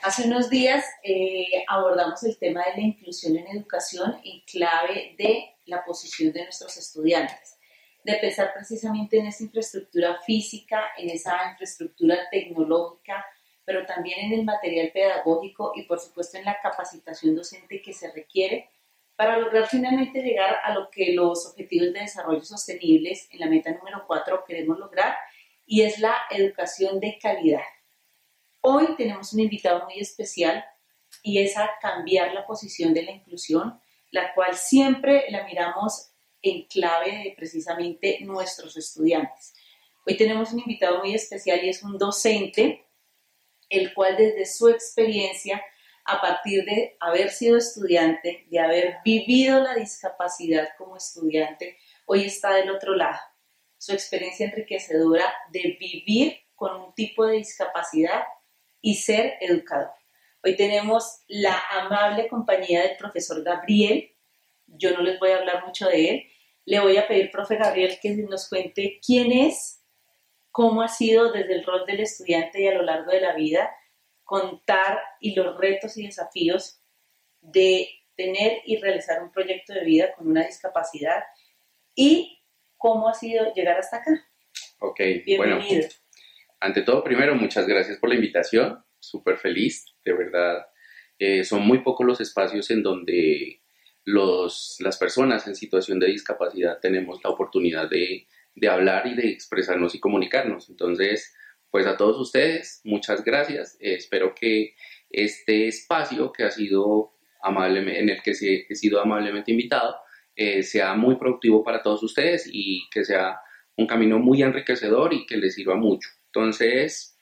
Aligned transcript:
Hace 0.00 0.26
unos 0.26 0.48
días 0.50 0.84
eh, 1.02 1.64
abordamos 1.68 2.22
el 2.24 2.38
tema 2.38 2.64
de 2.64 2.80
la 2.80 2.86
inclusión 2.88 3.36
en 3.36 3.46
educación 3.48 4.20
en 4.24 4.40
clave 4.46 5.14
de 5.18 5.56
la 5.66 5.84
posición 5.84 6.32
de 6.32 6.44
nuestros 6.44 6.76
estudiantes, 6.76 7.58
de 8.04 8.14
pensar 8.14 8.52
precisamente 8.54 9.18
en 9.18 9.26
esa 9.26 9.44
infraestructura 9.44 10.18
física, 10.24 10.82
en 10.96 11.10
esa 11.10 11.50
infraestructura 11.50 12.16
tecnológica, 12.30 13.24
pero 13.64 13.84
también 13.84 14.18
en 14.20 14.40
el 14.40 14.44
material 14.44 14.90
pedagógico 14.92 15.72
y 15.74 15.82
por 15.82 16.00
supuesto 16.00 16.38
en 16.38 16.46
la 16.46 16.58
capacitación 16.60 17.36
docente 17.36 17.82
que 17.82 17.92
se 17.92 18.10
requiere 18.10 18.70
para 19.18 19.36
lograr 19.36 19.66
finalmente 19.66 20.22
llegar 20.22 20.60
a 20.62 20.72
lo 20.72 20.90
que 20.90 21.12
los 21.12 21.44
objetivos 21.44 21.92
de 21.92 22.02
desarrollo 22.02 22.44
sostenibles 22.44 23.26
en 23.32 23.40
la 23.40 23.48
meta 23.48 23.72
número 23.72 24.04
4 24.06 24.44
queremos 24.46 24.78
lograr 24.78 25.16
y 25.66 25.82
es 25.82 25.98
la 25.98 26.16
educación 26.30 27.00
de 27.00 27.18
calidad. 27.20 27.64
Hoy 28.60 28.94
tenemos 28.96 29.32
un 29.32 29.40
invitado 29.40 29.84
muy 29.86 29.98
especial 29.98 30.64
y 31.24 31.40
es 31.40 31.56
a 31.56 31.68
cambiar 31.82 32.32
la 32.32 32.46
posición 32.46 32.94
de 32.94 33.02
la 33.02 33.10
inclusión, 33.10 33.80
la 34.12 34.32
cual 34.34 34.54
siempre 34.54 35.24
la 35.30 35.42
miramos 35.42 36.12
en 36.40 36.68
clave 36.68 37.10
de 37.24 37.34
precisamente 37.36 38.20
nuestros 38.20 38.76
estudiantes. 38.76 39.52
Hoy 40.06 40.16
tenemos 40.16 40.52
un 40.52 40.60
invitado 40.60 41.00
muy 41.00 41.12
especial 41.12 41.64
y 41.64 41.70
es 41.70 41.82
un 41.82 41.98
docente, 41.98 42.86
el 43.68 43.92
cual 43.94 44.16
desde 44.16 44.46
su 44.46 44.68
experiencia, 44.68 45.60
a 46.08 46.22
partir 46.22 46.64
de 46.64 46.96
haber 47.00 47.28
sido 47.28 47.58
estudiante, 47.58 48.46
de 48.48 48.58
haber 48.58 48.96
vivido 49.04 49.62
la 49.62 49.74
discapacidad 49.74 50.70
como 50.78 50.96
estudiante, 50.96 51.76
hoy 52.06 52.24
está 52.24 52.54
del 52.54 52.70
otro 52.70 52.96
lado. 52.96 53.18
Su 53.76 53.92
experiencia 53.92 54.46
enriquecedora 54.46 55.30
de 55.52 55.76
vivir 55.78 56.38
con 56.54 56.80
un 56.80 56.94
tipo 56.94 57.26
de 57.26 57.36
discapacidad 57.36 58.22
y 58.80 58.94
ser 58.94 59.34
educador. 59.42 59.90
Hoy 60.42 60.56
tenemos 60.56 61.24
la 61.28 61.62
amable 61.72 62.26
compañía 62.28 62.84
del 62.84 62.96
profesor 62.96 63.44
Gabriel. 63.44 64.10
Yo 64.66 64.92
no 64.92 65.02
les 65.02 65.20
voy 65.20 65.32
a 65.32 65.38
hablar 65.38 65.66
mucho 65.66 65.88
de 65.88 66.08
él. 66.08 66.22
Le 66.64 66.80
voy 66.80 66.96
a 66.96 67.06
pedir, 67.06 67.30
profe 67.30 67.56
Gabriel, 67.56 67.98
que 68.00 68.16
nos 68.16 68.48
cuente 68.48 68.98
quién 69.06 69.30
es, 69.30 69.84
cómo 70.50 70.80
ha 70.80 70.88
sido 70.88 71.32
desde 71.32 71.52
el 71.52 71.64
rol 71.64 71.84
del 71.84 72.00
estudiante 72.00 72.62
y 72.62 72.68
a 72.68 72.74
lo 72.74 72.82
largo 72.82 73.10
de 73.10 73.20
la 73.20 73.34
vida 73.34 73.70
contar 74.28 75.00
y 75.20 75.34
los 75.34 75.56
retos 75.56 75.96
y 75.96 76.04
desafíos 76.04 76.82
de 77.40 77.88
tener 78.14 78.58
y 78.66 78.76
realizar 78.76 79.22
un 79.22 79.32
proyecto 79.32 79.72
de 79.72 79.86
vida 79.86 80.12
con 80.14 80.28
una 80.28 80.44
discapacidad 80.44 81.22
y 81.94 82.38
cómo 82.76 83.08
ha 83.08 83.14
sido 83.14 83.54
llegar 83.54 83.78
hasta 83.78 83.96
acá. 83.96 84.28
Ok, 84.80 84.98
Bienvenido. 85.24 85.38
bueno, 85.38 85.88
ante 86.60 86.82
todo, 86.82 87.02
primero, 87.02 87.36
muchas 87.36 87.66
gracias 87.66 87.96
por 87.96 88.10
la 88.10 88.16
invitación, 88.16 88.84
súper 89.00 89.38
feliz, 89.38 89.86
de 90.04 90.12
verdad. 90.12 90.66
Eh, 91.18 91.42
son 91.42 91.62
muy 91.62 91.78
pocos 91.78 92.06
los 92.06 92.20
espacios 92.20 92.70
en 92.70 92.82
donde 92.82 93.62
los, 94.04 94.76
las 94.80 94.98
personas 94.98 95.46
en 95.46 95.54
situación 95.54 95.98
de 96.00 96.08
discapacidad 96.08 96.80
tenemos 96.80 97.18
la 97.24 97.30
oportunidad 97.30 97.88
de, 97.88 98.26
de 98.54 98.68
hablar 98.68 99.06
y 99.06 99.14
de 99.14 99.30
expresarnos 99.30 99.94
y 99.94 100.00
comunicarnos. 100.00 100.68
Entonces, 100.68 101.34
pues 101.70 101.86
a 101.86 101.96
todos 101.96 102.18
ustedes, 102.18 102.80
muchas 102.84 103.24
gracias. 103.24 103.76
Eh, 103.80 103.94
espero 103.94 104.34
que 104.34 104.74
este 105.10 105.68
espacio 105.68 106.32
que 106.32 106.44
ha 106.44 106.50
sido 106.50 107.14
amablemente, 107.42 108.00
en 108.00 108.08
el 108.10 108.22
que 108.22 108.32
he 108.68 108.74
sido 108.74 109.00
amablemente 109.00 109.52
invitado 109.52 109.96
eh, 110.34 110.62
sea 110.62 110.94
muy 110.94 111.16
productivo 111.16 111.64
para 111.64 111.82
todos 111.82 112.02
ustedes 112.02 112.48
y 112.50 112.88
que 112.90 113.04
sea 113.04 113.40
un 113.76 113.86
camino 113.86 114.18
muy 114.18 114.42
enriquecedor 114.42 115.12
y 115.12 115.26
que 115.26 115.36
les 115.36 115.54
sirva 115.54 115.76
mucho. 115.76 116.08
Entonces, 116.26 117.18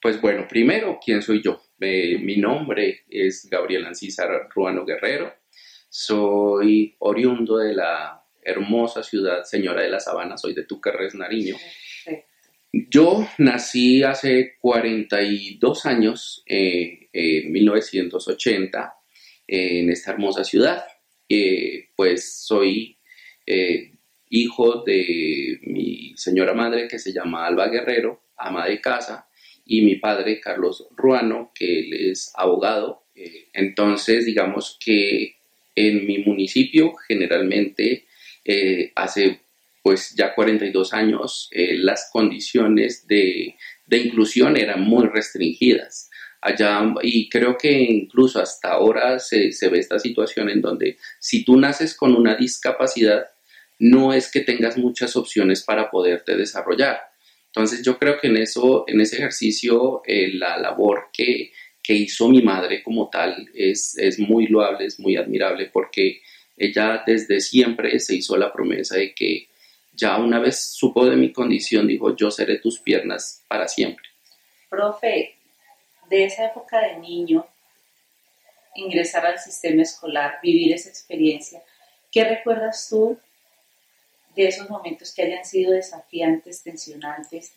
pues 0.00 0.20
bueno, 0.20 0.46
primero, 0.48 0.98
¿quién 1.04 1.22
soy 1.22 1.42
yo? 1.42 1.62
Eh, 1.80 2.18
mi 2.18 2.36
nombre 2.36 3.04
es 3.08 3.48
Gabriel 3.50 3.86
Ancísar 3.86 4.48
Ruano 4.54 4.84
Guerrero. 4.84 5.34
Soy 5.88 6.96
oriundo 6.98 7.58
de 7.58 7.74
la 7.74 8.24
hermosa 8.42 9.02
ciudad 9.02 9.44
Señora 9.44 9.82
de 9.82 9.90
la 9.90 10.00
Sabana, 10.00 10.36
soy 10.36 10.54
de 10.54 10.64
Tucarres, 10.64 11.14
Nariño. 11.14 11.56
Yo 12.90 13.26
nací 13.38 14.02
hace 14.02 14.56
42 14.60 15.86
años, 15.86 16.42
eh, 16.46 17.08
en 17.16 17.52
1980, 17.52 18.94
eh, 19.48 19.80
en 19.80 19.90
esta 19.90 20.12
hermosa 20.12 20.44
ciudad. 20.44 20.84
Eh, 21.28 21.88
pues 21.96 22.44
soy 22.44 22.98
eh, 23.46 23.92
hijo 24.28 24.82
de 24.84 25.58
mi 25.62 26.12
señora 26.16 26.52
madre 26.52 26.88
que 26.88 26.98
se 26.98 27.12
llama 27.12 27.46
Alba 27.46 27.68
Guerrero, 27.68 28.22
ama 28.36 28.66
de 28.66 28.80
casa, 28.80 29.28
y 29.64 29.82
mi 29.82 29.96
padre 29.96 30.40
Carlos 30.40 30.86
Ruano, 30.96 31.52
que 31.54 31.80
él 31.80 32.10
es 32.10 32.32
abogado. 32.34 33.04
Entonces, 33.54 34.26
digamos 34.26 34.78
que 34.84 35.36
en 35.74 36.06
mi 36.06 36.18
municipio 36.18 36.92
generalmente 37.08 38.04
hace 38.94 39.40
pues 39.86 40.16
ya 40.16 40.34
42 40.34 40.92
años 40.94 41.48
eh, 41.52 41.76
las 41.78 42.10
condiciones 42.12 43.06
de, 43.06 43.54
de 43.86 43.98
inclusión 43.98 44.56
eran 44.56 44.80
muy 44.80 45.06
restringidas. 45.06 46.10
Allá, 46.40 46.82
y 47.02 47.28
creo 47.28 47.56
que 47.56 47.70
incluso 47.70 48.40
hasta 48.40 48.70
ahora 48.70 49.20
se, 49.20 49.52
se 49.52 49.68
ve 49.68 49.78
esta 49.78 50.00
situación 50.00 50.50
en 50.50 50.60
donde 50.60 50.96
si 51.20 51.44
tú 51.44 51.56
naces 51.56 51.94
con 51.94 52.16
una 52.16 52.34
discapacidad, 52.34 53.28
no 53.78 54.12
es 54.12 54.28
que 54.28 54.40
tengas 54.40 54.76
muchas 54.76 55.14
opciones 55.14 55.62
para 55.62 55.88
poderte 55.88 56.36
desarrollar. 56.36 56.98
Entonces 57.54 57.84
yo 57.84 57.96
creo 57.96 58.18
que 58.20 58.26
en 58.26 58.38
eso, 58.38 58.86
en 58.88 59.00
ese 59.00 59.18
ejercicio, 59.18 60.02
eh, 60.04 60.32
la 60.34 60.56
labor 60.56 61.10
que, 61.12 61.52
que 61.80 61.94
hizo 61.94 62.28
mi 62.28 62.42
madre 62.42 62.82
como 62.82 63.08
tal 63.08 63.48
es, 63.54 63.96
es 63.98 64.18
muy 64.18 64.48
loable, 64.48 64.84
es 64.86 64.98
muy 64.98 65.14
admirable, 65.14 65.70
porque 65.72 66.22
ella 66.56 67.04
desde 67.06 67.38
siempre 67.40 68.00
se 68.00 68.16
hizo 68.16 68.36
la 68.36 68.52
promesa 68.52 68.96
de 68.96 69.14
que 69.14 69.46
ya 69.96 70.18
una 70.18 70.38
vez 70.38 70.60
supo 70.60 71.06
de 71.06 71.16
mi 71.16 71.32
condición, 71.32 71.86
dijo, 71.86 72.14
yo 72.14 72.30
seré 72.30 72.58
tus 72.58 72.78
piernas 72.78 73.44
para 73.48 73.66
siempre. 73.66 74.04
Profe, 74.68 75.34
de 76.08 76.24
esa 76.24 76.46
época 76.46 76.80
de 76.80 76.98
niño, 76.98 77.46
ingresar 78.74 79.26
al 79.26 79.38
sistema 79.38 79.82
escolar, 79.82 80.38
vivir 80.42 80.74
esa 80.74 80.88
experiencia, 80.88 81.62
¿qué 82.12 82.24
recuerdas 82.24 82.88
tú 82.88 83.18
de 84.34 84.48
esos 84.48 84.68
momentos 84.68 85.14
que 85.14 85.22
hayan 85.22 85.44
sido 85.44 85.72
desafiantes, 85.72 86.62
tensionantes, 86.62 87.54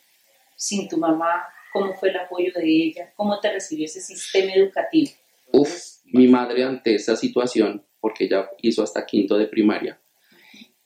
sin 0.56 0.88
tu 0.88 0.98
mamá? 0.98 1.46
¿Cómo 1.74 1.94
fue 1.94 2.10
el 2.10 2.18
apoyo 2.18 2.52
de 2.54 2.64
ella? 2.64 3.12
¿Cómo 3.16 3.40
te 3.40 3.52
recibió 3.52 3.86
ese 3.86 4.02
sistema 4.02 4.54
educativo? 4.54 5.12
Uf, 5.52 6.00
mi 6.06 6.28
madre 6.28 6.64
ante 6.64 6.96
esa 6.96 7.16
situación, 7.16 7.86
porque 8.00 8.26
ella 8.26 8.50
hizo 8.62 8.82
hasta 8.82 9.06
quinto 9.06 9.38
de 9.38 9.48
primaria, 9.48 10.00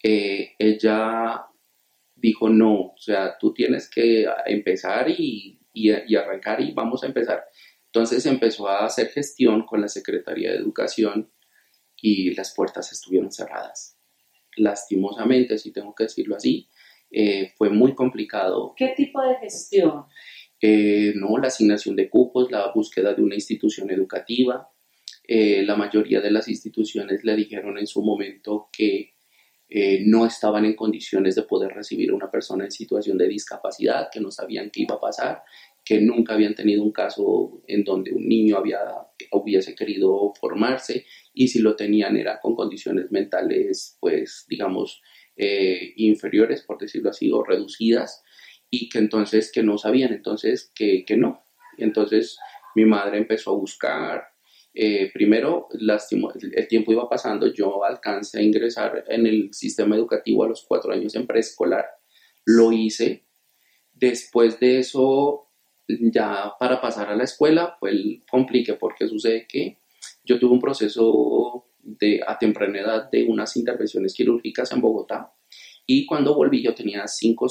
eh, 0.04 0.52
ella 0.60 1.48
dijo, 2.14 2.50
no, 2.50 2.74
o 2.74 2.98
sea, 2.98 3.38
tú 3.40 3.54
tienes 3.54 3.90
que 3.90 4.28
empezar 4.46 5.10
y, 5.10 5.60
y, 5.74 5.92
y 5.92 6.16
arrancar 6.16 6.62
y 6.62 6.72
vamos 6.72 7.04
a 7.04 7.08
empezar. 7.08 7.44
Entonces 7.88 8.26
empezó 8.26 8.68
a 8.68 8.86
hacer 8.86 9.10
gestión 9.10 9.66
con 9.66 9.82
la 9.82 9.88
Secretaría 9.88 10.52
de 10.52 10.58
Educación 10.58 11.32
y 12.02 12.34
las 12.36 12.54
puertas 12.54 12.92
estuvieron 12.92 13.32
cerradas. 13.32 13.98
Lastimosamente, 14.58 15.58
si 15.58 15.72
tengo 15.72 15.96
que 15.96 16.04
decirlo 16.04 16.36
así, 16.36 16.70
eh, 17.10 17.54
fue 17.56 17.70
muy 17.70 17.94
complicado. 17.94 18.74
¿Qué 18.76 18.94
tipo 18.98 19.22
de 19.22 19.36
gestión? 19.38 20.06
Eh, 20.60 21.14
no, 21.16 21.38
la 21.38 21.48
asignación 21.48 21.96
de 21.96 22.10
cupos, 22.10 22.52
la 22.52 22.72
búsqueda 22.74 23.14
de 23.14 23.22
una 23.22 23.36
institución 23.36 23.92
educativa. 23.92 24.70
Eh, 25.28 25.64
la 25.64 25.76
mayoría 25.76 26.20
de 26.20 26.32
las 26.32 26.48
instituciones 26.48 27.24
le 27.24 27.36
dijeron 27.36 27.78
en 27.78 27.88
su 27.88 28.02
momento 28.02 28.70
que 28.72 29.13
eh, 29.76 30.04
no 30.06 30.28
estaban 30.28 30.66
en 30.66 30.76
condiciones 30.76 31.34
de 31.34 31.42
poder 31.42 31.74
recibir 31.74 32.12
a 32.12 32.14
una 32.14 32.30
persona 32.30 32.64
en 32.64 32.70
situación 32.70 33.18
de 33.18 33.28
discapacidad, 33.28 34.10
que 34.14 34.20
no 34.20 34.30
sabían 34.30 34.70
qué 34.70 34.84
iba 34.84 34.98
a 34.98 35.00
pasar, 35.00 35.42
que 35.84 36.00
nunca 36.00 36.36
habían 36.36 36.54
tenido 36.54 36.84
un 36.84 36.92
caso 36.92 37.64
en 37.66 37.84
donde 37.84 38.12
un 38.12 38.28
niño 38.28 38.56
había, 38.58 38.78
hubiese 39.32 39.74
querido 39.74 40.32
formarse 40.40 41.08
y 41.34 41.48
si 41.48 41.58
lo 41.58 41.76
tenían 41.76 42.16
era 42.18 42.40
con 42.40 42.56
condiciones 42.56 43.12
mentales, 43.12 43.98
pues 44.00 44.46
digamos, 44.48 45.02
eh, 45.38 45.94
inferiores, 45.96 46.62
por 46.62 46.78
decirlo 46.78 47.10
así, 47.10 47.32
o 47.32 47.44
reducidas, 47.44 48.22
y 48.70 48.90
que 48.90 49.00
entonces 49.00 49.52
que 49.52 49.64
no 49.64 49.80
sabían, 49.80 50.14
entonces 50.14 50.72
que, 50.76 51.04
que 51.04 51.18
no. 51.18 51.46
Entonces 51.80 52.38
mi 52.76 52.86
madre 52.86 53.18
empezó 53.18 53.50
a 53.50 53.58
buscar, 53.58 54.33
eh, 54.74 55.12
primero 55.14 55.68
lastimo, 55.74 56.32
el 56.34 56.68
tiempo 56.68 56.92
iba 56.92 57.08
pasando, 57.08 57.54
yo 57.54 57.84
alcancé 57.84 58.40
a 58.40 58.44
ingresar 58.44 59.04
en 59.08 59.28
el 59.28 59.54
sistema 59.54 59.96
educativo 59.96 60.44
a 60.44 60.48
los 60.48 60.66
cuatro 60.68 60.92
años 60.92 61.14
en 61.16 61.28
preescolar, 61.28 61.86
lo 62.46 62.72
hice, 62.72 63.26
después 63.94 64.60
de 64.60 64.80
eso 64.80 65.50
ya 65.88 66.54
para 66.60 66.82
pasar 66.82 67.10
a 67.10 67.16
la 67.16 67.24
escuela 67.24 67.76
fue 67.80 67.92
el 67.92 68.24
complique 68.30 68.74
porque 68.76 69.08
sucede 69.08 69.46
que 69.48 69.80
yo 70.24 70.40
tuve 70.40 70.54
un 70.54 70.62
proceso 70.62 71.68
de, 71.80 72.22
a 72.26 72.38
temprana 72.38 72.80
edad 72.80 73.12
de 73.12 73.26
unas 73.26 73.56
intervenciones 73.58 74.14
quirúrgicas 74.14 74.72
en 74.72 74.82
Bogotá 74.82 75.34
y 75.86 76.06
cuando 76.06 76.34
volví 76.36 76.64
yo 76.64 76.74
tenía 76.74 77.08
5 77.08 77.48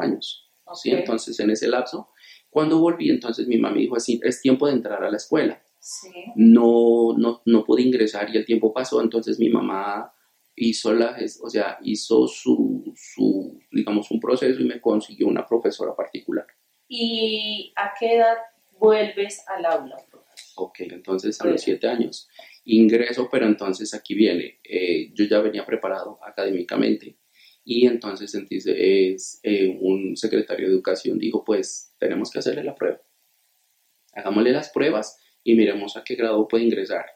años. 0.00 0.50
¿sí? 0.74 0.90
Entonces 0.90 1.38
en 1.40 1.50
ese 1.50 1.68
lapso, 1.68 2.10
cuando 2.50 2.78
volví, 2.78 3.08
entonces 3.10 3.46
mi 3.46 3.56
mamá 3.56 3.74
me 3.74 3.82
dijo, 3.82 3.96
es, 3.96 4.06
es 4.08 4.42
tiempo 4.42 4.66
de 4.66 4.72
entrar 4.72 5.02
a 5.04 5.10
la 5.10 5.16
escuela. 5.16 5.62
Sí. 5.78 6.08
No, 6.36 7.14
no, 7.16 7.42
no 7.46 7.64
pude 7.64 7.82
ingresar 7.82 8.28
y 8.32 8.36
el 8.36 8.44
tiempo 8.44 8.72
pasó, 8.72 9.00
entonces 9.00 9.38
mi 9.38 9.48
mamá 9.48 10.12
hizo, 10.56 10.92
la, 10.92 11.16
o 11.42 11.50
sea, 11.50 11.78
hizo 11.82 12.26
su, 12.26 12.92
su, 12.96 13.58
digamos, 13.70 14.10
un 14.10 14.20
proceso 14.20 14.60
y 14.60 14.64
me 14.64 14.80
consiguió 14.80 15.28
una 15.28 15.46
profesora 15.46 15.94
particular. 15.94 16.46
¿Y 16.88 17.72
a 17.76 17.92
qué 17.98 18.16
edad 18.16 18.36
vuelves 18.78 19.42
al 19.48 19.64
aula, 19.66 19.96
Ok, 20.56 20.80
entonces 20.80 21.40
a 21.40 21.46
los 21.46 21.60
siete 21.60 21.86
años 21.86 22.28
ingreso, 22.68 23.28
pero 23.30 23.46
entonces 23.46 23.94
aquí 23.94 24.14
viene, 24.14 24.60
eh, 24.62 25.10
yo 25.14 25.24
ya 25.24 25.40
venía 25.40 25.64
preparado 25.64 26.18
académicamente 26.22 27.16
y 27.64 27.86
entonces 27.86 28.34
es, 28.34 29.40
eh, 29.42 29.78
un 29.80 30.16
secretario 30.16 30.66
de 30.66 30.74
educación 30.74 31.18
dijo, 31.18 31.44
pues 31.44 31.94
tenemos 31.98 32.30
que 32.30 32.38
hacerle 32.40 32.64
la 32.64 32.74
prueba. 32.74 33.00
Hagámosle 34.12 34.52
las 34.52 34.70
pruebas 34.70 35.18
y 35.42 35.54
miremos 35.54 35.96
a 35.96 36.04
qué 36.04 36.14
grado 36.14 36.46
puede 36.48 36.64
ingresar. 36.64 37.06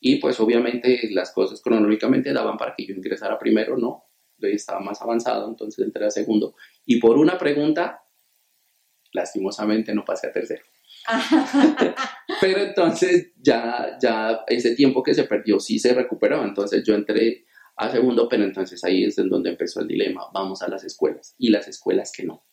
Y 0.00 0.16
pues 0.16 0.40
obviamente 0.40 1.00
las 1.12 1.32
cosas 1.32 1.60
cronológicamente 1.60 2.32
daban 2.32 2.56
para 2.56 2.74
que 2.74 2.86
yo 2.86 2.94
ingresara 2.94 3.38
primero, 3.38 3.76
no, 3.76 4.04
yo 4.38 4.48
estaba 4.48 4.80
más 4.80 5.00
avanzado, 5.02 5.48
entonces 5.48 5.84
entré 5.84 6.06
a 6.06 6.10
segundo. 6.10 6.54
Y 6.86 6.98
por 6.98 7.18
una 7.18 7.36
pregunta, 7.36 8.02
lastimosamente 9.12 9.94
no 9.94 10.04
pasé 10.04 10.28
a 10.28 10.32
tercero. 10.32 10.62
Pero 12.40 12.60
entonces 12.60 13.32
ya, 13.36 13.98
ya 14.00 14.40
ese 14.46 14.74
tiempo 14.74 15.02
que 15.02 15.14
se 15.14 15.24
perdió 15.24 15.60
sí 15.60 15.78
se 15.78 15.94
recuperó. 15.94 16.42
Entonces 16.44 16.82
yo 16.84 16.94
entré 16.94 17.44
a 17.76 17.90
segundo, 17.90 18.28
pero 18.28 18.44
entonces 18.44 18.84
ahí 18.84 19.04
es 19.04 19.16
en 19.18 19.28
donde 19.30 19.50
empezó 19.50 19.80
el 19.80 19.88
dilema. 19.88 20.26
Vamos 20.34 20.62
a 20.62 20.68
las 20.68 20.84
escuelas 20.84 21.34
y 21.38 21.48
las 21.48 21.66
escuelas 21.66 22.12
que 22.14 22.24
no. 22.24 22.44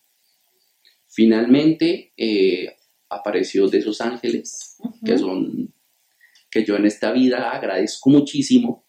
Finalmente 1.07 2.13
eh, 2.15 2.77
apareció 3.09 3.67
de 3.67 3.79
esos 3.79 4.01
ángeles, 4.01 4.77
que 5.05 5.17
son 5.17 5.73
que 6.49 6.63
yo 6.63 6.75
en 6.75 6.85
esta 6.85 7.11
vida 7.11 7.51
agradezco 7.51 8.09
muchísimo. 8.09 8.87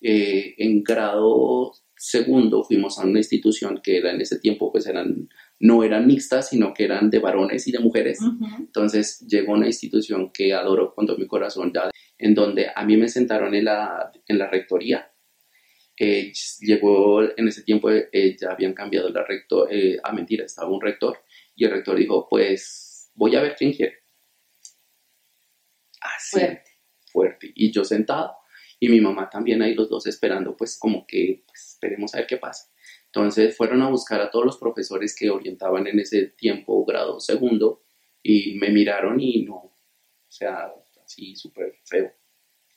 Eh, 0.00 0.54
en 0.58 0.82
grado 0.82 1.72
segundo 1.96 2.62
fuimos 2.64 2.98
a 2.98 3.04
una 3.04 3.20
institución 3.20 3.80
que 3.82 3.96
era 3.96 4.10
en 4.10 4.20
ese 4.20 4.38
tiempo 4.38 4.70
pues 4.70 4.86
eran 4.86 5.28
no 5.60 5.82
eran 5.82 6.06
mixtas, 6.06 6.50
sino 6.50 6.74
que 6.74 6.84
eran 6.84 7.08
de 7.08 7.18
varones 7.18 7.66
y 7.66 7.72
de 7.72 7.78
mujeres. 7.78 8.18
Entonces 8.58 9.24
llegó 9.26 9.54
una 9.54 9.66
institución 9.66 10.30
que 10.32 10.52
adoro 10.52 10.94
con 10.94 11.06
todo 11.06 11.16
mi 11.16 11.26
corazón, 11.26 11.72
ya, 11.74 11.90
en 12.18 12.34
donde 12.34 12.66
a 12.74 12.84
mí 12.84 12.96
me 12.96 13.08
sentaron 13.08 13.54
en 13.54 13.64
la, 13.64 14.12
en 14.26 14.38
la 14.38 14.48
rectoría. 14.48 15.10
Eh, 15.96 16.32
llegó 16.60 17.22
en 17.22 17.48
ese 17.48 17.62
tiempo, 17.62 17.88
eh, 17.90 18.36
ya 18.38 18.50
habían 18.50 18.74
cambiado 18.74 19.08
la 19.10 19.24
rector, 19.24 19.68
eh, 19.72 19.96
a 20.02 20.12
mentira, 20.12 20.44
estaba 20.44 20.68
un 20.68 20.80
rector, 20.80 21.18
y 21.54 21.64
el 21.64 21.70
rector 21.70 21.96
dijo, 21.96 22.26
pues 22.28 22.83
voy 23.14 23.36
a 23.36 23.42
ver 23.42 23.54
quién 23.56 23.72
quiere. 23.72 23.98
Así, 26.00 26.38
fuerte. 26.38 26.70
fuerte. 27.06 27.52
Y 27.54 27.72
yo 27.72 27.84
sentado, 27.84 28.36
y 28.78 28.88
mi 28.88 29.00
mamá 29.00 29.30
también 29.30 29.62
ahí 29.62 29.74
los 29.74 29.88
dos 29.88 30.06
esperando, 30.06 30.56
pues 30.56 30.78
como 30.78 31.06
que 31.06 31.42
pues, 31.46 31.70
esperemos 31.72 32.14
a 32.14 32.18
ver 32.18 32.26
qué 32.26 32.36
pasa. 32.36 32.70
Entonces 33.06 33.56
fueron 33.56 33.80
a 33.82 33.88
buscar 33.88 34.20
a 34.20 34.30
todos 34.30 34.44
los 34.44 34.58
profesores 34.58 35.16
que 35.16 35.30
orientaban 35.30 35.86
en 35.86 36.00
ese 36.00 36.26
tiempo 36.36 36.84
grado 36.84 37.20
segundo 37.20 37.84
y 38.22 38.56
me 38.56 38.70
miraron 38.70 39.20
y 39.20 39.44
no, 39.44 39.54
o 39.54 39.76
sea, 40.28 40.72
así 41.04 41.36
súper 41.36 41.76
feo. 41.84 42.12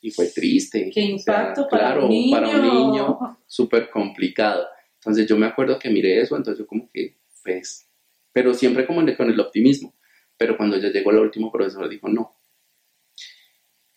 Y 0.00 0.12
fue 0.12 0.28
triste. 0.28 0.90
Qué 0.94 1.00
impacto 1.00 1.66
para 1.68 1.98
un 1.98 2.08
niño. 2.08 2.36
Para 2.36 2.48
un 2.48 2.62
niño, 2.62 3.18
súper 3.46 3.90
complicado. 3.90 4.68
Entonces 4.94 5.26
yo 5.26 5.36
me 5.36 5.46
acuerdo 5.46 5.78
que 5.78 5.90
miré 5.90 6.20
eso, 6.20 6.36
entonces 6.36 6.60
yo 6.60 6.66
como 6.66 6.88
que, 6.90 7.16
pues, 7.42 7.88
pero 8.32 8.54
siempre 8.54 8.86
como 8.86 9.00
con 9.16 9.30
el 9.30 9.40
optimismo. 9.40 9.94
Pero 10.38 10.56
cuando 10.56 10.78
ya 10.78 10.88
llegó 10.88 11.10
el 11.10 11.18
último 11.18 11.52
profesor 11.52 11.88
dijo, 11.88 12.08
no. 12.08 12.36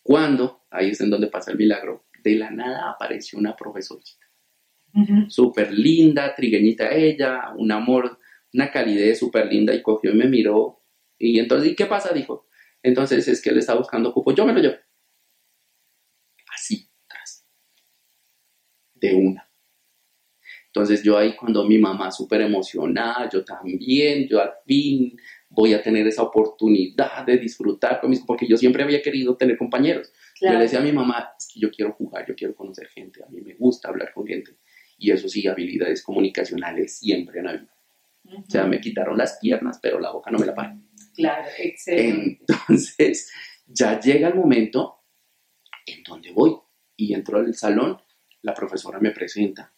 Cuando, 0.02 0.66
ahí 0.70 0.90
es 0.90 1.00
en 1.00 1.10
donde 1.10 1.28
pasa 1.28 1.52
el 1.52 1.56
milagro, 1.56 2.04
de 2.22 2.34
la 2.34 2.50
nada 2.50 2.90
apareció 2.90 3.38
una 3.38 3.56
profesorita 3.56 4.22
súper 5.28 5.72
linda, 5.72 6.34
trigueñita 6.34 6.92
ella, 6.92 7.52
un 7.56 7.72
amor, 7.72 8.18
una 8.52 8.70
calidez 8.70 9.18
súper 9.18 9.46
linda 9.46 9.74
y 9.74 9.82
cogió 9.82 10.12
y 10.12 10.16
me 10.16 10.26
miró. 10.26 10.82
Y 11.18 11.38
entonces, 11.38 11.72
¿y 11.72 11.74
qué 11.74 11.86
pasa? 11.86 12.12
Dijo. 12.12 12.46
Entonces 12.82 13.26
es 13.28 13.40
que 13.40 13.50
él 13.50 13.58
está 13.58 13.74
buscando 13.74 14.12
cupo, 14.12 14.34
yo 14.34 14.44
me 14.44 14.52
lo 14.52 14.60
llevo. 14.60 14.76
Así, 16.54 16.90
tras. 17.08 17.46
De 18.94 19.14
una. 19.14 19.48
Entonces 20.66 21.02
yo 21.02 21.16
ahí 21.18 21.36
cuando 21.36 21.64
mi 21.64 21.78
mamá 21.78 22.10
súper 22.10 22.40
emocionada, 22.40 23.28
yo 23.30 23.44
también, 23.44 24.26
yo 24.26 24.40
al 24.40 24.52
fin 24.66 25.16
voy 25.54 25.74
a 25.74 25.82
tener 25.82 26.06
esa 26.06 26.22
oportunidad 26.22 27.24
de 27.26 27.38
disfrutar 27.38 28.00
con 28.00 28.10
mis, 28.10 28.20
porque 28.20 28.46
yo 28.48 28.56
siempre 28.56 28.82
había 28.82 29.02
querido 29.02 29.36
tener 29.36 29.56
compañeros. 29.56 30.12
Yo 30.40 30.50
le 30.50 30.58
decía 30.58 30.80
a 30.80 30.82
mi 30.82 30.92
mamá, 30.92 31.30
es 31.38 31.48
que 31.52 31.60
yo 31.60 31.70
quiero 31.70 31.92
jugar, 31.92 32.26
yo 32.26 32.34
quiero 32.34 32.54
conocer 32.54 32.88
gente, 32.88 33.22
a 33.22 33.28
mí 33.28 33.40
me 33.40 33.54
gusta 33.54 33.88
hablar 33.88 34.12
con 34.12 34.26
gente 34.26 34.56
y 35.02 35.10
eso 35.10 35.28
sí, 35.28 35.48
habilidades 35.48 36.02
comunicacionales 36.02 36.98
siempre 36.98 37.40
han 37.40 37.48
habido. 37.48 37.72
O 38.24 38.48
sea, 38.48 38.66
me 38.66 38.80
quitaron 38.80 39.18
las 39.18 39.38
piernas, 39.40 39.80
pero 39.82 39.98
la 39.98 40.12
boca 40.12 40.30
no 40.30 40.38
me 40.38 40.46
la 40.46 40.54
paran. 40.54 40.88
Claro, 41.14 41.48
excelente. 41.58 42.44
Entonces, 42.46 43.30
ya 43.66 43.98
llega 43.98 44.28
el 44.28 44.36
momento 44.36 45.00
en 45.86 46.04
donde 46.04 46.30
voy 46.30 46.56
y 46.96 47.14
entro 47.14 47.38
al 47.38 47.52
salón, 47.54 47.98
la 48.42 48.54
profesora 48.54 49.00
me 49.00 49.10
presenta. 49.10 49.74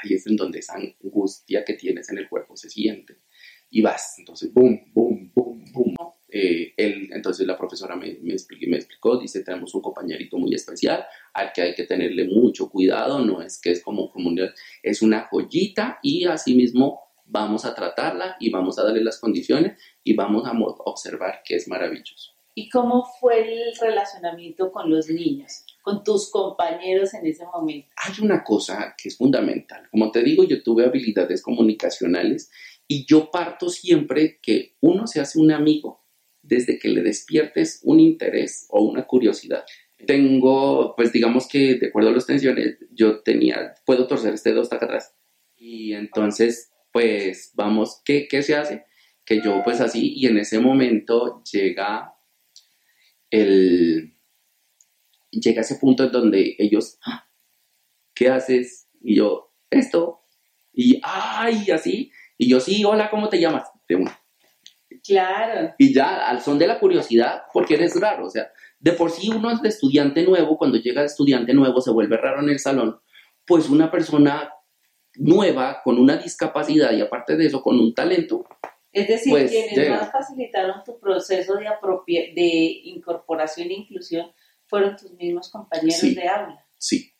Ahí 0.00 0.14
es 0.14 0.26
en 0.28 0.36
donde 0.36 0.60
esa 0.60 0.76
angustia 0.76 1.64
que 1.64 1.74
tienes 1.74 2.08
en 2.10 2.18
el 2.18 2.28
cuerpo 2.28 2.56
se 2.56 2.70
siente. 2.70 3.22
Y 3.70 3.82
vas, 3.82 4.14
entonces, 4.18 4.52
boom, 4.52 4.80
boom, 4.94 5.32
boom, 5.34 5.64
boom. 5.72 5.94
Eh, 6.28 6.74
él, 6.76 7.08
entonces 7.12 7.46
la 7.46 7.56
profesora 7.56 7.96
me, 7.96 8.18
me, 8.22 8.32
explicó, 8.32 8.66
me 8.68 8.76
explicó, 8.76 9.18
dice, 9.18 9.42
tenemos 9.42 9.74
un 9.74 9.80
compañerito 9.80 10.36
muy 10.38 10.54
especial 10.54 11.06
al 11.32 11.52
que 11.52 11.62
hay 11.62 11.74
que 11.74 11.84
tenerle 11.84 12.24
mucho 12.24 12.68
cuidado, 12.68 13.24
no 13.24 13.40
es 13.40 13.60
que 13.60 13.70
es 13.70 13.82
como 13.82 14.10
comunidad, 14.10 14.50
es 14.82 15.02
una 15.02 15.28
joyita 15.30 15.98
y 16.02 16.24
asimismo 16.24 17.06
vamos 17.26 17.64
a 17.64 17.74
tratarla 17.74 18.36
y 18.40 18.50
vamos 18.50 18.78
a 18.78 18.84
darle 18.84 19.02
las 19.02 19.18
condiciones 19.18 19.78
y 20.02 20.14
vamos 20.14 20.46
a 20.46 20.52
observar 20.84 21.42
que 21.44 21.56
es 21.56 21.68
maravilloso. 21.68 22.32
¿Y 22.58 22.70
cómo 22.70 23.04
fue 23.20 23.40
el 23.40 23.76
relacionamiento 23.78 24.72
con 24.72 24.90
los 24.90 25.10
niños, 25.10 25.64
con 25.82 26.02
tus 26.02 26.30
compañeros 26.30 27.12
en 27.12 27.26
ese 27.26 27.44
momento? 27.44 27.88
Hay 27.96 28.24
una 28.24 28.42
cosa 28.42 28.94
que 28.96 29.10
es 29.10 29.18
fundamental. 29.18 29.86
Como 29.90 30.10
te 30.10 30.22
digo, 30.22 30.42
yo 30.44 30.62
tuve 30.62 30.86
habilidades 30.86 31.42
comunicacionales 31.42 32.50
y 32.88 33.04
yo 33.06 33.30
parto 33.30 33.68
siempre 33.68 34.38
que 34.40 34.76
uno 34.80 35.06
se 35.06 35.20
hace 35.20 35.38
un 35.38 35.50
amigo 35.50 36.04
desde 36.42 36.78
que 36.78 36.88
le 36.88 37.02
despiertes 37.02 37.80
un 37.82 38.00
interés 38.00 38.66
o 38.70 38.82
una 38.82 39.06
curiosidad. 39.06 39.64
Tengo, 40.06 40.94
pues 40.96 41.12
digamos 41.12 41.48
que 41.48 41.74
de 41.74 41.88
acuerdo 41.88 42.10
a 42.10 42.12
las 42.12 42.26
tensiones, 42.26 42.78
yo 42.92 43.22
tenía, 43.22 43.74
puedo 43.84 44.06
torcer 44.06 44.34
este 44.34 44.50
dedo 44.50 44.62
hasta 44.62 44.76
acá 44.76 44.86
atrás. 44.86 45.14
Y 45.56 45.94
entonces, 45.94 46.70
pues 46.92 47.52
vamos, 47.54 48.02
¿qué, 48.04 48.28
¿qué 48.28 48.42
se 48.42 48.54
hace? 48.54 48.84
Que 49.24 49.40
yo 49.42 49.62
pues 49.64 49.80
así, 49.80 50.12
y 50.14 50.26
en 50.26 50.38
ese 50.38 50.60
momento 50.60 51.42
llega 51.50 52.14
el, 53.30 54.16
llega 55.30 55.62
ese 55.62 55.76
punto 55.76 56.04
en 56.04 56.12
donde 56.12 56.54
ellos, 56.58 56.98
ah, 57.04 57.28
¿qué 58.14 58.28
haces? 58.28 58.88
Y 59.00 59.16
yo, 59.16 59.52
esto, 59.70 60.20
y 60.72 61.00
ay, 61.02 61.70
así, 61.70 62.12
y 62.38 62.48
yo, 62.48 62.60
sí, 62.60 62.84
hola, 62.84 63.10
¿cómo 63.10 63.28
te 63.28 63.40
llamas? 63.40 63.70
De 63.88 63.96
una. 63.96 64.20
Claro. 65.04 65.74
Y 65.78 65.94
ya 65.94 66.26
al 66.26 66.40
son 66.40 66.58
de 66.58 66.66
la 66.66 66.78
curiosidad, 66.78 67.42
porque 67.52 67.74
eres 67.74 67.98
raro, 68.00 68.26
o 68.26 68.30
sea, 68.30 68.50
de 68.78 68.92
por 68.92 69.10
sí 69.10 69.30
uno 69.30 69.50
es 69.50 69.62
de 69.62 69.68
estudiante 69.68 70.22
nuevo, 70.22 70.58
cuando 70.58 70.78
llega 70.78 71.00
de 71.00 71.06
estudiante 71.06 71.54
nuevo 71.54 71.80
se 71.80 71.90
vuelve 71.90 72.16
raro 72.16 72.40
en 72.40 72.50
el 72.50 72.58
salón, 72.58 73.00
pues 73.44 73.68
una 73.68 73.90
persona 73.90 74.50
nueva 75.14 75.80
con 75.82 75.98
una 75.98 76.16
discapacidad 76.16 76.92
y 76.92 77.00
aparte 77.00 77.36
de 77.36 77.46
eso 77.46 77.62
con 77.62 77.78
un 77.78 77.94
talento. 77.94 78.44
Es 78.92 79.08
decir, 79.08 79.30
pues, 79.30 79.50
quienes 79.50 79.90
más 79.90 80.10
facilitaron 80.10 80.82
tu 80.84 80.98
proceso 80.98 81.54
de, 81.54 82.32
de 82.34 82.80
incorporación 82.84 83.68
e 83.68 83.74
inclusión 83.74 84.32
fueron 84.64 84.96
tus 84.96 85.12
mismos 85.12 85.50
compañeros 85.50 86.00
de 86.00 86.28
aula. 86.28 86.66
Sí, 86.78 87.12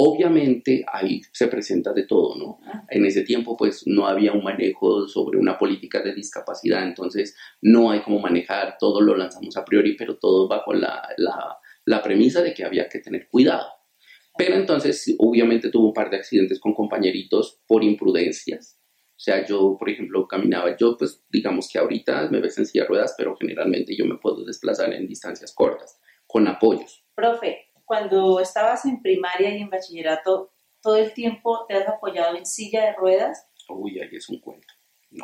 Obviamente 0.00 0.84
ahí 0.92 1.22
se 1.32 1.48
presenta 1.48 1.92
de 1.92 2.04
todo, 2.04 2.36
¿no? 2.36 2.60
En 2.88 3.04
ese 3.04 3.22
tiempo 3.22 3.56
pues 3.56 3.82
no 3.84 4.06
había 4.06 4.30
un 4.32 4.44
manejo 4.44 5.08
sobre 5.08 5.38
una 5.38 5.58
política 5.58 6.00
de 6.00 6.14
discapacidad, 6.14 6.84
entonces 6.84 7.36
no 7.62 7.90
hay 7.90 8.02
cómo 8.02 8.20
manejar, 8.20 8.76
todo 8.78 9.00
lo 9.00 9.16
lanzamos 9.16 9.56
a 9.56 9.64
priori, 9.64 9.96
pero 9.96 10.16
todo 10.16 10.46
bajo 10.46 10.72
la, 10.72 11.02
la, 11.16 12.00
premisa 12.00 12.42
de 12.42 12.54
que 12.54 12.64
había 12.64 12.88
que 12.88 13.00
tener 13.00 13.26
cuidado. 13.28 13.66
Pero 14.36 14.54
entonces 14.54 15.16
obviamente 15.18 15.68
tuve 15.68 15.88
un 15.88 15.92
par 15.92 16.10
de 16.10 16.18
accidentes 16.18 16.60
con 16.60 16.74
compañeritos 16.74 17.60
por 17.66 17.82
imprudencias. 17.82 18.78
O 19.16 19.20
sea, 19.20 19.44
yo, 19.44 19.76
por 19.76 19.90
ejemplo, 19.90 20.28
caminaba, 20.28 20.76
yo 20.76 20.96
pues 20.96 21.24
digamos 21.28 21.68
que 21.68 21.80
ahorita 21.80 22.28
me 22.30 22.40
ves 22.40 22.56
en 22.56 22.66
silla 22.66 22.84
de 22.84 22.90
ruedas, 22.90 23.16
pero 23.18 23.34
generalmente 23.34 23.96
yo 23.96 24.06
me 24.06 24.18
puedo 24.18 24.44
desplazar 24.44 24.92
en 24.92 25.08
distancias 25.08 25.52
cortas, 25.52 25.98
con 26.24 26.46
apoyos. 26.46 27.04
Profe, 27.16 27.67
cuando 27.88 28.38
estabas 28.38 28.84
en 28.84 29.00
primaria 29.00 29.48
y 29.56 29.62
en 29.62 29.70
bachillerato, 29.70 30.52
todo 30.82 30.96
el 30.96 31.14
tiempo 31.14 31.64
te 31.66 31.74
has 31.74 31.88
apoyado 31.88 32.36
en 32.36 32.44
silla 32.44 32.84
de 32.84 32.92
ruedas. 32.92 33.50
Uy, 33.66 33.98
ahí 33.98 34.10
es 34.12 34.28
un 34.28 34.40
cuento. 34.40 34.74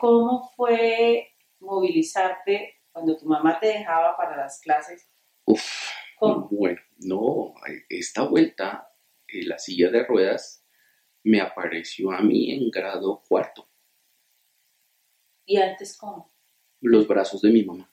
¿Cómo 0.01 0.51
fue 0.57 1.29
movilizarte 1.61 2.81
cuando 2.91 3.19
tu 3.19 3.27
mamá 3.27 3.61
te 3.61 3.67
dejaba 3.67 4.17
para 4.17 4.39
las 4.39 4.63
clases? 4.63 5.11
Uf, 5.45 5.63
bueno, 6.51 6.81
no, 7.01 7.53
esta 7.91 8.23
vuelta, 8.23 8.91
eh, 9.29 9.45
la 9.45 9.59
silla 9.59 9.91
de 9.91 10.03
ruedas 10.05 10.65
me 11.23 11.43
apareció 11.43 12.13
a 12.13 12.23
mí 12.23 12.51
en 12.51 12.71
grado 12.71 13.23
cuarto. 13.29 13.69
¿Y 15.45 15.59
antes 15.59 15.99
cómo? 15.99 16.33
Los 16.81 17.07
brazos 17.07 17.43
de 17.43 17.51
mi 17.51 17.63
mamá. 17.63 17.93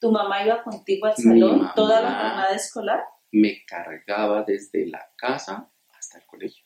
¿Tu 0.00 0.10
mamá 0.10 0.44
iba 0.44 0.60
contigo 0.64 1.06
al 1.06 1.14
salón 1.14 1.70
toda 1.76 2.00
la 2.00 2.10
jornada 2.10 2.54
escolar? 2.56 3.04
Me 3.32 3.64
cargaba 3.66 4.44
desde 4.44 4.86
la 4.86 5.12
casa 5.16 5.70
hasta 5.88 6.18
el 6.18 6.26
colegio. 6.26 6.64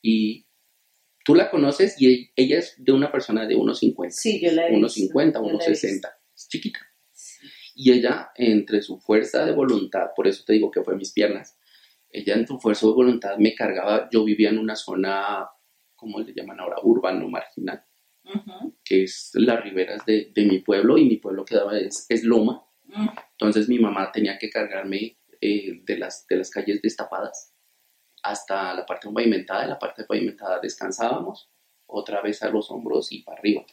Y 0.00 0.46
tú 1.24 1.34
la 1.34 1.50
conoces 1.50 2.00
y 2.00 2.30
ella 2.36 2.58
es 2.58 2.74
de 2.78 2.92
una 2.92 3.10
persona 3.10 3.46
de 3.46 3.56
1,50. 3.56 4.10
Sí, 4.10 4.40
yo 4.40 4.52
la 4.52 4.68
he 4.68 4.72
1,50, 4.72 5.32
1,60. 5.40 6.12
Es 6.34 6.48
chiquita. 6.48 6.80
Y 7.74 7.92
ella, 7.92 8.30
entre 8.36 8.82
su 8.82 8.98
fuerza 8.98 9.44
de 9.44 9.52
voluntad, 9.52 10.10
por 10.14 10.28
eso 10.28 10.44
te 10.46 10.52
digo 10.52 10.70
que 10.70 10.84
fue 10.84 10.96
mis 10.96 11.12
piernas, 11.12 11.58
ella 12.10 12.34
en 12.34 12.46
su 12.46 12.58
fuerza 12.60 12.86
de 12.86 12.92
voluntad 12.92 13.36
me 13.38 13.54
cargaba, 13.54 14.08
yo 14.12 14.24
vivía 14.24 14.50
en 14.50 14.58
una 14.58 14.76
zona, 14.76 15.48
¿cómo 15.96 16.20
le 16.20 16.32
llaman 16.32 16.60
ahora? 16.60 16.76
Urbano, 16.82 17.28
marginal, 17.28 17.84
que 18.84 19.02
es 19.02 19.32
las 19.34 19.62
riberas 19.64 20.06
de, 20.06 20.30
mi 20.36 20.60
pueblo 20.60 20.96
y 20.96 21.06
mi 21.06 21.16
pueblo 21.16 21.44
quedaba, 21.44 21.76
es, 21.76 22.06
es 22.08 22.22
Loma. 22.22 22.64
Mm. 22.84 23.08
Entonces 23.32 23.68
mi 23.68 23.80
mamá 23.80 24.12
tenía 24.12 24.38
que 24.38 24.50
cargarme 24.50 25.18
eh, 25.46 25.82
de, 25.84 25.98
las, 25.98 26.26
de 26.26 26.36
las 26.36 26.50
calles 26.50 26.80
destapadas 26.80 27.54
hasta 28.22 28.72
la 28.72 28.86
parte 28.86 29.10
pavimentada, 29.12 29.64
en 29.64 29.68
la 29.68 29.78
parte 29.78 30.04
pavimentada 30.04 30.58
descansábamos, 30.58 31.50
otra 31.84 32.22
vez 32.22 32.42
a 32.42 32.48
los 32.48 32.70
hombros 32.70 33.12
y 33.12 33.22
para 33.22 33.38
arriba. 33.38 33.66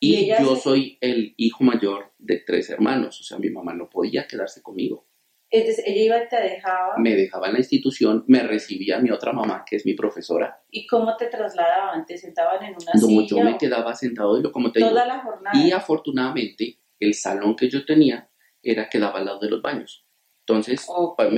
Y, 0.00 0.28
yo 0.28 0.56
soy 0.56 0.96
el 1.02 1.34
hijo 1.36 1.62
mayor 1.62 2.14
de 2.16 2.38
tres 2.38 2.70
hermanos, 2.70 3.20
o 3.20 3.22
sea, 3.22 3.38
mi 3.38 3.50
mamá 3.50 3.74
no 3.74 3.90
podía 3.90 4.26
quedarse 4.26 4.62
conmigo. 4.62 5.06
Entonces, 5.50 5.84
ella 5.86 6.02
iba 6.02 6.24
y 6.24 6.28
te 6.28 6.40
dejaba. 6.40 6.94
Me 6.96 7.14
dejaba 7.14 7.48
en 7.48 7.52
la 7.52 7.58
institución, 7.58 8.24
me 8.26 8.40
recibía 8.42 8.98
mi 8.98 9.10
otra 9.10 9.34
mamá, 9.34 9.62
que 9.68 9.76
es 9.76 9.84
mi 9.84 9.92
profesora. 9.92 10.62
¿Y 10.70 10.86
cómo 10.86 11.16
te 11.18 11.26
trasladaban? 11.26 12.06
¿Te 12.06 12.16
sentaban 12.16 12.64
en 12.64 12.70
una 12.70 12.92
no, 12.94 13.06
silla? 13.06 13.26
Yo 13.26 13.40
me 13.40 13.58
quedaba 13.58 13.94
sentado, 13.94 14.38
y 14.38 14.42
lo 14.42 14.50
como 14.50 14.72
te 14.72 14.80
Toda 14.80 15.04
la 15.04 15.20
jornada. 15.20 15.62
Y 15.62 15.70
afortunadamente, 15.70 16.78
el 16.98 17.12
salón 17.12 17.54
que 17.56 17.68
yo 17.68 17.84
tenía 17.84 18.30
era 18.62 18.88
quedaba 18.88 19.18
al 19.18 19.26
lado 19.26 19.40
de 19.40 19.50
los 19.50 19.60
baños. 19.60 20.03
Entonces, 20.46 20.86
pues, 21.16 21.30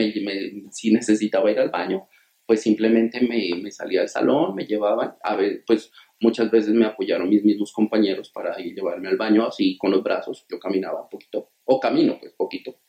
si 0.73 0.93
necesitaba 0.93 1.51
ir 1.51 1.61
al 1.61 1.71
baño, 1.71 2.09
pues 2.45 2.63
simplemente 2.63 3.21
me, 3.21 3.51
me, 3.61 3.71
salía 3.71 4.01
del 4.01 4.09
salón, 4.09 4.55
me 4.55 4.67
llevaban, 4.67 5.17
a 5.23 5.37
ver, 5.37 5.65
pues 5.67 5.93
muchas 6.21 6.51
veces 6.51 6.73
me 6.73 6.87
apoyaron 6.87 7.29
mis 7.29 7.45
mismos 7.45 7.73
compañeros 7.73 8.31
para 8.31 8.61
ir 8.61 8.75
llevarme 8.75 9.09
al 9.09 9.17
baño, 9.17 9.47
así 9.47 9.77
con 9.79 9.91
los 9.91 10.03
brazos, 10.03 10.47
yo 10.49 10.59
caminaba 10.59 11.03
un 11.03 11.09
poquito, 11.09 11.51
o 11.65 11.81
camino 11.81 12.19
pues 12.21 12.33
poquito. 12.35 12.81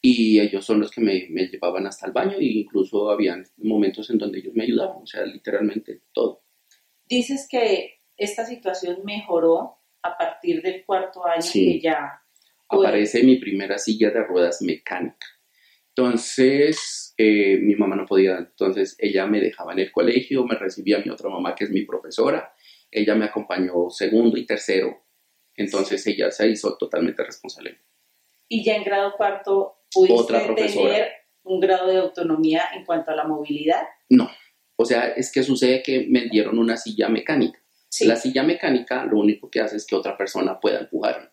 Y 0.00 0.38
ellos 0.40 0.64
son 0.64 0.80
los 0.80 0.90
que 0.90 1.00
me, 1.00 1.26
me, 1.30 1.48
llevaban 1.48 1.86
hasta 1.86 2.06
el 2.06 2.12
baño 2.12 2.36
e 2.38 2.44
incluso 2.44 3.10
habían 3.10 3.44
momentos 3.56 4.08
en 4.10 4.18
donde 4.18 4.38
ellos 4.38 4.54
me 4.54 4.64
ayudaban, 4.64 5.02
o 5.02 5.06
sea, 5.06 5.24
literalmente 5.24 6.02
todo. 6.12 6.44
Dices 7.06 7.48
que 7.50 8.00
esta 8.16 8.44
situación 8.44 9.00
mejoró 9.04 9.78
a 10.02 10.16
partir 10.16 10.62
del 10.62 10.84
cuarto 10.84 11.26
año 11.26 11.50
que 11.52 11.80
ya... 11.80 12.22
Aparece 12.68 13.22
mi 13.22 13.36
primera 13.36 13.78
silla 13.78 14.10
de 14.10 14.22
ruedas 14.24 14.60
mecánica. 14.62 15.26
Entonces, 15.96 17.14
eh, 17.16 17.56
mi 17.56 17.74
mamá 17.74 17.96
no 17.96 18.04
podía, 18.04 18.36
entonces 18.36 18.96
ella 18.98 19.26
me 19.26 19.40
dejaba 19.40 19.72
en 19.72 19.78
el 19.78 19.92
colegio, 19.92 20.44
me 20.44 20.56
recibía 20.56 20.98
mi 20.98 21.10
otra 21.10 21.30
mamá 21.30 21.54
que 21.54 21.64
es 21.64 21.70
mi 21.70 21.86
profesora, 21.86 22.52
ella 22.90 23.14
me 23.14 23.24
acompañó 23.24 23.88
segundo 23.88 24.36
y 24.36 24.44
tercero, 24.44 25.06
entonces 25.54 26.06
ella 26.06 26.30
se 26.30 26.50
hizo 26.50 26.76
totalmente 26.76 27.24
responsable. 27.24 27.78
¿Y 28.46 28.62
ya 28.62 28.76
en 28.76 28.84
grado 28.84 29.14
cuarto 29.16 29.86
pudiste 29.90 30.38
tener 30.54 31.08
un 31.44 31.60
grado 31.60 31.88
de 31.88 31.96
autonomía 31.96 32.64
en 32.74 32.84
cuanto 32.84 33.12
a 33.12 33.16
la 33.16 33.24
movilidad? 33.26 33.82
No, 34.10 34.28
o 34.76 34.84
sea, 34.84 35.08
es 35.08 35.32
que 35.32 35.42
sucede 35.42 35.82
que 35.82 36.06
me 36.10 36.28
dieron 36.28 36.58
una 36.58 36.76
silla 36.76 37.08
mecánica. 37.08 37.58
La 38.00 38.16
silla 38.16 38.42
mecánica 38.42 39.06
lo 39.06 39.18
único 39.18 39.48
que 39.48 39.60
hace 39.60 39.76
es 39.76 39.86
que 39.86 39.96
otra 39.96 40.18
persona 40.18 40.60
pueda 40.60 40.80
empujarme 40.80 41.30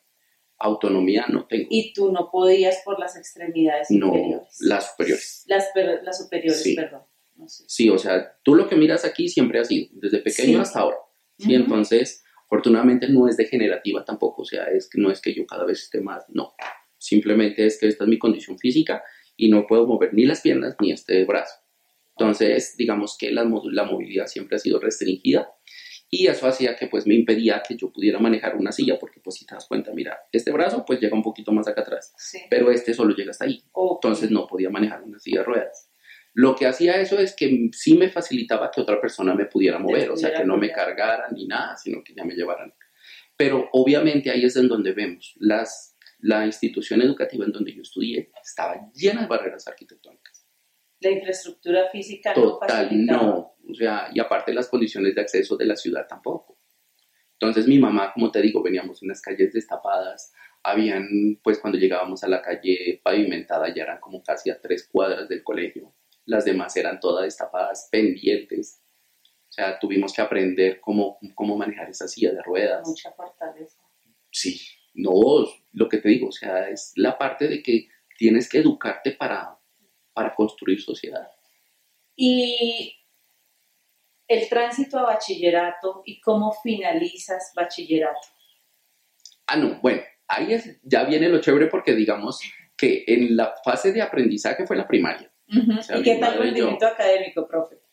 autonomía 0.63 1.25
no 1.29 1.45
tengo. 1.45 1.67
Y 1.69 1.93
tú 1.93 2.11
no 2.11 2.29
podías 2.31 2.81
por 2.85 2.99
las 2.99 3.15
extremidades 3.17 3.87
no, 3.91 4.47
las 4.61 4.91
superiores. 4.91 5.43
Las, 5.47 5.65
las 6.03 6.17
superiores, 6.17 6.73
perdón. 6.75 7.01
Sí, 7.47 7.89
o 7.89 7.97
sea, 7.97 8.37
tú 8.43 8.55
lo 8.55 8.69
que 8.69 8.75
miras 8.75 9.05
aquí 9.05 9.27
siempre 9.27 9.59
ha 9.59 9.65
sido, 9.65 9.89
desde 9.93 10.19
pequeño 10.19 10.61
hasta 10.61 10.79
ahora. 10.79 10.97
Sí, 11.37 11.53
entonces, 11.53 12.23
afortunadamente 12.45 13.09
no 13.09 13.27
es 13.27 13.35
degenerativa 13.35 14.05
tampoco, 14.05 14.43
o 14.43 14.45
sea, 14.45 14.65
es 14.65 14.89
que 14.89 15.01
no 15.01 15.11
es 15.11 15.19
que 15.19 15.33
yo 15.33 15.45
cada 15.45 15.65
vez 15.65 15.81
esté 15.83 15.99
más, 15.99 16.23
no. 16.29 16.53
Simplemente 16.97 17.65
es 17.65 17.77
que 17.79 17.87
esta 17.87 18.05
es 18.05 18.09
mi 18.09 18.17
condición 18.17 18.57
física 18.57 19.03
y 19.35 19.49
no 19.49 19.67
puedo 19.67 19.85
mover 19.85 20.13
ni 20.13 20.25
las 20.25 20.41
piernas 20.41 20.75
ni 20.79 20.91
este 20.91 21.25
brazo. 21.25 21.55
Entonces, 22.15 22.75
digamos 22.77 23.17
que 23.17 23.31
la, 23.31 23.43
la 23.71 23.83
movilidad 23.83 24.27
siempre 24.27 24.55
ha 24.55 24.59
sido 24.59 24.79
restringida 24.79 25.49
y 26.15 26.27
eso 26.27 26.45
hacía 26.45 26.75
que 26.75 26.85
pues 26.85 27.07
me 27.07 27.15
impedía 27.15 27.63
que 27.67 27.75
yo 27.75 27.91
pudiera 27.91 28.19
manejar 28.19 28.55
una 28.55 28.71
silla 28.71 28.99
porque 28.99 29.19
pues 29.19 29.37
si 29.37 29.47
te 29.47 29.55
das 29.55 29.65
cuenta, 29.65 29.91
mira, 29.93 30.19
este 30.31 30.51
brazo 30.51 30.85
pues 30.85 30.99
llega 30.99 31.15
un 31.15 31.23
poquito 31.23 31.51
más 31.51 31.67
acá 31.67 31.81
atrás, 31.81 32.13
pero 32.51 32.69
este 32.69 32.93
solo 32.93 33.15
llega 33.15 33.31
hasta 33.31 33.45
ahí, 33.45 33.63
entonces 33.75 34.29
no 34.29 34.45
podía 34.45 34.69
manejar 34.69 35.01
una 35.01 35.17
silla 35.17 35.39
de 35.39 35.45
ruedas. 35.45 35.89
Lo 36.35 36.55
que 36.55 36.67
hacía 36.67 37.01
eso 37.01 37.17
es 37.17 37.35
que 37.35 37.69
sí 37.71 37.97
me 37.97 38.09
facilitaba 38.09 38.69
que 38.69 38.81
otra 38.81 39.01
persona 39.01 39.33
me 39.33 39.45
pudiera 39.45 39.79
mover, 39.79 40.11
o 40.11 40.15
sea, 40.15 40.31
que 40.31 40.45
no 40.45 40.55
me 40.55 40.71
cargaran 40.71 41.33
ni 41.33 41.47
nada, 41.47 41.77
sino 41.77 42.03
que 42.03 42.13
ya 42.13 42.23
me 42.23 42.35
llevaran. 42.35 42.71
Pero 43.35 43.69
obviamente 43.71 44.29
ahí 44.29 44.45
es 44.45 44.55
en 44.55 44.67
donde 44.67 44.91
vemos, 44.91 45.33
las, 45.39 45.97
la 46.19 46.45
institución 46.45 47.01
educativa 47.01 47.43
en 47.43 47.51
donde 47.51 47.73
yo 47.73 47.81
estudié 47.81 48.31
estaba 48.39 48.91
llena 48.93 49.21
de 49.21 49.27
barreras 49.27 49.67
arquitectónicas. 49.67 50.45
La 50.99 51.09
infraestructura 51.09 51.89
física 51.91 52.35
Total, 52.35 52.89
no 53.03 53.52
o 53.73 53.75
sea, 53.75 54.09
y 54.13 54.19
aparte 54.19 54.53
las 54.53 54.69
condiciones 54.69 55.15
de 55.15 55.21
acceso 55.21 55.57
de 55.57 55.65
la 55.65 55.75
ciudad 55.75 56.07
tampoco. 56.07 56.57
Entonces 57.33 57.67
mi 57.67 57.79
mamá, 57.79 58.13
como 58.13 58.31
te 58.31 58.41
digo, 58.41 58.61
veníamos 58.61 59.01
en 59.01 59.09
las 59.09 59.21
calles 59.21 59.51
destapadas, 59.51 60.33
habían, 60.63 61.39
pues 61.43 61.59
cuando 61.59 61.77
llegábamos 61.77 62.23
a 62.23 62.29
la 62.29 62.41
calle 62.41 63.01
pavimentada 63.03 63.73
ya 63.73 63.83
eran 63.83 63.99
como 63.99 64.23
casi 64.23 64.49
a 64.49 64.61
tres 64.61 64.87
cuadras 64.89 65.27
del 65.27 65.43
colegio, 65.43 65.93
las 66.25 66.45
demás 66.45 66.75
eran 66.77 66.99
todas 66.99 67.25
destapadas, 67.25 67.89
pendientes. 67.91 68.81
O 69.49 69.51
sea, 69.51 69.77
tuvimos 69.77 70.13
que 70.13 70.21
aprender 70.21 70.79
cómo, 70.79 71.19
cómo 71.35 71.57
manejar 71.57 71.89
esa 71.89 72.07
silla 72.07 72.31
de 72.31 72.41
ruedas. 72.41 72.87
Mucha 72.87 73.11
fortaleza. 73.11 73.77
Sí, 74.31 74.59
no, 74.93 75.45
lo 75.73 75.89
que 75.89 75.97
te 75.97 76.09
digo, 76.09 76.29
o 76.29 76.31
sea, 76.31 76.69
es 76.69 76.93
la 76.95 77.17
parte 77.17 77.47
de 77.47 77.61
que 77.61 77.89
tienes 78.17 78.47
que 78.47 78.59
educarte 78.59 79.11
para, 79.11 79.59
para 80.13 80.33
construir 80.33 80.81
sociedad. 80.81 81.27
Y 82.15 82.95
el 84.27 84.47
tránsito 84.49 84.99
a 84.99 85.03
bachillerato 85.03 86.01
y 86.05 86.19
cómo 86.21 86.53
finalizas 86.63 87.51
bachillerato. 87.55 88.27
Ah, 89.47 89.57
no, 89.57 89.79
bueno, 89.81 90.01
ahí 90.27 90.57
ya 90.83 91.03
viene 91.03 91.29
lo 91.29 91.41
chévere 91.41 91.67
porque 91.67 91.93
digamos 91.93 92.39
que 92.77 93.03
en 93.07 93.35
la 93.35 93.53
fase 93.63 93.91
de 93.91 94.01
aprendizaje 94.01 94.65
fue 94.65 94.75
la 94.75 94.87
primaria. 94.87 95.31
¿Y 95.47 96.03
qué 96.03 96.15
tal 96.15 96.37
rendimiento 96.39 96.87
académico, 96.87 97.47
profe? 97.47 97.83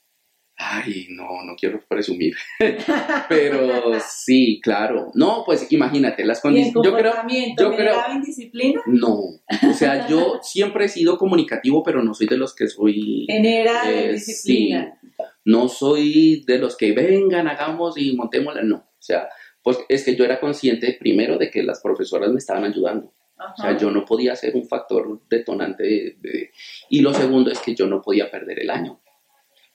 Ay, 0.63 1.07
no, 1.09 1.43
no 1.43 1.57
quiero 1.57 1.83
presumir. 1.89 2.35
Pero 3.29 3.99
sí, 4.01 4.61
claro. 4.63 5.11
No, 5.15 5.43
pues 5.45 5.73
imagínate, 5.73 6.25
las 6.25 6.41
condiciones. 6.43 6.75
Yo 6.85 6.95
creo. 6.95 7.15
Yo 7.59 7.75
creo. 7.75 7.95
en 8.11 8.21
disciplina? 8.21 8.83
No. 8.87 9.15
O 9.69 9.73
sea, 9.73 10.07
yo 10.07 10.39
siempre 10.43 10.85
he 10.85 10.89
sido 10.89 11.17
comunicativo, 11.17 11.83
pero 11.83 12.03
no 12.03 12.13
soy 12.13 12.27
de 12.27 12.37
los 12.37 12.55
que 12.55 12.69
soy. 12.69 13.25
Genera 13.27 13.91
eh, 13.91 14.13
disciplina. 14.13 14.99
No 15.45 15.69
soy 15.69 16.45
de 16.47 16.59
los 16.59 16.77
que 16.77 16.93
vengan, 16.93 17.49
hagamos 17.49 17.97
y 17.99 18.15
montémosla. 18.15 18.63
No. 18.63 18.77
O 18.77 19.03
sea, 19.03 19.29
pues 19.63 19.79
es 19.89 20.05
que 20.05 20.17
yo 20.17 20.25
era 20.25 20.41
consciente 20.41 20.97
primero 20.99 21.39
de 21.39 21.51
que 21.51 21.63
las 21.63 21.81
profesoras 21.81 22.31
me 22.31 22.39
estaban 22.39 22.65
ayudando. 22.65 23.13
O 23.39 23.61
sea, 23.61 23.77
yo 23.77 23.91
no 23.91 24.05
podía 24.05 24.37
ser 24.37 24.55
un 24.55 24.69
factor 24.69 25.23
detonante 25.31 26.19
Y 26.91 27.01
lo 27.01 27.15
segundo 27.15 27.51
es 27.51 27.59
que 27.61 27.75
yo 27.75 27.87
no 27.87 28.03
podía 28.03 28.31
perder 28.31 28.61
el 28.61 28.71
año. 28.71 29.01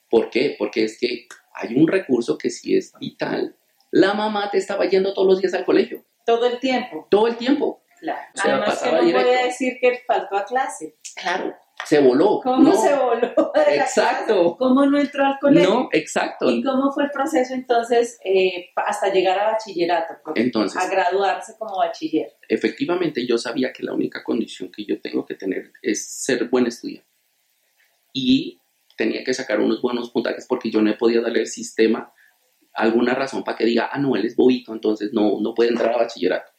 ¿Por 0.08 0.30
qué? 0.30 0.54
Porque 0.56 0.84
es 0.84 0.98
que 0.98 1.26
hay 1.52 1.74
un 1.74 1.88
recurso 1.88 2.38
que 2.38 2.48
sí 2.50 2.76
es 2.76 2.92
vital. 3.00 3.56
La 3.90 4.14
mamá 4.14 4.50
te 4.50 4.58
estaba 4.58 4.84
yendo 4.84 5.12
todos 5.12 5.26
los 5.26 5.40
días 5.40 5.54
al 5.54 5.64
colegio. 5.64 6.04
Todo 6.24 6.46
el 6.46 6.60
tiempo. 6.60 7.08
Todo 7.10 7.26
el 7.26 7.36
tiempo. 7.36 7.82
Claro. 7.98 8.20
Además 8.36 8.82
que 8.82 8.92
no 8.92 9.12
puede 9.12 9.46
decir 9.46 9.78
que 9.80 10.00
faltó 10.06 10.36
a 10.36 10.44
clase. 10.44 10.96
Claro. 11.16 11.56
Se 11.86 12.00
voló. 12.00 12.40
¿Cómo 12.42 12.74
se 12.74 12.94
voló? 12.94 13.32
exacto. 13.68 14.56
¿Cómo 14.58 14.86
no 14.86 14.98
entró 14.98 15.24
al 15.24 15.38
colegio? 15.38 15.70
No, 15.70 15.88
exacto. 15.92 16.50
¿Y 16.50 16.62
cómo 16.62 16.92
fue 16.92 17.04
el 17.04 17.10
proceso 17.10 17.54
entonces 17.54 18.18
eh, 18.24 18.70
hasta 18.74 19.12
llegar 19.12 19.38
a 19.38 19.52
bachillerato? 19.52 20.14
Entonces. 20.34 20.82
A 20.82 20.88
graduarse 20.88 21.54
como 21.58 21.78
bachiller. 21.78 22.32
Efectivamente, 22.48 23.26
yo 23.26 23.38
sabía 23.38 23.72
que 23.72 23.84
la 23.84 23.94
única 23.94 24.24
condición 24.24 24.70
que 24.70 24.84
yo 24.84 25.00
tengo 25.00 25.24
que 25.24 25.36
tener 25.36 25.72
es 25.80 26.06
ser 26.06 26.48
buen 26.48 26.66
estudiante. 26.66 27.06
y 28.12 28.60
tenía 28.96 29.22
que 29.22 29.34
sacar 29.34 29.60
unos 29.60 29.82
buenos 29.82 30.10
puntajes 30.10 30.46
porque 30.48 30.70
yo 30.70 30.80
no 30.80 30.96
podía 30.96 31.20
darle 31.20 31.40
al 31.40 31.46
sistema 31.46 32.12
alguna 32.72 33.14
razón 33.14 33.42
para 33.42 33.56
que 33.56 33.64
diga, 33.64 33.88
ah, 33.92 33.98
no, 33.98 34.16
él 34.16 34.24
es 34.26 34.36
bobito, 34.36 34.72
entonces 34.72 35.12
no, 35.12 35.40
no 35.40 35.54
puede 35.54 35.70
entrar 35.70 35.94
a 35.94 35.98
bachillerato. 35.98 36.52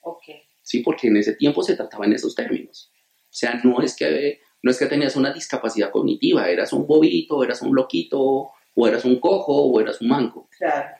Ok. 0.00 0.24
Sí, 0.62 0.80
porque 0.80 1.08
en 1.08 1.18
ese 1.18 1.34
tiempo 1.34 1.62
se 1.62 1.76
trataba 1.76 2.06
en 2.06 2.14
esos 2.14 2.34
términos. 2.34 2.90
O 3.24 3.34
sea, 3.34 3.60
no 3.62 3.80
es 3.82 3.96
que, 3.96 4.40
no 4.62 4.70
es 4.70 4.78
que 4.78 4.86
tenías 4.86 5.16
una 5.16 5.32
discapacidad 5.32 5.90
cognitiva, 5.90 6.48
eras 6.48 6.72
un 6.72 6.86
bobito, 6.86 7.42
eras 7.42 7.62
un 7.62 7.74
loquito, 7.74 8.50
o 8.74 8.88
eras 8.88 9.04
un 9.04 9.18
cojo, 9.18 9.54
o 9.54 9.80
eras 9.80 10.00
un 10.00 10.08
manco. 10.08 10.48
Claro. 10.56 10.96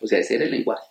O 0.00 0.06
sea, 0.06 0.18
ese 0.18 0.36
era 0.36 0.44
el 0.44 0.50
lenguaje. 0.50 0.86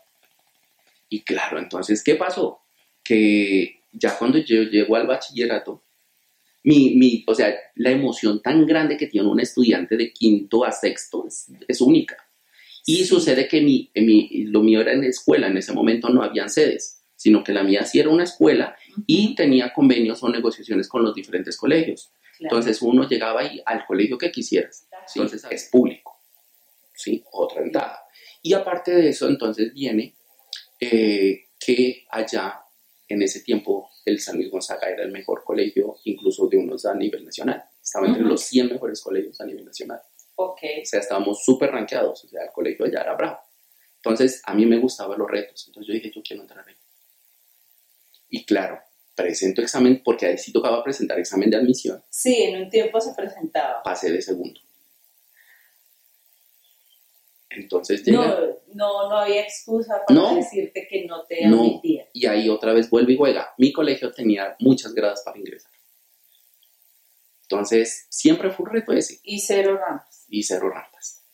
Y 1.10 1.22
claro, 1.22 1.60
entonces, 1.60 2.04
¿qué 2.04 2.16
pasó? 2.16 2.62
Que 3.04 3.82
ya 3.92 4.18
cuando 4.18 4.40
yo 4.40 4.64
llego 4.64 4.96
al 4.96 5.08
bachillerato, 5.08 5.84
mi, 6.64 6.96
mi, 6.96 7.24
o 7.28 7.36
sea, 7.36 7.56
la 7.76 7.92
emoción 7.92 8.42
tan 8.42 8.66
grande 8.66 8.98
que 8.98 9.06
tiene 9.06 9.30
un 9.30 9.40
estudiante 9.40 9.96
de 9.96 10.12
quinto 10.12 10.66
a 10.66 10.72
sexto 10.72 11.28
es, 11.28 11.52
es 11.68 11.80
única. 11.80 12.18
Y 12.88 13.06
sucede 13.06 13.48
que 13.48 13.62
mi, 13.62 13.92
mi, 13.96 14.46
lo 14.46 14.62
mío 14.62 14.82
era 14.82 14.94
en 14.94 15.04
escuela, 15.04 15.48
en 15.48 15.58
ese 15.58 15.74
momento 15.74 16.10
no 16.10 16.24
habían 16.24 16.50
sedes, 16.50 17.04
sino 17.26 17.44
que 17.44 17.54
la 17.54 17.64
mía 17.64 17.84
sí 17.86 18.00
era 18.00 18.10
una 18.10 18.24
escuela 18.24 18.78
y 19.08 19.34
tenía 19.34 19.74
convenios 19.74 20.22
o 20.22 20.30
negociaciones 20.30 20.88
con 20.88 21.02
los 21.02 21.16
diferentes 21.16 21.58
colegios. 21.58 22.12
Entonces 22.40 22.80
uno 22.84 23.10
llegaba 23.10 23.42
ahí 23.42 23.60
al 23.66 23.84
colegio 23.88 24.16
que 24.16 24.32
quisieras. 24.32 24.88
Entonces 25.16 25.44
es 25.50 25.70
público. 25.72 26.20
¿sí? 26.94 27.24
Otra 27.32 27.62
ventaja. 27.62 28.00
Y 28.44 28.54
aparte 28.54 28.92
de 28.92 29.10
eso, 29.10 29.28
entonces 29.28 29.74
viene 29.74 30.14
eh, 30.80 31.46
que 31.60 32.06
allá, 32.12 32.60
en 33.08 33.24
ese 33.24 33.40
tiempo, 33.40 33.90
el 34.06 34.20
San 34.20 34.36
Luis 34.36 34.52
Gonzaga 34.52 34.88
era 34.88 35.02
el 35.02 35.12
mejor 35.12 35.44
colegio, 35.44 35.96
incluso 36.04 36.48
de 36.48 36.58
unos 36.58 36.86
a 36.86 36.94
nivel 36.94 37.26
nacional. 37.26 37.64
Estaba 37.82 38.06
entre 38.06 38.22
los 38.22 38.42
100 38.42 38.70
mejores 38.70 39.02
colegios 39.02 39.42
a 39.42 39.46
nivel 39.46 39.66
nacional. 39.66 40.00
Ok. 40.36 40.60
O 40.84 40.86
sea, 40.86 41.00
estábamos 41.00 41.44
súper 41.44 41.72
rankeados, 41.72 42.24
o 42.24 42.28
sea, 42.28 42.44
el 42.44 42.52
colegio 42.52 42.86
ya 42.86 43.00
era 43.00 43.16
bravo. 43.16 43.40
Entonces, 43.96 44.44
a 44.46 44.54
mí 44.54 44.68
me 44.68 44.78
gustaban 44.78 45.18
los 45.18 45.28
retos, 45.28 45.66
entonces 45.66 45.88
yo 45.88 45.94
dije, 45.96 46.12
yo 46.16 46.22
quiero 46.22 46.44
entrar 46.44 46.64
ahí. 46.68 46.76
Y 48.36 48.44
claro, 48.44 48.82
presento 49.16 49.62
examen, 49.62 50.02
porque 50.04 50.26
ahí 50.26 50.38
sí 50.38 50.52
tocaba 50.52 50.84
presentar 50.84 51.18
examen 51.18 51.50
de 51.50 51.56
admisión. 51.56 52.04
Sí, 52.10 52.36
en 52.44 52.64
un 52.64 52.70
tiempo 52.70 53.00
se 53.00 53.14
presentaba. 53.14 53.82
Pasé 53.82 54.12
de 54.12 54.22
segundo. 54.22 54.60
Entonces 57.50 58.04
llega... 58.04 58.28
No, 58.28 58.48
no, 58.74 59.10
no 59.10 59.18
había 59.20 59.42
excusa 59.42 60.02
para 60.06 60.34
decirte 60.34 60.86
que 60.90 61.06
no 61.06 61.24
te 61.24 61.46
admitía. 61.46 62.10
Y 62.12 62.26
ahí 62.26 62.50
otra 62.50 62.74
vez 62.74 62.90
vuelve 62.90 63.14
y 63.14 63.18
juega. 63.18 63.54
Mi 63.58 63.72
colegio 63.72 64.12
tenía 64.12 64.58
muchas 64.60 64.94
gradas 64.94 65.22
para 65.24 65.40
ingresar. 65.40 65.72
Entonces, 67.44 68.08
siempre 68.10 68.52
fue 68.52 68.66
un 68.66 68.74
reto 68.74 68.92
ese. 68.92 69.22
Y 69.24 69.40
cero 69.40 69.78
rampas. 69.78 70.26
Y 70.28 70.44
cero 70.44 70.70
rampas. 70.70 71.25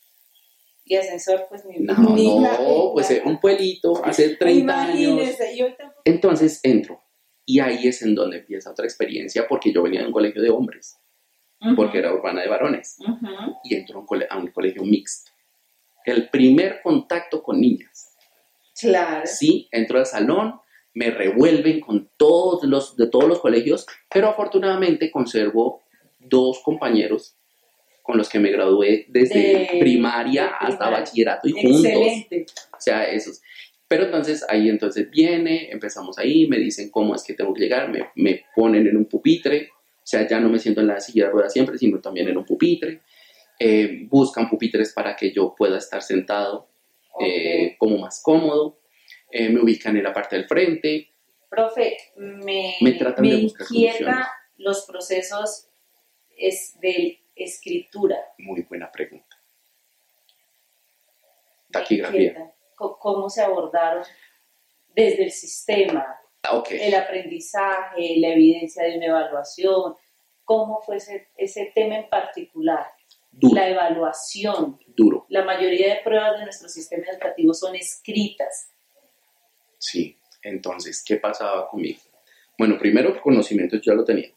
Y 0.92 0.98
ascensor, 0.98 1.46
pues 1.48 1.64
ni 1.64 1.78
No, 1.80 1.94
no, 1.96 2.92
pues 2.92 3.22
un 3.24 3.40
pueblito, 3.40 4.04
hace 4.04 4.36
30 4.36 4.82
años. 4.82 5.22
Entonces 6.04 6.60
entro. 6.64 7.02
Y 7.46 7.62
ahí 7.62 7.88
es 7.88 8.02
en 8.02 8.14
donde 8.14 8.40
empieza 8.40 8.72
otra 8.72 8.84
experiencia, 8.84 9.48
porque 9.48 9.72
yo 9.72 9.84
venía 9.84 10.02
de 10.02 10.08
un 10.08 10.12
colegio 10.12 10.42
de 10.42 10.50
hombres, 10.50 10.98
porque 11.78 12.00
era 12.00 12.14
urbana 12.14 12.42
de 12.42 12.50
varones. 12.50 12.98
Y 13.64 13.76
entro 13.76 14.06
a 14.30 14.38
un 14.38 14.48
colegio 14.52 14.84
mixto. 14.84 15.32
El 16.04 16.28
primer 16.30 16.82
contacto 16.84 17.42
con 17.42 17.62
niñas. 17.62 18.14
Claro. 18.78 19.26
Sí, 19.26 19.70
entro 19.72 19.98
al 19.98 20.06
salón, 20.06 20.60
me 20.94 21.10
revuelven 21.10 21.80
con 21.80 22.12
todos 22.18 22.66
los 22.66 22.98
de 22.98 23.08
todos 23.08 23.30
los 23.30 23.40
colegios, 23.40 23.86
pero 24.14 24.28
afortunadamente 24.28 25.10
conservo 25.10 25.84
dos 26.20 26.60
compañeros 26.62 27.38
con 28.02 28.18
los 28.18 28.30
que 28.30 28.40
me 28.40 28.52
gradué 28.52 29.06
desde 29.10 29.78
primaria 29.80 30.48
hasta 30.48 30.90
bachillerato 30.90 31.48
y 31.48 31.52
Excelente. 31.52 32.36
juntos. 32.38 32.70
O 32.74 32.82
sea, 32.82 33.10
esos. 33.10 33.42
Pero 33.88 34.06
entonces 34.06 34.46
ahí 34.48 34.70
entonces 34.70 35.10
viene, 35.10 35.70
empezamos 35.72 36.18
ahí, 36.18 36.48
me 36.48 36.58
dicen 36.58 36.90
cómo 36.90 37.14
es 37.14 37.24
que 37.24 37.34
tengo 37.34 37.54
que 37.54 37.62
llegar, 37.62 37.90
me, 37.90 38.10
me 38.16 38.46
ponen 38.56 38.88
en 38.88 38.98
un 38.98 39.06
pupitre, 39.06 39.70
o 39.98 40.08
sea, 40.08 40.28
ya 40.28 40.40
no 40.40 40.50
me 40.50 40.60
siento 40.60 40.82
en 40.82 40.88
la 40.88 41.00
silla 41.00 41.26
de 41.26 41.32
ruedas 41.32 41.54
siempre, 41.54 41.78
sino 41.78 42.00
también 42.00 42.28
en 42.28 42.38
un 42.38 42.46
pupitre. 42.46 43.02
Eh, 43.60 44.08
buscan 44.10 44.50
pupitres 44.50 44.94
para 44.94 45.16
que 45.16 45.32
yo 45.32 45.54
pueda 45.56 45.78
estar 45.78 46.02
sentado 46.02 46.70
eh, 47.20 47.76
como 47.78 47.98
más 47.98 48.22
cómodo. 48.24 48.80
Eh, 49.30 49.50
me 49.50 49.62
ubican 49.62 49.96
en 49.96 50.04
la 50.04 50.14
parte 50.14 50.36
del 50.36 50.46
frente. 50.46 51.10
Profe, 51.50 51.98
me, 52.16 52.76
me, 52.82 52.94
tratan 52.94 53.28
de 53.28 53.42
buscar 53.42 53.68
inquieta 53.70 54.32
los 54.58 54.86
procesos 54.86 55.68
es 56.38 56.80
de 56.80 57.21
escritura? 57.36 58.18
Muy 58.38 58.62
buena 58.62 58.92
pregunta. 58.92 59.38
Taquigrafía. 61.72 62.54
¿Cómo 62.76 63.30
se 63.30 63.42
abordaron 63.42 64.04
desde 64.94 65.24
el 65.24 65.32
sistema? 65.32 66.06
Ah, 66.44 66.64
el 66.70 66.96
aprendizaje, 66.96 68.16
la 68.18 68.30
evidencia 68.30 68.84
de 68.84 68.98
una 68.98 69.06
evaluación. 69.06 69.96
¿Cómo 70.44 70.82
fue 70.82 70.98
ese, 70.98 71.72
tema 71.76 71.98
en 71.98 72.10
particular? 72.10 72.88
La 73.54 73.70
evaluación. 73.70 74.80
Duro. 74.88 75.26
La 75.30 75.46
mayoría 75.46 75.96
de 75.96 76.02
pruebas 76.02 76.40
de 76.40 76.46
nuestro 76.46 76.68
sistema 76.68 77.06
educativo 77.10 77.54
son 77.54 77.76
escritas. 77.76 78.72
Sí, 79.78 80.18
entonces, 80.42 81.04
¿qué 81.06 81.18
pasaba 81.18 81.70
conmigo? 81.70 82.02
Bueno, 82.58 82.78
primero 82.78 83.20
conocimiento 83.22 83.78
ya 83.78 83.94
lo 83.94 84.04
tenía. 84.04 84.32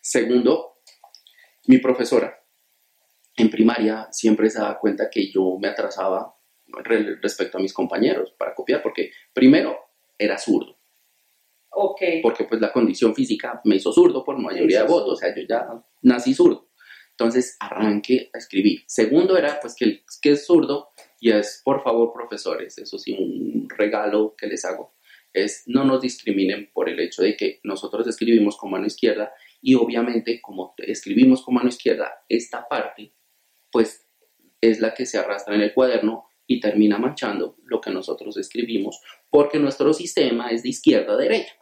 Segundo, 0.00 0.77
mi 1.68 1.78
profesora 1.78 2.42
en 3.36 3.50
primaria 3.50 4.08
siempre 4.10 4.50
se 4.50 4.58
daba 4.58 4.78
cuenta 4.78 5.08
que 5.10 5.30
yo 5.30 5.58
me 5.60 5.68
atrasaba 5.68 6.34
respecto 7.22 7.58
a 7.58 7.60
mis 7.60 7.72
compañeros 7.72 8.34
para 8.36 8.54
copiar, 8.54 8.82
porque 8.82 9.12
primero 9.32 9.78
era 10.18 10.38
zurdo. 10.38 10.76
Ok. 11.70 12.00
Porque 12.22 12.44
pues 12.44 12.60
la 12.60 12.72
condición 12.72 13.14
física 13.14 13.60
me 13.64 13.76
hizo 13.76 13.92
zurdo 13.92 14.24
por 14.24 14.38
mayoría 14.38 14.82
de 14.82 14.88
votos, 14.88 15.12
o 15.12 15.16
sea, 15.16 15.34
yo 15.34 15.42
ya 15.48 15.66
nací 16.02 16.34
zurdo. 16.34 16.70
Entonces 17.10 17.56
arranqué 17.60 18.30
a 18.32 18.38
escribir. 18.38 18.82
Segundo 18.86 19.36
era 19.36 19.60
pues 19.60 19.74
que, 19.74 20.04
que 20.22 20.32
es 20.32 20.46
zurdo 20.46 20.90
y 21.20 21.32
es, 21.32 21.60
por 21.64 21.82
favor, 21.82 22.12
profesores, 22.12 22.78
eso 22.78 22.98
sí, 22.98 23.12
un 23.12 23.68
regalo 23.68 24.34
que 24.36 24.46
les 24.46 24.64
hago, 24.64 24.94
es 25.32 25.64
no 25.66 25.84
nos 25.84 26.00
discriminen 26.00 26.70
por 26.72 26.88
el 26.88 26.98
hecho 27.00 27.22
de 27.22 27.36
que 27.36 27.60
nosotros 27.62 28.06
escribimos 28.06 28.56
con 28.56 28.70
mano 28.70 28.86
izquierda 28.86 29.32
y 29.60 29.74
obviamente 29.74 30.40
como 30.40 30.74
escribimos 30.78 31.42
con 31.42 31.54
mano 31.54 31.68
izquierda, 31.68 32.24
esta 32.28 32.66
parte 32.68 33.12
pues 33.70 34.06
es 34.60 34.80
la 34.80 34.94
que 34.94 35.06
se 35.06 35.18
arrastra 35.18 35.54
en 35.54 35.62
el 35.62 35.74
cuaderno 35.74 36.28
y 36.46 36.60
termina 36.60 36.98
manchando 36.98 37.56
lo 37.64 37.80
que 37.80 37.90
nosotros 37.90 38.36
escribimos 38.36 39.00
porque 39.30 39.58
nuestro 39.58 39.92
sistema 39.92 40.50
es 40.50 40.62
de 40.62 40.70
izquierda 40.70 41.14
a 41.14 41.16
derecha. 41.16 41.54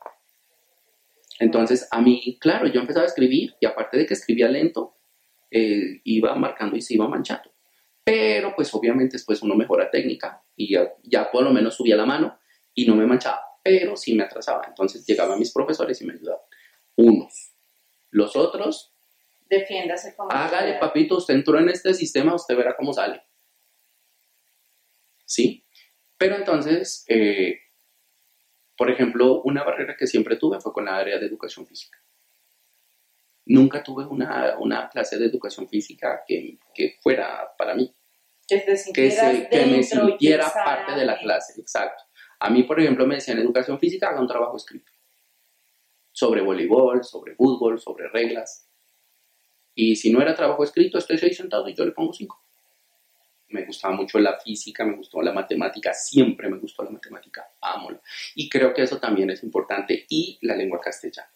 Entonces 1.39 1.89
a 1.91 2.01
mí, 2.01 2.39
claro, 2.41 2.67
yo 2.69 2.81
empezaba 2.81 3.05
a 3.05 3.09
escribir 3.09 3.55
y 3.61 3.67
aparte 3.67 3.99
de 3.99 4.07
que 4.07 4.15
escribía 4.15 4.49
lento, 4.49 4.97
eh, 5.51 6.01
iba 6.05 6.35
marcando 6.35 6.77
y 6.77 6.83
se 6.83 6.95
iba 6.95 7.09
manchando. 7.09 7.51
Pero 8.05 8.55
pues 8.55 8.73
obviamente 8.75 9.15
después 9.15 9.43
uno 9.43 9.55
mejora 9.57 9.91
técnica 9.91 10.43
y 10.55 10.73
ya, 10.73 10.93
ya 11.03 11.31
por 11.31 11.43
lo 11.43 11.53
menos 11.53 11.75
subía 11.75 11.97
la 11.97 12.07
mano 12.07 12.39
y 12.73 12.87
no 12.87 12.95
me 12.95 13.07
manchaba, 13.07 13.41
pero 13.63 13.97
sí 13.97 14.15
me 14.15 14.23
atrasaba. 14.23 14.65
Entonces 14.69 15.05
llegaban 15.05 15.39
mis 15.39 15.53
profesores 15.53 16.01
y 16.01 16.07
me 16.07 16.15
ayudaban. 16.15 16.41
Unos, 16.97 17.56
los 18.17 18.35
otros, 18.35 18.95
defiéndase 19.49 20.17
como 20.17 20.33
hágale 20.33 20.79
papito, 20.79 21.19
usted 21.19 21.35
entró 21.35 21.59
en 21.59 21.69
este 21.69 21.93
sistema, 21.93 22.35
usted 22.35 22.57
verá 22.57 22.75
cómo 22.75 22.93
sale. 22.93 23.23
¿Sí? 25.25 25.63
Pero 26.17 26.37
entonces, 26.37 27.05
eh, 27.09 27.59
por 28.77 28.91
ejemplo, 28.91 29.43
una 29.43 29.65
barrera 29.65 29.97
que 29.99 30.07
siempre 30.07 30.37
tuve 30.37 30.61
fue 30.61 30.73
con 30.73 30.87
la 30.87 30.97
área 30.97 31.19
de 31.19 31.27
educación 31.27 31.67
física. 31.67 31.99
Nunca 33.45 33.83
tuve 33.83 34.07
una, 34.07 34.57
una 34.59 34.89
clase 34.89 35.19
de 35.19 35.27
educación 35.27 35.69
física 35.69 36.23
que, 36.27 36.59
que 36.75 36.97
fuera 37.03 37.53
para 37.59 37.75
mí. 37.75 37.95
Que, 38.49 38.61
te 38.61 38.77
que, 38.95 39.11
se, 39.11 39.49
que 39.51 39.67
me 39.67 39.83
sintiera 39.83 40.51
parte 40.53 40.93
de 40.93 41.05
la 41.05 41.19
clase, 41.19 41.61
exacto. 41.61 42.05
A 42.41 42.49
mí, 42.49 42.63
por 42.63 42.81
ejemplo, 42.81 43.07
me 43.07 43.17
decían 43.17 43.39
educación 43.39 43.79
física, 43.79 44.09
haga 44.09 44.21
un 44.21 44.29
trabajo 44.29 44.57
escrito 44.57 44.96
sobre 46.17 46.41
voleibol, 46.41 47.05
sobre 47.05 47.35
fútbol, 47.35 47.79
sobre 47.79 48.09
reglas. 48.09 48.67
Y 49.75 49.97
si 49.97 50.11
no 50.11 50.23
era 50.23 50.35
trabajo 50.35 50.65
escrito, 50.65 50.97
estoy 50.97 51.19
ahí 51.23 51.35
sentado 51.35 51.69
y 51.69 51.75
yo 51.75 51.85
le 51.85 51.93
pongo 51.93 52.15
cinco. 52.15 52.43
Me 53.49 53.67
gustaba 53.67 53.95
mucho 53.95 54.19
la 54.19 54.41
física, 54.41 54.87
me 54.87 54.97
gustó 54.97 55.21
la 55.21 55.35
matemática, 55.35 55.93
siempre 55.93 56.49
me 56.49 56.59
gustó 56.59 56.83
la 56.85 56.91
matemática, 56.91 57.47
ámola. 57.61 58.01
Y 58.35 58.49
creo 58.49 58.73
que 58.73 58.83
eso 58.83 58.99
también 58.99 59.29
es 59.29 59.43
importante. 59.43 60.07
Y 60.09 60.39
la 60.41 60.57
lengua 60.57 60.81
castellana. 60.81 61.29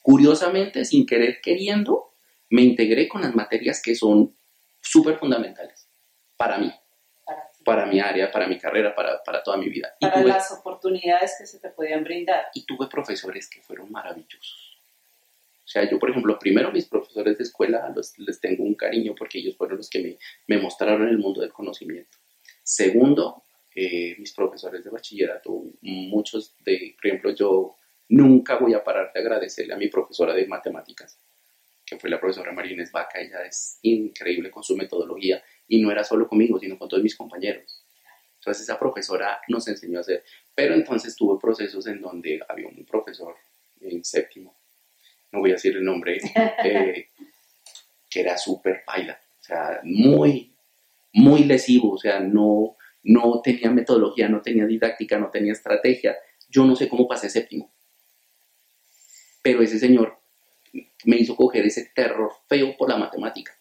Curiosamente, 0.00 0.84
sin 0.84 1.04
querer 1.04 1.40
queriendo, 1.42 2.12
me 2.50 2.62
integré 2.62 3.08
con 3.08 3.22
las 3.22 3.34
materias 3.34 3.82
que 3.82 3.96
son 3.96 4.36
súper 4.80 5.18
fundamentales 5.18 5.88
para 6.36 6.56
mí 6.58 6.72
para 7.64 7.86
mi 7.86 8.00
área, 8.00 8.30
para 8.30 8.46
mi 8.46 8.58
carrera, 8.58 8.94
para, 8.94 9.22
para 9.22 9.42
toda 9.42 9.56
mi 9.56 9.68
vida. 9.68 9.94
para 10.00 10.22
las 10.22 10.52
oportunidades 10.52 11.36
que 11.38 11.46
se 11.46 11.58
te 11.58 11.68
podían 11.70 12.04
brindar. 12.04 12.46
Y 12.54 12.64
tuve 12.64 12.86
profesores 12.88 13.48
que 13.48 13.60
fueron 13.60 13.90
maravillosos. 13.90 14.78
O 15.64 15.68
sea, 15.72 15.88
yo, 15.88 15.98
por 15.98 16.10
ejemplo, 16.10 16.38
primero 16.38 16.70
mis 16.72 16.86
profesores 16.86 17.38
de 17.38 17.44
escuela 17.44 17.94
les 18.18 18.40
tengo 18.40 18.64
un 18.64 18.74
cariño 18.74 19.14
porque 19.16 19.38
ellos 19.38 19.56
fueron 19.56 19.78
los 19.78 19.88
que 19.88 20.02
me, 20.02 20.18
me 20.48 20.60
mostraron 20.60 21.08
el 21.08 21.18
mundo 21.18 21.40
del 21.40 21.52
conocimiento. 21.52 22.18
Segundo, 22.62 23.42
eh, 23.74 24.16
mis 24.18 24.32
profesores 24.32 24.84
de 24.84 24.90
bachillerato, 24.90 25.64
muchos 25.80 26.54
de, 26.62 26.94
por 26.96 27.06
ejemplo, 27.06 27.34
yo 27.34 27.76
nunca 28.08 28.56
voy 28.56 28.74
a 28.74 28.84
parar 28.84 29.12
de 29.14 29.20
agradecerle 29.20 29.72
a 29.72 29.78
mi 29.78 29.88
profesora 29.88 30.34
de 30.34 30.46
matemáticas, 30.46 31.18
que 31.84 31.98
fue 31.98 32.10
la 32.10 32.20
profesora 32.20 32.52
Marínez 32.52 32.92
Vaca, 32.92 33.20
ella 33.20 33.42
es 33.44 33.78
increíble 33.82 34.50
con 34.50 34.62
su 34.62 34.76
metodología 34.76 35.42
y 35.72 35.80
no 35.80 35.90
era 35.90 36.04
solo 36.04 36.28
conmigo, 36.28 36.58
sino 36.58 36.78
con 36.78 36.86
todos 36.86 37.02
mis 37.02 37.16
compañeros. 37.16 37.82
Entonces 38.34 38.64
esa 38.64 38.78
profesora 38.78 39.40
nos 39.48 39.66
enseñó 39.68 39.98
a 39.98 40.00
hacer, 40.02 40.22
pero 40.54 40.74
entonces 40.74 41.16
tuve 41.16 41.40
procesos 41.40 41.86
en 41.86 42.02
donde 42.02 42.40
había 42.46 42.68
un 42.68 42.84
profesor 42.84 43.34
en 43.80 44.04
séptimo, 44.04 44.54
no 45.30 45.40
voy 45.40 45.50
a 45.50 45.54
decir 45.54 45.74
el 45.74 45.82
nombre, 45.82 46.20
eh, 46.64 47.08
que 48.10 48.20
era 48.20 48.36
súper 48.36 48.84
paila, 48.84 49.18
o 49.40 49.42
sea, 49.42 49.80
muy, 49.82 50.52
muy 51.14 51.44
lesivo, 51.44 51.92
o 51.92 51.98
sea, 51.98 52.20
no, 52.20 52.76
no 53.02 53.40
tenía 53.40 53.70
metodología, 53.70 54.28
no 54.28 54.42
tenía 54.42 54.66
didáctica, 54.66 55.18
no 55.18 55.30
tenía 55.30 55.52
estrategia. 55.52 56.18
Yo 56.50 56.66
no 56.66 56.76
sé 56.76 56.86
cómo 56.86 57.08
pasé 57.08 57.30
séptimo. 57.30 57.72
Pero 59.40 59.62
ese 59.62 59.78
señor 59.78 60.18
me 61.06 61.16
hizo 61.16 61.34
coger 61.34 61.64
ese 61.64 61.90
terror 61.94 62.30
feo 62.46 62.76
por 62.76 62.90
la 62.90 62.98
matemática. 62.98 63.56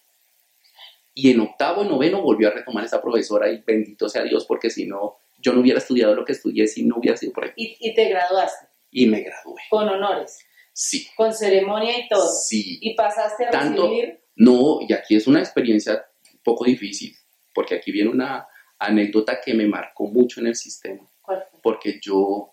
Y 1.13 1.31
en 1.31 1.41
octavo, 1.41 1.83
noveno 1.83 2.21
volvió 2.21 2.47
a 2.47 2.51
retomar 2.51 2.85
esa 2.85 3.01
profesora 3.01 3.51
y 3.51 3.61
bendito 3.61 4.07
sea 4.07 4.23
Dios, 4.23 4.45
porque 4.45 4.69
si 4.69 4.85
no, 4.85 5.17
yo 5.39 5.53
no 5.53 5.61
hubiera 5.61 5.79
estudiado 5.79 6.15
lo 6.15 6.23
que 6.23 6.31
estudié 6.31 6.67
si 6.67 6.83
no 6.85 6.97
hubiera 6.97 7.17
sido 7.17 7.33
por 7.33 7.45
ahí. 7.45 7.51
¿Y, 7.55 7.93
te 7.93 8.09
graduaste? 8.09 8.67
Y 8.91 9.07
me 9.07 9.21
gradué. 9.21 9.61
¿Con 9.69 9.89
honores? 9.89 10.39
Sí. 10.73 11.07
¿Con 11.15 11.33
ceremonia 11.33 11.97
y 11.97 12.07
todo? 12.07 12.27
Sí. 12.29 12.79
¿Y 12.81 12.95
pasaste 12.95 13.45
a 13.45 13.49
Tanto, 13.49 13.89
recibir? 13.89 14.21
No, 14.35 14.79
y 14.87 14.93
aquí 14.93 15.15
es 15.15 15.27
una 15.27 15.39
experiencia 15.39 16.05
un 16.33 16.39
poco 16.43 16.65
difícil, 16.65 17.15
porque 17.53 17.75
aquí 17.75 17.91
viene 17.91 18.09
una 18.09 18.47
anécdota 18.79 19.39
que 19.43 19.53
me 19.53 19.67
marcó 19.67 20.07
mucho 20.07 20.39
en 20.39 20.47
el 20.47 20.55
sistema. 20.55 21.07
¿Cuál 21.21 21.43
Porque 21.61 21.99
yo 22.01 22.51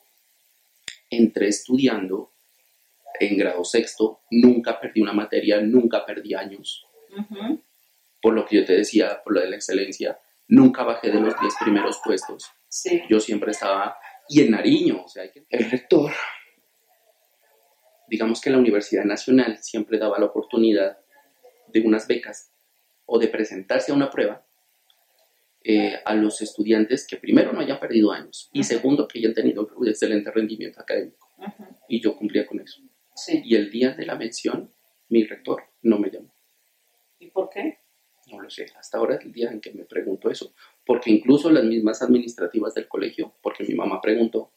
entré 1.11 1.49
estudiando 1.49 2.33
en 3.21 3.37
grado 3.37 3.64
sexto, 3.64 4.21
nunca 4.31 4.79
perdí 4.79 5.01
una 5.01 5.12
materia, 5.12 5.61
nunca 5.61 6.05
perdí 6.05 6.35
años. 6.35 6.87
Por 8.20 8.35
lo 8.35 8.44
que 8.44 8.57
yo 8.57 8.64
te 8.64 8.74
decía, 8.74 9.22
por 9.22 9.35
lo 9.35 9.40
de 9.40 9.50
la 9.50 9.57
excelencia, 9.57 10.18
nunca 10.48 10.83
bajé 10.83 11.11
de 11.11 11.20
los 11.20 11.38
10 11.40 11.54
primeros 11.61 12.00
puestos. 12.04 12.50
Sí. 12.68 13.02
Yo 13.09 13.20
siempre 13.20 13.52
estaba, 13.52 13.96
y 14.28 14.40
en 14.40 14.50
Nariño, 14.50 15.04
o 15.04 15.09
sea, 15.09 15.24
el 15.50 15.70
rector, 15.70 16.12
digamos 18.09 18.40
que 18.40 18.50
la 18.50 18.59
Universidad 18.59 19.04
Nacional 19.04 19.59
siempre 19.59 19.98
daba 19.98 20.18
la 20.18 20.26
oportunidad 20.26 20.98
de 21.68 21.81
unas 21.81 22.07
becas 22.07 22.52
o 23.07 23.18
de 23.18 23.28
presentarse 23.28 23.92
a 23.92 23.94
una 23.94 24.11
prueba 24.11 24.44
eh, 25.64 26.00
a 26.04 26.14
los 26.14 26.40
estudiantes 26.40 27.07
que 27.07 27.16
primero 27.16 27.52
no 27.52 27.61
hayan 27.61 27.81
perdido 27.81 28.12
años 28.12 28.48
y 28.52 28.62
segundo 28.62 29.09
que 29.09 29.18
hayan 29.18 29.35
tenido 29.35 29.68
un 29.76 29.88
excelente 29.88 30.31
rendimiento 30.31 30.81
académico. 30.81 31.28
Y 31.88 32.00
yo 32.00 32.16
cumplía 32.16 32.46
con 32.46 32.61
eso. 32.61 32.81
Y 33.26 33.57
el 33.57 33.70
día 33.70 33.90
de 33.90 34.07
la 34.07 34.14
mención, 34.14 34.72
mi 35.09 35.24
rector 35.24 35.64
no 35.83 35.98
me 35.98 36.11
llamó. 36.11 36.33
¿Y 37.18 37.31
por 37.31 37.50
qué? 37.50 37.78
No 38.30 38.40
lo 38.40 38.50
sé. 38.50 38.66
Hasta 38.76 38.98
ahora 38.98 39.16
es 39.16 39.24
el 39.24 39.32
día 39.32 39.50
en 39.50 39.60
que 39.60 39.72
me 39.72 39.84
pregunto 39.84 40.30
eso. 40.30 40.52
Porque 40.84 41.10
incluso 41.10 41.50
las 41.50 41.64
mismas 41.64 42.02
administrativas 42.02 42.74
del 42.74 42.88
colegio, 42.88 43.34
porque 43.42 43.64
mi 43.64 43.74
mamá 43.74 44.00
preguntó, 44.00 44.52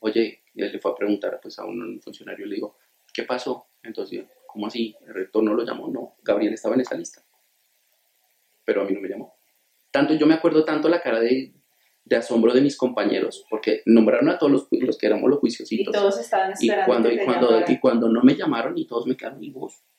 oye, 0.00 0.42
él 0.54 0.72
le 0.72 0.78
fue 0.78 0.92
a 0.92 0.94
preguntar 0.94 1.38
pues, 1.42 1.58
a 1.58 1.64
un 1.64 2.00
funcionario, 2.00 2.46
le 2.46 2.56
digo, 2.56 2.76
¿qué 3.12 3.24
pasó? 3.24 3.66
Entonces, 3.82 4.24
¿cómo 4.46 4.66
así? 4.66 4.94
El 5.06 5.14
rector 5.14 5.42
no 5.42 5.54
lo 5.54 5.64
llamó. 5.64 5.88
No, 5.88 6.16
Gabriel 6.22 6.54
estaba 6.54 6.74
en 6.74 6.82
esa 6.82 6.96
lista. 6.96 7.22
Pero 8.64 8.82
a 8.82 8.84
mí 8.84 8.92
no 8.92 9.00
me 9.00 9.08
llamó. 9.08 9.34
Tanto, 9.90 10.14
yo 10.14 10.26
me 10.26 10.34
acuerdo 10.34 10.64
tanto 10.64 10.88
la 10.88 11.00
cara 11.00 11.20
de, 11.20 11.54
de 12.04 12.16
asombro 12.16 12.52
de 12.52 12.60
mis 12.60 12.76
compañeros, 12.76 13.44
porque 13.48 13.82
nombraron 13.86 14.28
a 14.28 14.38
todos 14.38 14.52
los, 14.52 14.68
los 14.70 14.98
que 14.98 15.06
éramos 15.06 15.30
los 15.30 15.40
juiciositos. 15.40 15.94
Y 15.94 15.98
todos 15.98 16.18
estaban 16.18 16.52
esperando. 16.52 16.82
Y 16.82 16.86
cuando, 16.86 17.12
y 17.12 17.24
cuando, 17.24 17.72
y 17.72 17.78
cuando 17.78 18.08
no 18.08 18.22
me 18.22 18.34
llamaron 18.34 18.76
y 18.78 18.86
todos 18.86 19.06
me 19.06 19.16
quedaron 19.16 19.40
vivos. 19.40 19.74
Yo. 19.74 19.95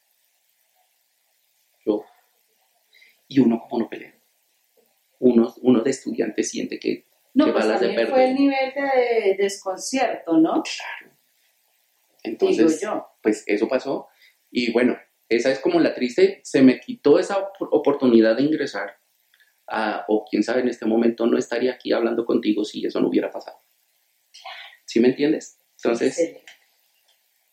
Y 3.28 3.40
uno 3.40 3.60
como 3.60 3.84
no 3.84 3.90
pelea. 3.90 4.14
Uno, 5.20 5.54
uno 5.62 5.82
de 5.82 5.90
estudiante 5.90 6.44
siente 6.44 6.80
que, 6.80 7.06
no, 7.34 7.46
que 7.46 7.52
pues 7.52 7.68
también 7.68 8.08
fue 8.08 8.30
el 8.30 8.36
nivel 8.36 8.74
de 8.74 9.36
desconcierto, 9.38 10.38
¿no? 10.38 10.64
Claro. 10.64 11.18
Entonces, 12.24 12.82
yo. 12.82 13.08
pues 13.22 13.44
eso 13.48 13.68
pasó. 13.68 14.08
Y 14.50 14.72
bueno, 14.72 14.98
esa 15.30 15.52
es 15.52 15.60
como 15.60 15.80
la 15.80 15.94
triste, 15.94 16.42
se 16.44 16.62
me 16.62 16.80
quitó 16.80 17.20
esa 17.20 17.52
oportunidad 17.60 18.38
de 18.38 18.44
ingresar 18.44 18.98
o 20.08 20.26
quién 20.30 20.44
sabe, 20.44 20.62
en 20.62 20.70
este 20.70 20.86
momento 20.86 21.28
no 21.28 21.38
estaría 21.38 21.74
aquí 21.74 21.92
hablando 21.92 22.26
contigo 22.26 22.64
si 22.64 22.86
eso 22.86 23.02
no 23.02 23.10
hubiera 23.10 23.30
pasado. 23.30 23.58
¿Sí 24.86 25.00
me 25.00 25.10
entiendes? 25.10 25.60
Entonces, 25.76 26.38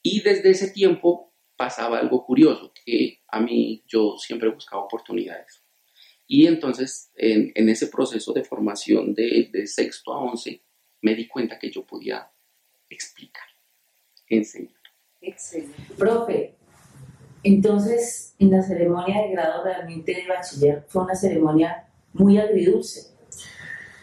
y 0.02 0.22
desde 0.22 0.50
ese 0.50 0.70
tiempo 0.70 1.34
pasaba 1.56 1.98
algo 1.98 2.24
curioso, 2.24 2.72
que 2.84 3.22
a 3.28 3.40
mí 3.40 3.82
yo 3.86 4.16
siempre 4.16 4.48
buscaba 4.48 4.84
oportunidades. 4.84 5.63
Y 6.26 6.46
entonces, 6.46 7.10
en, 7.14 7.52
en 7.54 7.68
ese 7.68 7.88
proceso 7.88 8.32
de 8.32 8.44
formación 8.44 9.14
de, 9.14 9.50
de 9.52 9.66
sexto 9.66 10.12
a 10.12 10.20
once, 10.20 10.62
me 11.02 11.14
di 11.14 11.28
cuenta 11.28 11.58
que 11.58 11.70
yo 11.70 11.84
podía 11.84 12.30
explicar, 12.88 13.44
enseñar. 14.28 14.80
Excelente. 15.20 15.94
Profe, 15.98 16.54
entonces, 17.44 18.34
en 18.38 18.50
la 18.50 18.62
ceremonia 18.62 19.22
de 19.22 19.32
grado 19.32 19.64
realmente 19.64 20.14
de 20.14 20.26
bachiller 20.26 20.84
fue 20.88 21.04
una 21.04 21.14
ceremonia 21.14 21.88
muy 22.14 22.38
agridulce. 22.38 23.14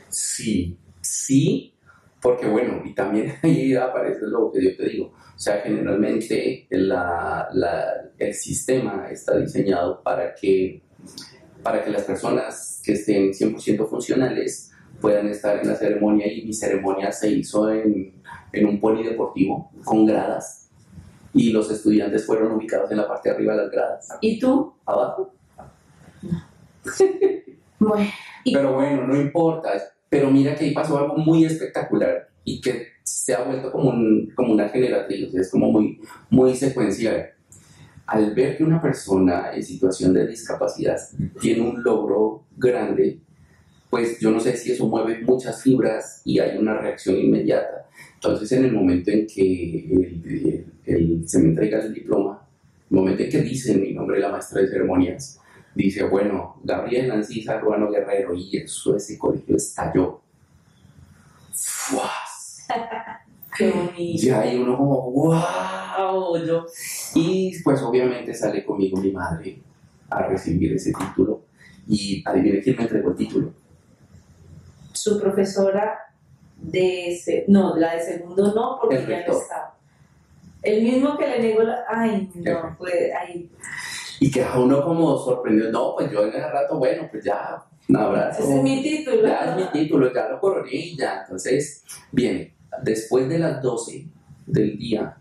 Sí, 0.10 0.78
sí, 1.02 1.74
porque 2.22 2.48
bueno, 2.48 2.84
y 2.86 2.94
también 2.94 3.34
ahí 3.42 3.74
aparece 3.74 4.28
lo 4.28 4.52
que 4.52 4.64
yo 4.64 4.78
te 4.78 4.90
digo. 4.90 5.14
O 5.36 5.40
sea, 5.40 5.62
generalmente 5.62 6.68
la, 6.70 7.50
el 8.20 8.34
sistema 8.36 9.08
está 9.10 9.38
diseñado 9.40 10.04
para 10.04 10.36
que, 10.36 10.84
para 11.64 11.84
que 11.84 11.92
las 11.92 12.04
personas 12.04 12.82
que 12.84 12.94
estén 12.94 13.32
100% 13.32 13.88
funcionales 13.88 14.72
puedan 15.00 15.28
estar 15.28 15.60
en 15.60 15.68
la 15.68 15.76
ceremonia 15.76 16.32
y 16.32 16.46
mi 16.46 16.54
ceremonia 16.54 17.12
se 17.12 17.30
hizo 17.32 17.72
en, 17.72 18.14
en 18.52 18.66
un 18.66 18.80
polideportivo 18.80 19.72
con 19.84 20.06
gradas 20.06 20.70
y 21.34 21.52
los 21.52 21.72
estudiantes 21.72 22.26
fueron 22.26 22.52
ubicados 22.52 22.92
en 22.92 22.98
la 22.98 23.08
parte 23.08 23.30
de 23.30 23.36
arriba 23.36 23.54
de 23.54 23.62
las 23.64 23.72
gradas. 23.72 24.10
¿Y 24.22 24.40
tú? 24.40 24.74
Abajo. 24.86 25.34
Pero 28.46 28.74
bueno, 28.74 29.08
no 29.08 29.20
importa. 29.20 29.72
Pero 30.10 30.30
mira 30.30 30.56
que 30.56 30.66
ahí 30.66 30.74
pasó 30.74 30.98
algo 30.98 31.16
muy 31.18 31.46
espectacular 31.46 32.30
y 32.44 32.60
que 32.60 32.88
se 33.04 33.34
ha 33.34 33.44
vuelto 33.44 33.72
como, 33.72 33.90
un, 33.90 34.32
como 34.36 34.54
una 34.54 34.70
generatriz, 34.70 35.34
es 35.36 35.50
como 35.50 35.72
muy, 35.72 36.02
muy 36.30 36.54
secuencial. 36.56 37.32
Al 38.08 38.34
ver 38.34 38.58
que 38.58 38.64
una 38.64 38.82
persona 38.82 39.54
en 39.54 39.64
situación 39.64 40.14
de 40.14 40.28
discapacidad 40.28 40.98
tiene 41.40 41.62
un 41.62 41.82
logro 41.84 42.44
grande, 42.58 43.20
pues 43.90 44.20
yo 44.20 44.32
no 44.32 44.40
sé 44.40 44.56
si 44.56 44.72
eso 44.72 44.88
mueve 44.88 45.20
muchas 45.22 45.62
fibras 45.62 46.22
y 46.26 46.40
hay 46.40 46.58
una 46.58 46.78
reacción 46.78 47.18
inmediata. 47.18 47.90
Entonces, 48.16 48.52
en 48.54 48.66
el 48.66 48.74
momento 48.74 49.12
en 49.12 49.28
que 49.28 50.66
se 51.26 51.40
me 51.40 51.50
entrega 51.50 51.80
el 51.80 51.94
diploma, 51.94 52.46
el 52.90 52.98
momento 52.98 53.24
en 53.24 53.30
que 53.30 53.42
dicen 53.42 53.82
mi 53.82 53.94
nombre 53.94 54.20
la 54.20 54.30
maestra 54.30 54.62
de 54.62 54.68
ceremonias, 54.68 55.40
dice, 55.74 56.04
bueno, 56.04 56.60
Gabriel 56.64 57.12
Ancisa 57.12 57.60
Ruano 57.60 57.90
Guerrero, 57.90 58.34
y 58.36 58.58
eso, 58.58 58.96
ese 58.96 59.18
colegio 59.18 59.56
estalló. 59.56 60.22
¡Fuas! 61.54 62.68
Qué 63.58 63.72
bonito. 63.72 64.24
Ya 64.24 64.42
hay 64.42 64.58
uno 64.58 64.78
como, 64.78 65.12
¡wow! 65.98 66.38
Yo. 66.46 66.66
Y 67.16 67.62
pues 67.64 67.82
obviamente 67.82 68.34
sale 68.34 68.66
conmigo 68.66 68.98
mi 68.98 69.12
madre 69.12 69.60
a 70.10 70.24
recibir 70.24 70.74
ese 70.74 70.92
título. 70.94 71.42
Y 71.88 72.24
adivine 72.26 72.62
quién 72.62 72.78
me 72.78 72.84
entregó 72.84 73.10
el 73.10 73.16
título. 73.16 73.54
Su 74.94 75.20
profesora 75.20 75.98
de 76.58 77.14
ese, 77.14 77.46
no, 77.48 77.76
la 77.76 77.96
de 77.96 78.04
segundo 78.04 78.54
no, 78.54 78.78
porque 78.80 79.06
ya 79.08 79.26
no 79.26 79.34
estaba. 79.34 79.76
El 80.62 80.84
mismo 80.84 81.18
que 81.18 81.28
le 81.28 81.40
negó 81.40 81.64
la. 81.64 81.84
Ay, 81.90 82.30
no, 82.36 82.76
fue 82.78 83.12
ahí 83.14 83.50
y 84.22 84.30
que 84.30 84.44
a 84.44 84.60
uno 84.60 84.84
como 84.84 85.18
sorprendió, 85.18 85.72
no, 85.72 85.96
pues 85.96 86.12
yo 86.12 86.22
en 86.22 86.30
ese 86.30 86.48
rato, 86.48 86.78
bueno, 86.78 87.08
pues 87.10 87.24
ya, 87.24 87.60
un 87.90 87.98
abrazo. 87.98 88.44
Ese 88.44 88.56
es 88.56 88.64
mi 88.64 88.84
título. 88.84 89.24
Ya 89.24 89.40
es 89.40 89.56
mi 89.56 89.72
título, 89.72 90.14
ya 90.14 90.30
lo 90.30 90.40
coroné 90.40 90.96
ya. 90.96 91.22
Entonces, 91.24 91.84
bien, 92.12 92.54
después 92.84 93.28
de 93.28 93.40
las 93.40 93.64
12 93.64 94.06
del 94.46 94.78
día, 94.78 95.18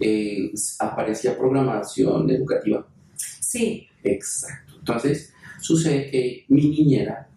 eh, 0.00 0.52
aparecía 0.78 1.36
programación 1.36 2.30
educativa. 2.30 2.86
Sí. 3.16 3.88
Exacto. 4.02 4.74
Entonces, 4.78 5.32
sucede 5.60 6.10
que 6.10 6.44
mi 6.48 6.68
niñera 6.68 7.28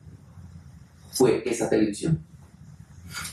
fue 1.12 1.44
esa 1.46 1.70
televisión. 1.70 2.24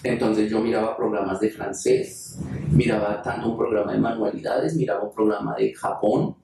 Entonces 0.02 0.50
yo 0.50 0.60
miraba 0.60 0.96
programas 0.96 1.40
de 1.40 1.50
francés, 1.50 2.38
miraba 2.72 3.22
tanto 3.22 3.50
un 3.50 3.56
programa 3.56 3.92
de 3.92 3.98
manualidades, 3.98 4.74
miraba 4.74 5.04
un 5.04 5.14
programa 5.14 5.54
de 5.56 5.72
Japón, 5.72 6.36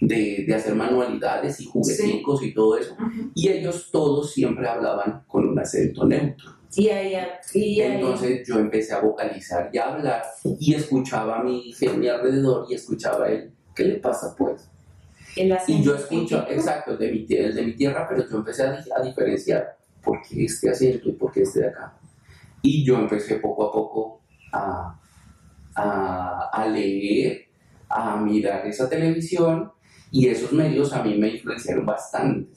de, 0.00 0.44
de 0.46 0.54
hacer 0.54 0.74
manualidades 0.74 1.60
y 1.60 1.66
jugueticos 1.66 2.42
y 2.42 2.52
todo 2.52 2.76
eso. 2.76 2.94
Y 3.34 3.48
ellos 3.48 3.88
todos 3.90 4.32
siempre 4.32 4.68
hablaban 4.68 5.22
con 5.26 5.48
un 5.48 5.58
acento 5.58 6.04
neutro. 6.04 6.61
Y 6.74 6.88
ahí, 6.88 7.12
y 7.12 7.80
ahí- 7.80 7.94
Entonces 7.96 8.46
yo 8.46 8.58
empecé 8.58 8.94
a 8.94 9.00
vocalizar 9.00 9.68
y 9.72 9.78
a 9.78 9.92
hablar 9.94 10.22
y 10.58 10.74
escuchaba 10.74 11.38
a 11.40 11.42
mi, 11.42 11.74
a 11.88 11.92
mi 11.92 12.08
alrededor 12.08 12.66
y 12.70 12.74
escuchaba 12.74 13.26
a 13.26 13.30
él, 13.30 13.52
¿qué 13.74 13.84
le 13.84 13.94
pasa 13.96 14.34
pues? 14.36 14.68
Y 15.72 15.82
yo 15.82 15.94
escucho, 15.94 16.46
exacto, 16.48 16.96
de 16.96 17.10
mi, 17.12 17.26
el 17.28 17.54
de 17.54 17.62
mi 17.62 17.72
tierra, 17.74 18.06
pero 18.08 18.28
yo 18.28 18.36
empecé 18.38 18.64
a 18.64 19.02
diferenciar 19.02 19.76
por 20.02 20.20
qué 20.22 20.44
este 20.44 20.70
acento 20.70 21.08
y 21.08 21.12
por 21.12 21.32
qué 21.32 21.42
este 21.42 21.60
de 21.60 21.68
acá. 21.68 21.94
Y 22.62 22.84
yo 22.84 22.96
empecé 22.98 23.36
poco 23.36 23.64
a 23.68 23.72
poco 23.72 24.20
a, 24.52 24.98
a, 25.74 26.50
a 26.52 26.66
leer, 26.68 27.46
a 27.88 28.16
mirar 28.16 28.66
esa 28.66 28.88
televisión 28.88 29.72
y 30.10 30.28
esos 30.28 30.52
medios 30.52 30.92
a 30.92 31.02
mí 31.02 31.16
me 31.18 31.28
influenciaron 31.28 31.84
bastante. 31.86 32.50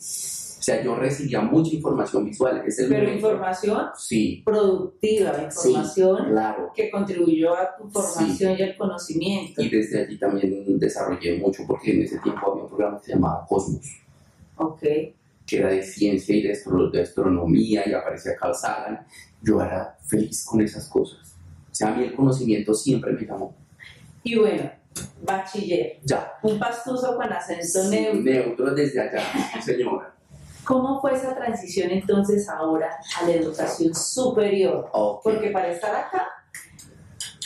O 0.66 0.68
sea, 0.68 0.84
yo 0.84 0.96
recibía 0.96 1.42
mucha 1.42 1.76
información 1.76 2.26
visual. 2.26 2.64
Es 2.66 2.80
el 2.80 2.90
Pero 2.90 3.04
momento- 3.04 3.28
información 3.28 3.84
Sí, 3.96 4.42
productiva, 4.44 5.44
información 5.44 6.26
claro. 6.32 6.72
que 6.76 6.90
contribuyó 6.90 7.56
a 7.56 7.76
tu 7.78 7.88
formación 7.88 8.58
y 8.58 8.64
al 8.64 8.76
conocimiento. 8.76 9.62
Y 9.62 9.70
desde 9.70 10.02
allí 10.06 10.18
también 10.18 10.80
desarrollé 10.80 11.38
mucho 11.38 11.62
porque 11.68 11.92
en 11.94 12.02
ese 12.02 12.18
tiempo 12.18 12.52
había 12.52 12.64
un 12.64 12.70
programa 12.70 12.98
que 13.00 13.06
se 13.06 13.12
llamaba 13.14 13.46
Cosmos. 13.48 13.86
Ok. 14.58 14.80
que 15.46 15.58
era 15.60 15.70
de 15.70 15.84
ciencia 15.84 16.36
y 16.36 16.42
de, 16.42 16.54
astro- 16.54 16.90
de 16.90 17.02
astronomía 17.04 17.88
y 17.88 17.94
aparecía 17.94 18.36
Carl 18.36 18.56
Sagan, 18.56 19.06
yo 19.44 19.62
era 19.62 19.96
feliz 20.08 20.44
con 20.44 20.60
esas 20.62 20.90
cosas. 20.90 21.36
O 21.72 21.76
sea, 21.76 21.90
a 21.90 21.96
mí 21.96 22.06
el 22.06 22.16
conocimiento 22.16 22.74
siempre 22.74 23.12
me 23.12 23.24
llamó. 23.24 23.54
Y 24.24 24.36
bueno, 24.40 24.72
bachiller, 25.24 26.00
Ya, 26.04 26.32
un 26.42 26.58
pastuso 26.58 27.16
con 27.16 27.32
acento 27.32 27.84
sí, 27.84 27.90
neutro. 27.92 28.22
neutro 28.24 28.74
desde 28.74 29.02
allá, 29.02 29.22
sí, 29.54 29.62
señora. 29.62 30.15
¿Cómo 30.66 31.00
fue 31.00 31.14
esa 31.14 31.36
transición 31.36 31.92
entonces 31.92 32.50
ahora 32.50 32.98
a 33.22 33.28
la 33.28 33.34
educación 33.34 33.94
superior? 33.94 34.90
Ok. 34.92 35.24
Porque 35.24 35.50
para 35.52 35.72
estar 35.72 35.96
acá 35.96 36.28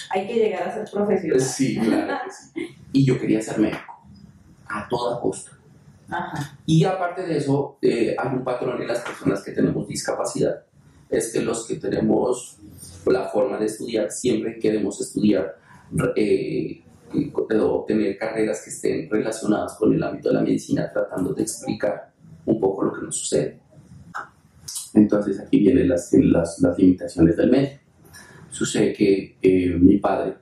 hay 0.10 0.25
que 0.25 0.36
llegar 0.36 0.63
a 0.63 0.73
ser 0.73 0.89
profesional. 0.91 1.41
Sí, 1.41 1.77
claro 1.77 2.23
que 2.25 2.32
sí. 2.32 2.75
Y 2.93 3.05
yo 3.05 3.19
quería 3.19 3.41
ser 3.41 3.60
médico, 3.60 4.01
a 4.67 4.88
toda 4.88 5.19
costa. 5.19 5.51
Ajá. 6.10 6.58
Y 6.65 6.84
aparte 6.86 7.23
de 7.23 7.38
eso, 7.38 7.77
eh, 7.82 8.15
hay 8.17 8.29
un 8.29 8.43
patrón 8.43 8.82
en 8.82 8.88
las 8.88 8.99
personas 8.99 9.43
que 9.43 9.51
tenemos 9.51 9.88
discapacidad. 9.88 10.63
Es 11.10 11.32
que 11.32 11.41
los 11.41 11.67
que 11.67 11.75
tenemos 11.75 12.58
la 13.05 13.29
forma 13.29 13.58
de 13.58 13.65
estudiar, 13.65 14.12
siempre 14.12 14.58
queremos 14.60 14.99
estudiar 15.01 15.55
eh, 16.15 16.84
obtener 17.60 18.17
carreras 18.17 18.62
que 18.63 18.69
estén 18.69 19.10
relacionadas 19.10 19.73
con 19.77 19.93
el 19.93 20.01
ámbito 20.01 20.29
de 20.29 20.36
la 20.36 20.41
medicina, 20.41 20.91
tratando 20.91 21.34
de 21.34 21.43
explicar 21.43 22.09
un 22.50 22.60
poco 22.60 22.84
lo 22.86 22.94
que 22.94 23.02
nos 23.04 23.16
sucede. 23.16 23.60
Entonces 24.94 25.40
aquí 25.40 25.60
vienen 25.60 25.90
las, 25.90 26.12
las, 26.14 26.60
las 26.60 26.78
limitaciones 26.78 27.38
del 27.38 27.52
medio. 27.52 27.70
Sucede 28.50 28.94
que 28.94 29.38
eh, 29.42 29.78
mi 29.80 29.98
padre, 29.98 30.36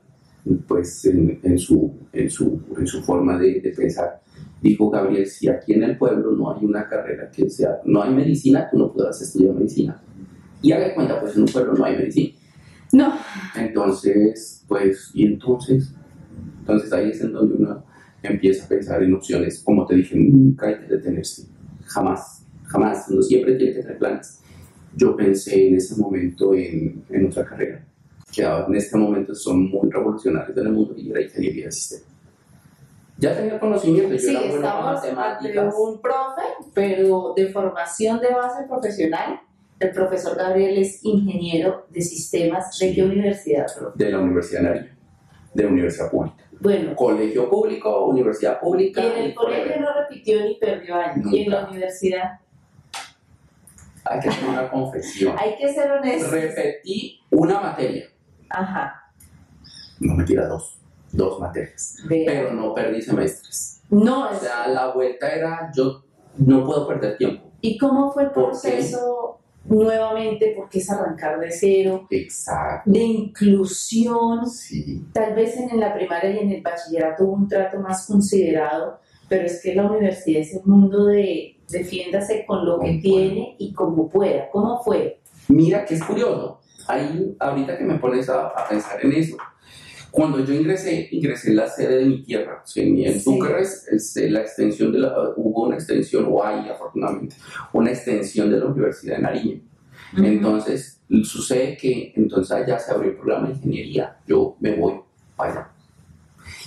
pues 0.67 1.05
en, 1.05 1.39
en 1.43 1.59
su, 1.59 1.93
en, 2.13 2.29
su, 2.29 2.61
en 2.77 2.87
su 2.87 3.01
forma 3.03 3.37
de, 3.37 3.59
de 3.59 3.71
pensar, 3.71 4.21
dijo 4.61 4.89
Gabriel, 4.89 5.25
si 5.27 5.49
aquí 5.49 5.73
en 5.73 5.83
el 5.83 5.97
pueblo 5.97 6.31
no 6.31 6.53
hay 6.53 6.63
una 6.63 6.87
carrera 6.87 7.29
que 7.29 7.49
sea, 7.49 7.79
no 7.85 8.01
hay 8.01 8.13
medicina, 8.13 8.69
tú 8.71 8.77
no 8.77 8.91
podrás 8.91 9.21
estudiar 9.21 9.53
medicina. 9.53 10.01
Y 10.61 10.71
haga 10.71 10.95
cuenta, 10.95 11.19
pues 11.19 11.35
en 11.35 11.41
un 11.41 11.47
pueblo 11.49 11.73
no 11.73 11.83
hay 11.83 11.97
medicina. 11.97 12.33
No, 12.93 13.13
Entonces, 13.55 14.63
pues, 14.67 15.11
y 15.13 15.25
entonces, 15.25 15.93
entonces 16.59 16.93
ahí 16.93 17.09
es 17.09 17.21
en 17.21 17.33
donde 17.33 17.55
uno 17.55 17.83
empieza 18.23 18.65
a 18.65 18.69
pensar 18.69 19.03
en 19.03 19.13
opciones, 19.13 19.61
como 19.61 19.85
te 19.85 19.95
dije, 19.95 20.15
nunca 20.15 20.67
hay 20.67 20.79
que 20.79 20.95
detenerse, 20.95 21.47
jamás, 21.87 22.43
jamás, 22.65 23.05
uno 23.09 23.21
siempre 23.21 23.55
tiene 23.55 23.73
que 23.73 23.81
tener 23.81 23.97
planes. 23.97 24.39
Yo 24.95 25.15
pensé 25.15 25.67
en 25.67 25.75
ese 25.77 25.95
momento 25.95 26.53
en, 26.53 27.03
en 27.09 27.27
otra 27.27 27.45
carrera, 27.45 27.83
que 28.33 28.43
ahora 28.43 28.67
en 28.67 28.75
este 28.75 28.97
momento 28.97 29.33
son 29.35 29.69
muy 29.69 29.89
revolucionarios 29.89 30.57
en 30.57 30.65
el 30.67 30.73
mundo 30.73 30.93
y 30.97 31.11
era 31.11 31.21
ingeniería 31.21 31.65
de 31.65 31.71
sistema. 31.71 32.05
Ya 33.19 33.35
tenía 33.35 33.59
conocimiento, 33.59 34.13
yo 34.13 34.19
sí, 34.19 34.29
era 34.29 34.41
bueno 34.47 34.53
con 34.75 34.85
matemáticas. 34.93 35.73
un 35.77 36.01
profe, 36.01 36.41
pero 36.73 37.33
de 37.35 37.47
formación 37.47 38.19
de 38.19 38.29
base 38.33 38.63
profesional. 38.67 39.39
El 39.79 39.91
profesor 39.91 40.35
Gabriel 40.35 40.77
es 40.79 41.03
ingeniero 41.03 41.85
de 41.89 42.01
sistemas. 42.01 42.77
¿De 42.79 42.89
Sí. 42.89 42.95
qué 42.95 43.03
universidad, 43.03 43.65
profe? 43.77 44.03
de 44.03 44.11
la 44.11 44.19
Universidad 44.19 44.61
de 44.61 44.67
Nariño, 44.69 44.89
de 45.53 45.63
la 45.63 45.69
Universidad 45.69 46.09
Pública. 46.11 46.46
Bueno, 46.59 46.95
Colegio 46.95 47.49
público, 47.49 48.05
universidad 48.05 48.57
y 48.61 48.65
pública. 48.65 49.03
en 49.03 49.11
el 49.23 49.29
y 49.31 49.33
colegio 49.35 49.79
no 49.81 49.93
repitió 49.93 50.41
ni 50.43 50.55
perdió 50.55 50.95
años. 50.95 51.31
Y 51.31 51.43
en 51.43 51.51
la 51.51 51.67
universidad 51.67 52.39
Hay 54.05 54.19
que 54.21 54.29
hacer 54.29 54.49
una 54.49 54.69
confesión. 54.69 55.35
hay 55.37 55.55
que 55.57 55.71
ser 55.73 55.91
honesto. 55.91 56.31
Repetí 56.31 57.19
una 57.31 57.59
materia. 57.61 58.05
Ajá. 58.49 59.11
No 59.99 60.15
mentira, 60.15 60.47
dos. 60.47 60.79
Dos 61.11 61.39
materias. 61.39 61.97
Pero 62.07 62.53
no 62.53 62.73
perdí 62.73 63.01
semestres. 63.01 63.81
No, 63.89 64.29
O 64.29 64.33
sea, 64.35 64.67
la 64.67 64.91
vuelta 64.93 65.29
era, 65.29 65.71
yo 65.75 66.03
no 66.37 66.65
puedo 66.65 66.87
perder 66.87 67.17
tiempo. 67.17 67.49
¿y 67.61 67.77
cómo 67.77 68.11
fue 68.11 68.23
el 68.23 68.31
proceso 68.31 69.39
nuevamente? 69.67 70.53
Porque 70.55 70.79
es 70.79 70.89
arrancar 70.89 71.39
de 71.39 71.51
cero, 71.51 72.07
Exacto. 72.09 72.89
de 72.89 72.99
inclusión. 72.99 74.47
Sí. 74.49 75.03
Tal 75.13 75.35
vez 75.35 75.57
en 75.57 75.79
la 75.79 75.93
primaria 75.93 76.31
y 76.31 76.39
en 76.39 76.51
el 76.51 76.61
bachillerato 76.61 77.25
hubo 77.25 77.33
un 77.33 77.47
trato 77.47 77.79
más 77.79 78.07
considerado, 78.07 78.99
pero 79.29 79.45
es 79.45 79.61
que 79.61 79.75
la 79.75 79.89
universidad 79.89 80.41
es 80.41 80.53
un 80.63 80.71
mundo 80.71 81.05
de 81.05 81.57
defiéndase 81.69 82.45
con 82.45 82.65
lo 82.65 82.79
que 82.79 82.87
Como 82.87 83.01
tiene 83.01 83.55
y 83.59 83.73
como 83.73 84.09
pueda. 84.09 84.49
¿Cómo 84.51 84.81
fue? 84.83 85.19
Mira 85.49 85.85
que 85.85 85.95
es 85.95 86.03
curioso. 86.03 86.59
Ahí, 86.87 87.35
ahorita 87.39 87.77
que 87.77 87.83
me 87.83 87.95
pones 87.99 88.29
a, 88.29 88.47
a 88.47 88.67
pensar 88.69 89.03
en 89.03 89.11
eso, 89.11 89.35
cuando 90.11 90.43
yo 90.43 90.53
ingresé, 90.53 91.09
ingresé 91.11 91.49
en 91.49 91.57
la 91.57 91.67
sede 91.67 91.97
de 91.97 92.05
mi 92.05 92.23
tierra, 92.23 92.63
en, 92.75 93.19
Sí. 93.19 93.23
Túquerres, 93.23 93.87
este, 93.89 94.29
la 94.29 94.41
extensión 94.41 94.91
de 94.91 94.99
la, 94.99 95.13
hubo 95.35 95.63
una 95.63 95.75
extensión, 95.75 96.25
o 96.29 96.43
hay 96.43 96.69
afortunadamente, 96.69 97.35
una 97.73 97.91
extensión 97.91 98.49
de 98.51 98.57
la 98.57 98.65
Universidad 98.65 99.17
de 99.17 99.21
Nariño. 99.21 99.61
Entonces, 100.17 101.01
sucede 101.23 101.77
que 101.77 102.13
entonces 102.15 102.51
allá 102.51 102.79
se 102.79 102.91
abrió 102.91 103.11
el 103.11 103.17
programa 103.17 103.47
de 103.47 103.55
ingeniería. 103.55 104.17
Yo 104.25 104.55
me 104.59 104.75
voy 104.75 104.93
para 105.35 105.51
allá. 105.51 105.71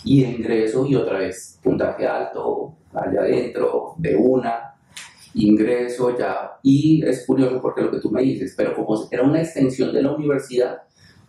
Y 0.05 0.25
ingreso 0.25 0.87
y 0.87 0.95
otra 0.95 1.19
vez 1.19 1.59
puntaje 1.63 2.07
alto, 2.07 2.75
allá 2.93 3.21
adentro, 3.21 3.95
de 3.99 4.17
una, 4.17 4.75
ingreso 5.35 6.17
ya. 6.19 6.59
Y 6.63 7.05
es 7.05 7.27
curioso 7.27 7.61
porque 7.61 7.83
lo 7.83 7.91
que 7.91 8.01
tú 8.01 8.11
me 8.11 8.23
dices, 8.23 8.55
pero 8.57 8.75
como 8.75 9.09
era 9.11 9.23
una 9.23 9.41
extensión 9.41 9.93
de 9.93 10.03
la 10.03 10.13
universidad, 10.13 10.83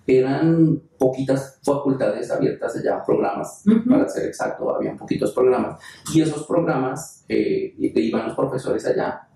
eran 0.07 0.81
poquitas 0.97 1.59
facultades 1.63 2.29
abiertas 2.31 2.75
allá, 2.77 3.03
programas, 3.05 3.63
Ujú. 3.65 3.89
para 3.89 4.07
ser 4.09 4.25
exacto, 4.27 4.75
habían 4.75 4.97
poquitos 4.97 5.31
programas. 5.33 5.79
Y 6.13 6.21
esos 6.21 6.45
programas, 6.45 7.23
eh, 7.29 7.73
iban 7.77 8.27
los 8.27 8.35
profesores 8.35 8.85
allá. 8.85 9.27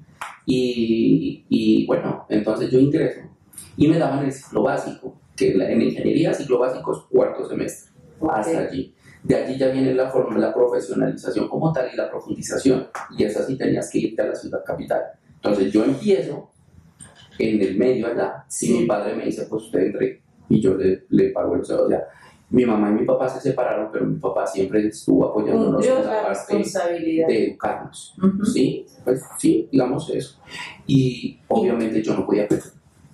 Y, 0.45 1.45
y 1.49 1.85
bueno, 1.87 2.25
entonces 2.29 2.69
yo 2.69 2.79
ingreso 2.79 3.21
y 3.77 3.87
me 3.87 3.97
daban 3.97 4.25
el 4.25 4.31
ciclo 4.31 4.63
básico, 4.63 5.19
que 5.35 5.51
en 5.51 5.81
ingeniería 5.81 6.33
ciclo 6.33 6.59
básico 6.59 6.93
es 6.93 6.99
cuarto 7.09 7.47
semestre, 7.47 7.91
hasta 8.29 8.51
Ok. 8.61 8.67
allí. 8.69 8.95
De 9.23 9.35
allí 9.35 9.57
ya 9.57 9.69
viene 9.69 9.93
la, 9.95 10.09
forma, 10.11 10.37
la 10.37 10.53
profesionalización 10.53 11.47
como 11.49 11.73
tal 11.73 11.89
y 11.91 11.97
la 11.97 12.09
profundización. 12.09 12.87
Y 13.17 13.23
esa 13.23 13.43
sí 13.43 13.57
tenías 13.57 13.89
que 13.89 13.97
irte 13.97 14.21
a 14.21 14.27
la 14.27 14.35
ciudad 14.35 14.63
capital. 14.63 15.01
Entonces 15.35 15.73
yo 15.73 15.83
empiezo 15.83 16.51
en 17.39 17.59
el 17.61 17.75
medio 17.75 18.05
allá. 18.07 18.45
Si 18.47 18.71
mi 18.71 18.85
padre 18.85 19.15
me 19.15 19.25
dice, 19.25 19.47
pues 19.49 19.63
usted 19.63 19.79
entre 19.87 20.21
y 20.49 20.61
yo 20.61 20.75
le, 20.75 21.05
le 21.09 21.29
pago 21.29 21.55
el 21.55 21.61
o 21.61 21.65
sea, 21.65 21.79
mi 22.49 22.65
mamá 22.65 22.89
y 22.89 22.93
mi 22.93 23.05
papá 23.05 23.27
se 23.27 23.41
separaron, 23.41 23.89
pero 23.91 24.05
mi 24.05 24.19
papá 24.19 24.45
siempre 24.45 24.85
estuvo 24.87 25.25
apoyándonos 25.29 25.85
en 25.85 25.95
la 25.95 26.01
la 26.01 26.21
parte 26.23 26.57
de 26.57 27.47
educarnos. 27.47 28.15
Ujú. 28.21 28.45
Sí, 28.45 28.85
pues 29.03 29.23
sí, 29.37 29.67
digamos 29.71 30.09
eso. 30.11 30.39
Y 30.85 31.39
obviamente 31.47 32.01
yo 32.03 32.13
no 32.13 32.25
podía 32.25 32.47
perder. 32.47 32.71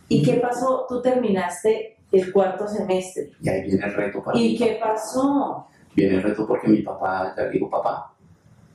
¿Y 0.09 0.21
qué 0.21 0.33
pasó? 0.33 0.85
Tú 0.87 1.01
terminaste 1.01 1.97
el 2.11 2.31
cuarto 2.33 2.67
semestre. 2.67 3.31
Y 3.41 3.47
ahí 3.47 3.61
viene 3.63 3.85
el 3.85 3.93
reto 3.93 4.21
para 4.21 4.37
¿Y 4.37 4.57
qué 4.57 4.77
pasó? 4.83 5.67
Viene 5.95 6.15
el 6.15 6.23
reto 6.23 6.45
porque 6.45 6.67
mi 6.67 6.81
papá, 6.81 7.33
ya 7.37 7.47
digo, 7.47 7.69
papá, 7.69 8.13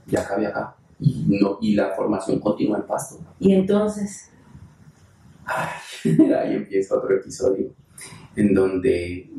ya 0.06 0.20
acabé 0.20 0.46
acá. 0.46 0.74
Y, 0.98 1.38
no, 1.40 1.58
y 1.60 1.74
la 1.74 1.90
formación 1.90 2.40
continúa 2.40 2.78
en 2.78 2.86
pasto. 2.86 3.18
Y 3.38 3.52
entonces, 3.52 4.32
Ay, 5.44 6.32
ahí 6.32 6.54
empieza 6.54 6.96
otro 6.96 7.14
episodio 7.14 7.70
en 8.36 8.54
donde 8.54 9.30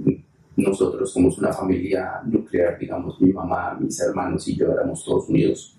nosotros 0.55 1.11
somos 1.11 1.37
una 1.37 1.53
familia 1.53 2.21
nuclear, 2.25 2.77
digamos, 2.79 3.21
mi 3.21 3.31
mamá, 3.31 3.77
mis 3.79 3.99
hermanos 4.01 4.47
y 4.47 4.55
yo 4.55 4.71
éramos 4.71 5.05
todos 5.05 5.29
unidos. 5.29 5.77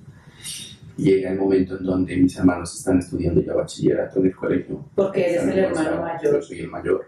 Llega 0.97 1.31
el 1.31 1.39
momento 1.39 1.77
en 1.77 1.85
donde 1.85 2.17
mis 2.17 2.37
hermanos 2.37 2.77
están 2.77 2.99
estudiando 2.99 3.41
ya 3.41 3.55
bachillerato 3.55 4.21
en 4.21 4.27
el 4.27 4.37
colegio. 4.37 4.85
porque 4.95 5.31
eres 5.31 5.43
el 5.45 5.59
hermano 5.59 6.03
mayor. 6.03 6.35
Yo 6.35 6.43
soy 6.43 6.61
el 6.61 6.69
mayor. 6.69 7.07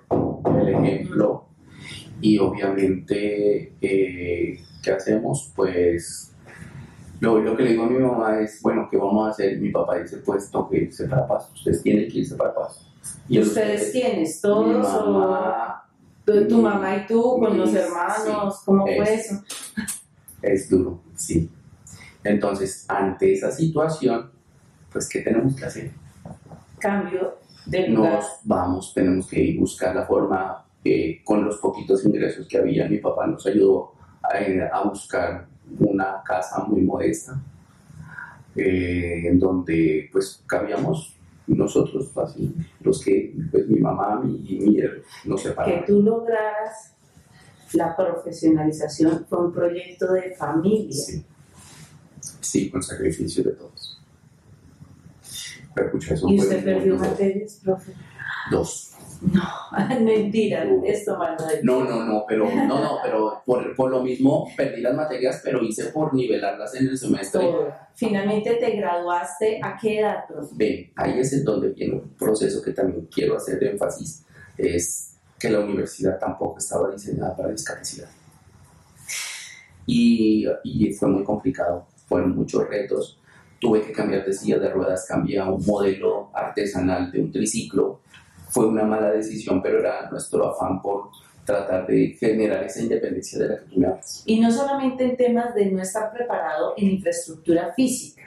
el 0.60 0.68
ejemplo 0.68 1.46
y 2.20 2.38
obviamente, 2.38 3.74
eh, 3.80 4.60
¿qué 4.82 4.90
hacemos? 4.90 5.52
Pues 5.56 6.34
lo, 7.20 7.38
lo, 7.40 7.56
que 7.56 7.62
le 7.62 7.70
digo 7.70 7.84
a 7.84 7.88
mi 7.88 7.98
mamá 7.98 8.40
es, 8.40 8.60
bueno, 8.62 8.88
¿qué 8.90 8.96
vamos 8.96 9.26
a 9.26 9.30
hacer? 9.30 9.58
Mi 9.58 9.70
papá 9.70 9.98
dice, 9.98 10.18
pues 10.18 10.50
toque 10.50 10.78
irse 10.78 11.08
para 11.08 11.26
paz, 11.26 11.50
ustedes 11.54 11.82
tienen 11.82 12.10
que 12.10 12.18
irse 12.18 12.36
para 12.36 12.54
paz. 12.54 12.86
¿Y 13.28 13.40
ustedes 13.40 13.90
quiénes? 13.92 14.40
¿Todos? 14.40 14.86
o 14.86 15.89
tu, 16.24 16.62
mamá 16.62 16.96
y 16.96 17.06
tú 17.06 17.38
con 17.38 17.56
los 17.58 17.74
hermanos? 17.74 18.62
¿Cómo 18.64 18.84
fue 18.84 19.14
eso? 19.14 19.42
Es 20.42 20.68
duro, 20.70 21.00
sí. 21.16 21.50
Entonces, 22.24 22.84
ante 22.88 23.32
esa 23.32 23.50
situación, 23.50 24.30
pues, 24.92 25.08
¿qué 25.08 25.20
tenemos 25.20 25.56
que 25.56 25.64
hacer? 25.64 25.90
Cambio 26.78 27.38
de 27.66 27.88
lugar. 27.88 28.14
Nos 28.14 28.24
vamos, 28.44 28.94
tenemos 28.94 29.28
que 29.28 29.40
ir 29.40 29.60
buscar 29.60 29.94
la 29.94 30.06
forma, 30.06 30.64
eh, 30.84 31.20
con 31.24 31.44
los 31.44 31.58
poquitos 31.58 32.04
ingresos 32.04 32.46
que 32.48 32.58
había, 32.58 32.88
mi 32.88 32.98
papá 32.98 33.26
nos 33.26 33.46
ayudó 33.46 33.92
a, 34.22 34.38
eh, 34.38 34.68
a 34.70 34.82
buscar 34.82 35.46
una 35.78 36.22
casa 36.24 36.64
muy 36.64 36.82
modesta, 36.82 37.40
eh, 38.56 39.22
en 39.26 39.38
donde 39.38 40.08
pues 40.12 40.42
cabíamos 40.46 41.19
nosotros, 41.54 42.16
así, 42.16 42.54
los 42.80 43.02
que, 43.04 43.34
pues 43.50 43.68
mi 43.68 43.80
mamá 43.80 44.22
y 44.24 44.58
mi, 44.58 44.76
no 45.24 45.34
nos 45.34 45.42
Que 45.42 45.84
tú 45.86 46.02
lograras 46.02 46.94
la 47.72 47.96
profesionalización 47.96 49.26
fue 49.28 49.46
un 49.46 49.52
proyecto 49.52 50.12
de 50.12 50.34
familia. 50.34 50.92
Sí, 50.92 51.24
sí 52.40 52.70
con 52.70 52.82
sacrificio 52.82 53.44
de 53.44 53.52
todos. 53.52 54.00
¿Y 56.28 56.38
usted 56.40 56.64
perdió 56.64 56.96
materias, 56.96 57.60
profe? 57.62 57.92
Dos. 58.50 58.92
No, 59.20 59.42
mentira, 60.00 60.64
esto 60.84 61.18
No, 61.62 61.84
no, 61.84 62.04
no, 62.04 62.24
pero, 62.26 62.46
no, 62.46 62.66
no, 62.66 62.98
pero 63.02 63.42
por, 63.44 63.74
por, 63.74 63.90
lo 63.90 64.02
mismo 64.02 64.48
perdí 64.56 64.80
las 64.80 64.94
materias, 64.94 65.42
pero 65.44 65.62
hice 65.62 65.86
por 65.86 66.14
nivelarlas 66.14 66.74
en 66.74 66.88
el 66.88 66.96
semestre. 66.96 67.46
Finalmente 67.94 68.54
te 68.54 68.70
graduaste, 68.76 69.60
¿a 69.62 69.76
qué 69.80 70.00
edad, 70.00 70.26
profe? 70.26 70.54
Ven, 70.56 70.92
ahí 70.96 71.20
es 71.20 71.34
en 71.34 71.44
donde 71.44 71.68
viene 71.68 71.96
un 71.96 72.08
proceso 72.18 72.62
que 72.62 72.72
también 72.72 73.08
quiero 73.12 73.36
hacer 73.36 73.62
énfasis, 73.62 74.24
es 74.56 75.18
que 75.38 75.50
la 75.50 75.60
universidad 75.60 76.18
tampoco 76.18 76.58
estaba 76.58 76.90
diseñada 76.90 77.36
para 77.36 77.50
discapacidad. 77.50 78.08
Y, 79.84 80.46
y 80.64 80.92
fue 80.94 81.08
muy 81.08 81.24
complicado, 81.24 81.86
fueron 82.06 82.34
muchos 82.34 82.66
retos. 82.68 83.18
Tuve 83.58 83.82
que 83.82 83.92
cambiar 83.92 84.24
de 84.24 84.32
silla 84.32 84.58
de 84.58 84.70
ruedas, 84.70 85.04
cambié 85.06 85.38
a 85.38 85.50
un 85.50 85.62
modelo 85.66 86.30
artesanal 86.32 87.12
de 87.12 87.20
un 87.20 87.30
triciclo 87.30 88.00
fue 88.50 88.66
una 88.66 88.84
mala 88.84 89.10
decisión, 89.10 89.62
pero 89.62 89.80
era 89.80 90.10
nuestro 90.10 90.46
afán 90.46 90.82
por 90.82 91.10
tratar 91.44 91.86
de 91.86 92.16
generar 92.18 92.64
esa 92.64 92.80
independencia 92.80 93.38
de 93.38 93.48
la 93.48 93.58
que 93.60 93.66
tú 93.66 93.80
me 93.80 93.86
hablas. 93.86 94.22
Y 94.26 94.40
no 94.40 94.50
solamente 94.50 95.04
en 95.04 95.16
temas 95.16 95.54
de 95.54 95.66
no 95.66 95.82
estar 95.82 96.12
preparado 96.12 96.74
en 96.76 96.90
infraestructura 96.90 97.72
física, 97.74 98.22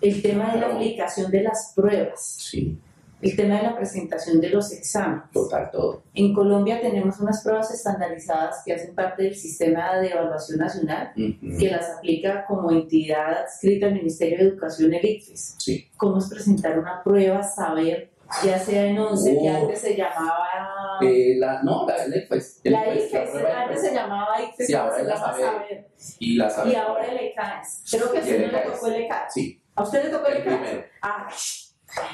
el 0.00 0.22
tema 0.22 0.52
de 0.52 0.60
la 0.60 0.74
aplicación 0.74 1.30
de 1.30 1.42
las 1.42 1.72
pruebas. 1.74 2.36
Sí. 2.38 2.78
El 3.22 3.36
tema 3.36 3.56
de 3.56 3.62
la 3.62 3.76
presentación 3.76 4.38
de 4.38 4.50
los 4.50 4.70
exámenes. 4.70 5.30
Total, 5.32 5.70
todo. 5.70 6.02
En 6.12 6.34
Colombia 6.34 6.82
tenemos 6.82 7.18
unas 7.20 7.42
pruebas 7.42 7.72
estandarizadas 7.72 8.62
que 8.66 8.74
hacen 8.74 8.94
parte 8.94 9.22
del 9.22 9.34
sistema 9.34 9.96
de 9.96 10.08
evaluación 10.08 10.58
nacional, 10.58 11.12
que 11.14 11.70
las 11.70 11.88
aplica 11.96 12.44
como 12.44 12.70
entidad 12.70 13.44
adscrita 13.44 13.86
al 13.86 13.94
Ministerio 13.94 14.38
de 14.38 14.44
Educación, 14.44 14.92
el 14.92 15.06
ICFES. 15.06 15.56
Sí. 15.58 15.88
¿Cómo 15.96 16.18
es 16.18 16.28
presentar 16.28 16.78
una 16.78 17.02
prueba, 17.02 17.42
saber 17.42 18.10
ya 18.42 18.58
sea 18.58 18.86
en 18.86 18.98
11, 18.98 19.38
que 19.38 19.48
antes 19.48 19.80
se 19.80 19.96
llamaba... 19.96 20.48
Eh, 21.02 21.36
la, 21.38 21.62
no, 21.62 21.86
la, 21.86 22.06
la 22.06 22.16
IFES. 22.16 22.60
La 22.64 22.82
antes 22.82 23.80
se 23.80 23.94
llamaba 23.94 24.40
IFES, 24.42 24.66
sí, 24.66 24.74
ahora 24.74 24.96
se 24.96 25.04
llama 25.04 25.32
saber. 25.32 25.88
Y, 26.18 26.36
la 26.36 26.50
saber. 26.50 26.72
y 26.72 26.76
ahora 26.76 27.04
el 27.06 27.18
ECAES. 27.18 27.84
Creo 27.90 28.12
que 28.12 28.18
a 28.18 28.20
usted 28.20 28.52
le 28.52 28.58
tocó 28.58 28.86
el 28.86 28.94
ECAES. 28.94 29.32
Sí. 29.32 29.62
¿A 29.74 29.82
usted 29.82 30.04
le 30.04 30.10
tocó 30.10 30.26
el, 30.28 30.36
el 30.36 30.42
ECAES? 30.42 30.84
Ah, 31.02 31.28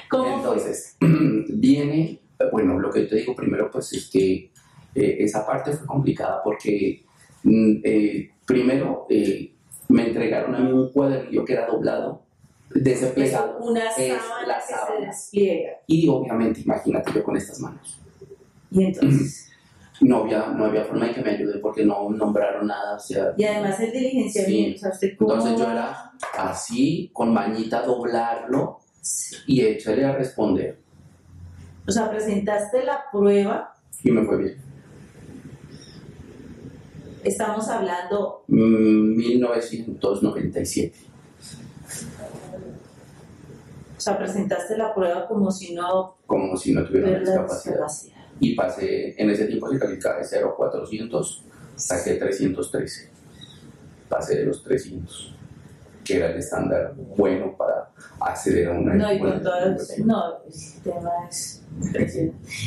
¿cómo 0.09 0.37
Entonces, 0.37 0.96
viene, 1.00 2.20
bueno, 2.52 2.78
lo 2.78 2.90
que 2.90 3.02
te 3.02 3.16
digo 3.16 3.35
primero, 3.35 3.70
pues 3.70 3.92
es 3.92 4.11
que 4.11 4.50
eh, 4.94 5.16
esa 5.20 5.46
parte 5.46 5.72
fue 5.72 5.87
complicada 5.87 6.42
porque 6.42 7.04
mm, 7.44 7.80
eh, 7.85 8.30
primero 8.46 9.06
eh, 9.09 9.54
me 9.88 10.09
entregaron 10.09 10.54
a 10.54 10.61
mí 10.61 10.72
un 10.72 10.92
cuadernillo 10.92 11.44
que 11.44 11.52
era 11.52 11.66
doblado 11.66 12.24
desplegado. 12.74 13.59
Una 13.59 13.90
sábana 13.90 14.59
que 14.59 14.74
se 14.74 15.06
despliega. 15.06 15.70
Y 15.87 16.09
obviamente, 16.09 16.61
imagínate 16.61 17.12
yo 17.12 17.24
con 17.24 17.37
estas 17.37 17.61
manos. 17.61 18.00
Y 18.70 18.85
entonces. 18.85 19.46
No 20.02 20.22
había, 20.22 20.46
no 20.46 20.64
había 20.64 20.83
forma 20.83 21.09
de 21.09 21.12
que 21.12 21.20
me 21.20 21.33
ayude 21.33 21.59
porque 21.59 21.85
no 21.85 22.09
nombraron 22.09 22.66
nada. 22.66 22.96
O 22.96 22.98
sea, 22.98 23.35
y 23.37 23.44
además 23.44 23.78
el 23.80 23.92
diligenciamiento. 23.92 24.78
O 24.78 24.80
sea, 24.80 24.92
usted 24.92 25.11
Entonces 25.11 25.59
yo 25.59 25.70
era 25.70 26.12
así, 26.38 27.11
con 27.12 27.35
mañita 27.35 27.83
doblarlo 27.83 28.78
y 29.46 29.61
échale 29.61 30.06
a 30.06 30.12
responder. 30.12 30.78
O 31.87 31.92
sea, 31.92 32.11
presentaste 32.11 32.83
la 32.83 33.04
prueba. 33.12 33.74
Y 34.02 34.11
me 34.11 34.24
fue 34.24 34.38
bien. 34.38 34.56
Estamos 37.22 37.68
hablando. 37.68 38.44
1997. 38.46 41.10
O 44.00 44.02
sea, 44.02 44.16
presentaste 44.16 44.78
la 44.78 44.94
prueba 44.94 45.28
como 45.28 45.50
si 45.50 45.74
no... 45.74 46.16
Como 46.24 46.56
si 46.56 46.72
no 46.72 46.86
tuviera 46.86 47.18
discapacidad. 47.18 47.86
Y 48.40 48.54
pasé, 48.54 49.14
en 49.20 49.28
ese 49.28 49.44
tiempo 49.44 49.70
se 49.70 49.78
calificaba 49.78 50.16
de 50.16 50.24
0 50.24 50.52
a 50.54 50.56
400, 50.56 51.44
saqué 51.76 52.14
313. 52.14 53.10
Pasé 54.08 54.38
de 54.38 54.46
los 54.46 54.64
300, 54.64 55.34
que 56.02 56.16
era 56.16 56.30
el 56.30 56.38
estándar 56.38 56.94
bueno 56.96 57.54
para 57.58 57.90
acceder 58.20 58.68
a 58.68 58.72
una... 58.72 58.94
No, 58.94 59.12
y 59.12 59.18
con 59.18 59.42
todas... 59.42 59.98
No, 59.98 60.38
el 60.46 60.82
tema 60.82 61.10
es. 61.28 61.62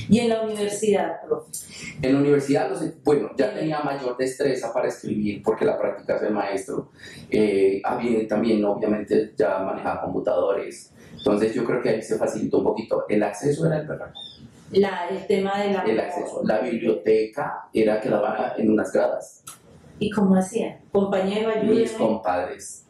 ¿Y 0.07 0.19
en 0.19 0.29
la 0.29 0.43
universidad, 0.43 1.19
profe? 1.25 1.51
En 1.99 2.13
la 2.13 2.19
universidad, 2.19 2.69
bueno, 3.03 3.31
ya 3.35 3.55
tenía 3.55 3.79
mayor 3.81 4.15
destreza 4.17 4.71
para 4.71 4.87
escribir 4.87 5.41
porque 5.41 5.65
la 5.65 5.79
práctica 5.79 6.19
del 6.19 6.31
maestro. 6.31 6.91
Eh, 7.31 7.81
había, 7.83 8.27
también, 8.27 8.63
obviamente, 8.63 9.33
ya 9.35 9.57
manejaba 9.57 10.03
computadores, 10.03 10.92
entonces 11.23 11.53
yo 11.53 11.63
creo 11.63 11.81
que 11.81 11.87
ahí 11.87 12.01
se 12.01 12.17
facilitó 12.17 12.57
un 12.57 12.65
poquito. 12.65 13.05
El 13.07 13.23
acceso 13.23 13.65
era 13.65 13.79
el 13.79 13.87
berraco. 13.87 14.19
La, 14.73 15.07
el 15.09 15.25
tema 15.25 15.57
de 15.57 15.71
la... 15.71 15.83
El 15.83 15.97
acceso. 15.97 16.41
La 16.43 16.59
biblioteca 16.59 17.69
era 17.73 18.01
que 18.01 18.09
daba 18.09 18.55
en 18.57 18.69
unas 18.69 18.91
gradas. 18.91 19.41
¿Y 19.99 20.09
cómo 20.09 20.35
hacían? 20.35 20.79
Compañero, 20.91 21.49
ayúdame. 21.49 21.79
Mis 21.79 21.93
compadres. 21.93 22.85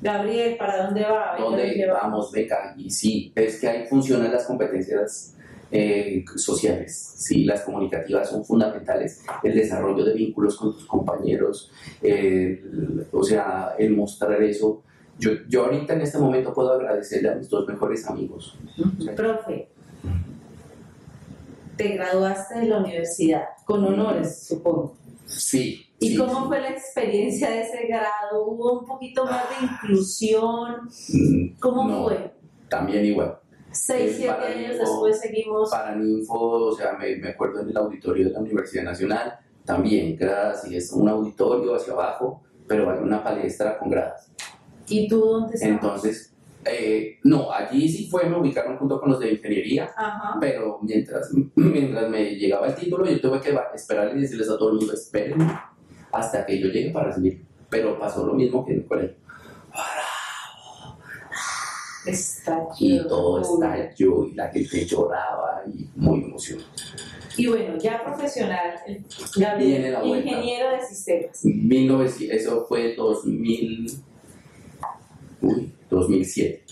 Gabriel, 0.00 0.56
¿para 0.56 0.86
dónde 0.86 1.02
va? 1.02 1.36
¿Dónde 1.38 1.86
vamos, 1.86 2.32
beca? 2.32 2.74
Y 2.78 2.88
sí, 2.88 3.30
es 3.36 3.60
que 3.60 3.68
ahí 3.68 3.86
funcionan 3.86 4.32
las 4.32 4.46
competencias 4.46 5.36
eh, 5.70 6.24
sociales, 6.36 7.14
sí, 7.16 7.44
las 7.44 7.62
comunicativas 7.62 8.30
son 8.30 8.44
fundamentales, 8.44 9.22
el 9.42 9.54
desarrollo 9.54 10.04
de 10.04 10.14
vínculos 10.14 10.56
con 10.56 10.72
tus 10.72 10.86
compañeros, 10.86 11.72
o 13.10 13.24
sea, 13.24 13.74
el 13.78 13.96
mostrar 13.96 14.42
eso 14.42 14.82
yo, 15.18 15.30
yo 15.48 15.64
ahorita 15.64 15.94
en 15.94 16.00
este 16.02 16.18
momento 16.18 16.52
puedo 16.52 16.72
agradecerle 16.72 17.30
a 17.30 17.34
mis 17.34 17.48
dos 17.48 17.66
mejores 17.66 18.06
amigos. 18.08 18.58
Profe, 19.16 19.68
te 21.76 21.88
graduaste 21.88 22.60
de 22.60 22.66
la 22.66 22.78
universidad 22.78 23.44
con 23.64 23.84
honores, 23.84 24.46
supongo. 24.46 24.96
Sí. 25.26 25.86
¿Y 25.98 26.16
cómo 26.16 26.46
fue 26.46 26.60
la 26.60 26.70
experiencia 26.70 27.50
de 27.50 27.62
ese 27.62 27.86
grado? 27.86 28.44
¿Hubo 28.46 28.80
un 28.80 28.86
poquito 28.86 29.24
más 29.24 29.44
de 29.48 29.66
inclusión? 29.66 30.88
Mm, 31.08 31.58
¿Cómo 31.58 32.04
fue? 32.04 32.32
También 32.68 33.04
igual. 33.06 33.38
Seis, 33.72 34.14
siete 34.16 34.32
años 34.32 34.78
después 34.78 35.20
seguimos. 35.20 35.70
Para 35.70 35.96
Ninfo, 35.96 36.34
o 36.34 36.76
sea, 36.76 36.92
me, 36.92 37.16
me, 37.16 37.30
acuerdo 37.30 37.60
en 37.60 37.70
el 37.70 37.76
auditorio 37.76 38.26
de 38.26 38.32
la 38.32 38.40
Universidad 38.40 38.84
Nacional, 38.84 39.38
también 39.64 40.16
gradas, 40.16 40.64
y 40.70 40.76
es 40.76 40.92
un 40.92 41.08
auditorio 41.08 41.74
hacia 41.74 41.92
abajo, 41.92 42.42
pero 42.68 42.90
hay 42.90 42.98
una 42.98 43.22
palestra 43.22 43.78
con 43.78 43.90
gradas. 43.90 44.30
¿Y 44.88 45.08
tú 45.08 45.20
dónde 45.20 45.54
estás? 45.54 45.68
Entonces, 45.68 46.34
eh, 46.64 47.18
no, 47.24 47.52
allí 47.52 47.88
sí 47.88 48.08
fue, 48.08 48.28
me 48.28 48.38
ubicaron 48.38 48.76
junto 48.78 49.00
con 49.00 49.10
los 49.10 49.20
de 49.20 49.32
ingeniería, 49.32 49.90
pero 50.40 50.78
mientras, 50.82 51.30
mientras 51.54 52.08
me 52.08 52.36
llegaba 52.36 52.68
el 52.68 52.74
título, 52.74 53.04
yo 53.06 53.20
tuve 53.20 53.40
que 53.40 53.54
esperar 53.74 54.16
y 54.16 54.20
decirles 54.20 54.48
a 54.50 54.58
todo 54.58 54.70
el 54.70 54.76
mundo, 54.76 54.94
esperen 54.94 55.38
hasta 56.12 56.46
que 56.46 56.58
yo 56.58 56.68
llegue 56.68 56.90
para 56.90 57.08
recibir. 57.08 57.44
Pero 57.68 57.98
pasó 57.98 58.24
lo 58.24 58.34
mismo 58.34 58.64
que 58.64 58.72
en 58.72 58.78
el 58.80 58.86
colegio. 58.86 59.16
Y 62.78 62.98
todo 63.08 63.40
estalló 63.40 64.26
y 64.26 64.34
la 64.34 64.48
gente 64.48 64.84
lloraba 64.84 65.62
y 65.66 65.88
muy 65.96 66.22
emocionado. 66.22 66.68
Y 67.36 67.46
bueno, 67.48 67.76
ya 67.78 68.04
profesional, 68.04 68.74
Gabriel, 69.36 69.96
ingeniero 70.04 70.70
de 70.70 70.86
sistemas. 70.86 71.42
19, 71.42 72.10
eso 72.30 72.64
fue 72.68 72.94
2000. 72.94 73.86
2007. 75.90 76.62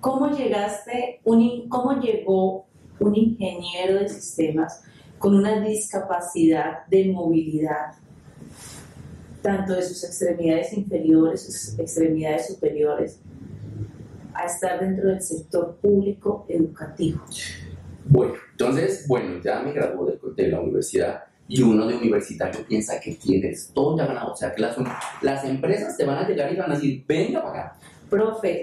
¿Cómo 0.00 0.30
llegaste, 0.30 1.20
un, 1.24 1.68
cómo 1.68 2.00
llegó 2.00 2.66
un 2.98 3.14
ingeniero 3.14 4.00
de 4.00 4.08
sistemas 4.08 4.82
con 5.18 5.34
una 5.34 5.60
discapacidad 5.60 6.86
de 6.86 7.12
movilidad, 7.12 7.94
tanto 9.42 9.74
de 9.74 9.82
sus 9.82 10.02
extremidades 10.04 10.72
inferiores, 10.72 11.42
sus 11.42 11.78
extremidades 11.78 12.48
superiores, 12.48 13.20
a 14.32 14.46
estar 14.46 14.80
dentro 14.80 15.08
del 15.08 15.20
sector 15.20 15.76
público 15.76 16.46
educativo? 16.48 17.20
Bueno, 18.06 18.34
entonces, 18.52 19.06
bueno, 19.06 19.40
ya 19.42 19.60
me 19.60 19.72
graduó 19.72 20.06
de, 20.06 20.18
de 20.34 20.48
la 20.48 20.60
universidad 20.60 21.24
y 21.50 21.62
uno 21.62 21.84
de 21.86 21.96
universitario 21.96 22.64
piensa 22.66 23.00
que 23.00 23.14
tienes 23.14 23.72
todo 23.74 23.98
ya 23.98 24.06
ganado. 24.06 24.32
O 24.32 24.36
sea, 24.36 24.54
que 24.54 24.62
las, 24.62 24.76
las 25.20 25.44
empresas 25.44 25.96
te 25.96 26.04
van 26.04 26.18
a 26.18 26.28
llegar 26.28 26.52
y 26.52 26.56
van 26.56 26.70
a 26.70 26.74
decir, 26.76 27.04
venga 27.06 27.42
para 27.42 27.60
acá. 27.60 27.78
Profe, 28.10 28.62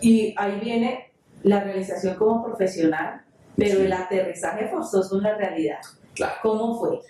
y 0.00 0.34
ahí 0.36 0.58
viene 0.60 1.12
la 1.42 1.62
realización 1.62 2.16
como 2.16 2.44
profesional, 2.44 3.22
pero 3.56 3.80
el 3.80 3.92
aterrizaje 3.92 4.68
forzoso 4.68 5.16
en 5.18 5.22
la 5.22 5.34
realidad. 5.36 5.78
Claro. 6.14 6.34
¿Cómo 6.42 6.78
fue? 6.78 7.00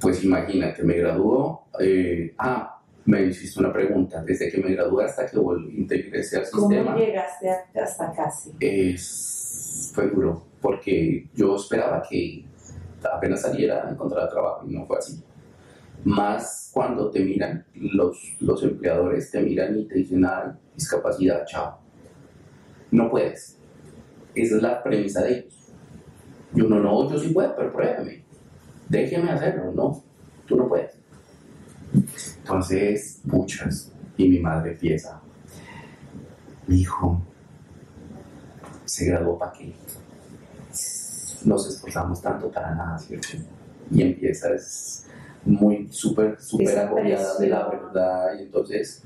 Pues 0.00 0.22
imagínate, 0.24 0.82
me 0.82 0.94
graduó. 0.94 1.66
eh, 1.80 2.34
ah, 2.38 2.80
me 3.06 3.22
hiciste 3.22 3.60
una 3.60 3.72
pregunta. 3.72 4.22
Desde 4.22 4.50
que 4.50 4.58
me 4.58 4.72
gradué 4.72 5.04
hasta 5.04 5.26
que 5.26 5.38
volví, 5.38 5.78
ingresé 5.78 6.38
al 6.38 6.50
¿Cómo 6.50 6.68
sistema, 6.68 6.96
llegaste 6.96 7.48
a- 7.50 7.82
hasta 7.82 8.12
casi? 8.12 8.52
es, 8.60 9.92
fue 9.94 10.08
duro. 10.08 10.44
Porque 10.60 11.28
yo 11.34 11.56
esperaba 11.56 12.02
que 12.08 12.44
apenas 13.14 13.42
saliera 13.42 13.86
a 13.86 13.90
encontrar 13.90 14.28
trabajo 14.28 14.66
y 14.68 14.74
no 14.74 14.84
fue 14.86 14.98
así. 14.98 15.22
Más 16.06 16.70
cuando 16.72 17.10
te 17.10 17.18
miran, 17.18 17.66
los, 17.74 18.36
los 18.38 18.62
empleadores 18.62 19.28
te 19.28 19.42
miran 19.42 19.76
y 19.76 19.88
te 19.88 19.96
dicen, 19.96 20.24
ay, 20.24 20.52
discapacidad, 20.76 21.44
chao. 21.46 21.80
No 22.92 23.10
puedes. 23.10 23.58
Esa 24.32 24.56
es 24.56 24.62
la 24.62 24.84
premisa 24.84 25.22
de 25.22 25.38
ellos. 25.38 25.72
Y 26.54 26.60
uno, 26.60 26.78
no, 26.78 27.10
yo 27.10 27.18
sí 27.18 27.30
puedo, 27.30 27.56
pero 27.56 27.72
pruébame. 27.72 28.22
Déjeme 28.88 29.32
hacerlo. 29.32 29.72
No, 29.72 30.00
tú 30.46 30.54
no 30.54 30.68
puedes. 30.68 30.96
Entonces, 32.38 33.20
muchas. 33.24 33.90
Y 34.16 34.28
mi 34.28 34.38
madre 34.38 34.74
empieza. 34.74 35.20
Mi 36.68 36.82
hijo 36.82 37.20
se 38.84 39.06
graduó 39.06 39.36
para 39.36 39.52
qué. 39.54 39.74
Nos 41.44 41.68
esforzamos 41.68 42.22
tanto 42.22 42.48
para 42.48 42.76
nada, 42.76 42.96
¿cierto? 42.96 43.38
Y 43.90 44.02
empieza, 44.02 44.54
es 44.54 45.05
muy 45.46 45.88
súper, 45.90 46.40
súper 46.40 46.78
agobiada 46.78 47.38
de 47.38 47.48
la 47.48 47.68
verdad. 47.68 48.38
Y 48.38 48.42
entonces, 48.42 49.02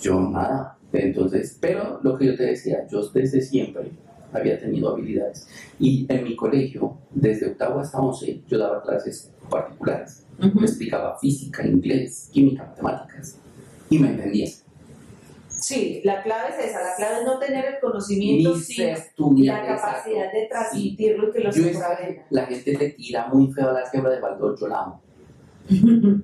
yo 0.00 0.20
nada. 0.20 0.76
Entonces, 0.92 1.56
pero 1.60 2.00
lo 2.02 2.16
que 2.16 2.26
yo 2.26 2.36
te 2.36 2.44
decía, 2.44 2.86
yo 2.88 3.06
desde 3.08 3.40
siempre 3.40 3.90
había 4.32 4.58
tenido 4.58 4.90
habilidades. 4.90 5.48
Y 5.78 6.06
en 6.08 6.24
mi 6.24 6.36
colegio, 6.36 6.98
desde 7.10 7.48
octavo 7.48 7.80
hasta 7.80 7.98
once, 7.98 8.42
yo 8.46 8.58
daba 8.58 8.82
clases 8.82 9.30
particulares. 9.48 10.24
Me 10.38 10.62
explicaba 10.62 11.18
física, 11.18 11.66
inglés, 11.66 12.28
química, 12.32 12.64
matemáticas. 12.64 13.38
Y 13.90 13.98
me 13.98 14.08
entendía. 14.08 14.48
Sí, 15.48 16.02
la 16.04 16.22
clave 16.22 16.50
es 16.50 16.66
esa, 16.66 16.82
la 16.82 16.94
clave 16.94 17.20
es 17.20 17.24
no 17.24 17.38
tener 17.38 17.64
el 17.64 17.80
conocimiento, 17.80 18.54
sino 18.56 18.98
la 19.38 19.66
capacidad 19.66 20.30
de 20.30 20.42
Sí. 20.42 20.48
transmitirlo 20.50 21.28
y 21.28 21.32
que 21.32 21.40
los 21.40 21.56
Yo 21.56 21.66
esa 21.66 21.98
la 22.28 22.46
gente 22.46 22.76
te 22.76 22.90
tira 22.90 23.28
muy 23.28 23.50
feo 23.50 23.70
a 23.70 23.72
la 23.72 23.80
álgebra 23.80 24.10
de 24.10 24.20
Baldor, 24.20 24.60
yo 24.60 24.68
la 24.68 24.82
amo. 24.82 25.02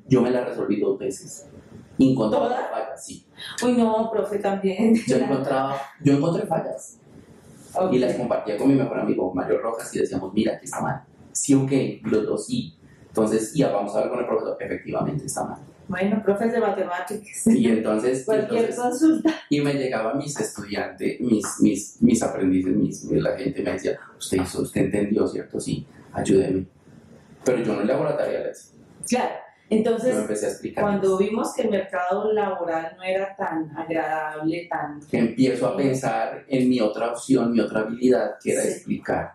Yo 0.09 0.22
me 0.22 0.30
la 0.30 0.45
resolví 0.45 0.80
dos 0.80 0.99
veces. 0.99 1.47
Y 1.99 2.12
encontré 2.12 2.38
¿Toda? 2.38 2.68
fallas, 2.70 3.05
sí. 3.05 3.26
Uy, 3.62 3.72
no, 3.74 4.11
profe, 4.11 4.38
también. 4.38 4.95
Yo 5.07 5.16
encontraba, 5.16 5.76
yo 6.03 6.14
encontré 6.14 6.47
fallas. 6.47 6.99
Ok. 7.74 7.93
Y 7.93 7.99
las 7.99 8.14
compartía 8.14 8.57
con 8.57 8.68
mi 8.68 8.74
mejor 8.74 8.99
amigo 8.99 9.32
Mario 9.34 9.59
Rojas 9.61 9.95
y 9.95 10.01
decíamos, 10.01 10.32
mira, 10.32 10.55
aquí 10.55 10.64
está 10.64 10.80
mal. 10.80 11.03
Sí, 11.32 11.55
ok, 11.55 11.70
los 12.11 12.26
dos 12.26 12.47
sí. 12.47 12.74
Entonces, 13.09 13.53
ya 13.55 13.70
vamos 13.72 13.95
a 13.95 13.99
hablar 13.99 14.11
con 14.11 14.20
el 14.20 14.26
profesor, 14.26 14.57
efectivamente 14.61 15.26
está 15.26 15.45
mal. 15.45 15.59
Bueno, 15.88 16.22
profes 16.22 16.53
de 16.53 16.61
matemáticas. 16.61 17.47
Y 17.49 17.66
entonces, 17.68 18.24
Cualquier 18.24 18.70
entonces 18.70 19.01
consulta. 19.01 19.34
y 19.51 19.61
me 19.61 19.74
llegaban 19.74 20.16
mis 20.18 20.38
estudiantes, 20.38 21.20
mis, 21.20 21.45
mis, 21.61 22.01
mis 22.01 22.22
aprendices, 22.22 22.76
mis, 22.76 23.05
la 23.11 23.36
gente 23.36 23.62
me 23.62 23.72
decía, 23.72 23.99
usted 24.16 24.41
hizo, 24.43 24.62
usted 24.62 24.82
entendió, 24.82 25.26
¿cierto? 25.26 25.59
Sí, 25.59 25.84
ayúdeme. 26.12 26.66
Pero 27.45 27.62
yo 27.64 27.74
no 27.74 27.82
le 27.82 27.93
hago 27.93 28.05
la 28.05 28.16
tarea. 28.16 28.53
Claro. 29.09 29.34
Entonces, 29.72 30.61
cuando 30.74 31.16
vimos 31.16 31.55
que 31.55 31.62
el 31.62 31.70
mercado 31.70 32.32
laboral 32.32 32.92
no 32.96 33.05
era 33.05 33.36
tan 33.36 33.70
agradable, 33.76 34.66
tan... 34.68 34.98
empiezo 35.12 35.68
a 35.68 35.76
pensar 35.76 36.44
en 36.48 36.68
mi 36.68 36.80
otra 36.80 37.12
opción, 37.12 37.53
mi 37.53 37.61
otra 37.61 37.80
habilidad, 37.82 38.32
que 38.42 38.53
era 38.53 38.62
Sí. 38.62 38.68
explicar. 38.68 39.34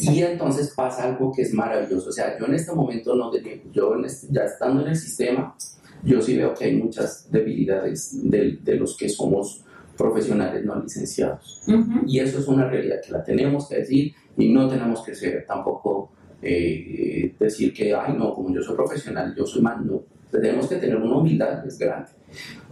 Y 0.00 0.22
entonces 0.22 0.72
pasa 0.74 1.04
algo 1.04 1.30
que 1.30 1.42
es 1.42 1.52
maravilloso. 1.52 2.08
O 2.08 2.12
sea, 2.12 2.38
yo 2.38 2.46
en 2.46 2.54
este 2.54 2.72
momento 2.72 3.14
no 3.14 3.30
te 3.30 3.62
yo 3.70 3.94
en 3.96 4.06
este- 4.06 4.28
ya 4.30 4.44
estando 4.44 4.80
en 4.82 4.88
el 4.88 4.96
sistema, 4.96 5.54
yo 6.02 6.22
sí 6.22 6.38
veo 6.38 6.54
que 6.54 6.64
hay 6.64 6.76
muchas 6.76 7.30
debilidades 7.30 8.18
de, 8.30 8.58
de 8.62 8.74
los 8.76 8.96
que 8.96 9.10
somos 9.10 9.62
profesionales 9.96 10.64
no 10.64 10.80
licenciados. 10.80 11.62
Ujú. 11.68 12.00
Y 12.06 12.18
eso 12.20 12.38
es 12.38 12.48
una 12.48 12.66
realidad 12.68 12.96
que 13.04 13.12
la 13.12 13.22
tenemos 13.22 13.68
que 13.68 13.76
decir 13.76 14.14
y 14.38 14.52
no 14.52 14.68
tenemos 14.68 15.02
que 15.04 15.14
ser 15.14 15.44
tampoco 15.46 16.12
eh, 16.44 17.34
decir 17.38 17.72
que, 17.72 17.94
ay, 17.94 18.14
no, 18.16 18.34
como 18.34 18.54
yo 18.54 18.62
soy 18.62 18.76
profesional, 18.76 19.34
yo 19.36 19.46
soy 19.46 19.62
más, 19.62 19.84
no. 19.84 20.02
Tenemos 20.30 20.68
que 20.68 20.76
tener 20.76 20.96
una 20.96 21.16
humildad 21.16 21.64
es 21.66 21.78
grande. 21.78 22.10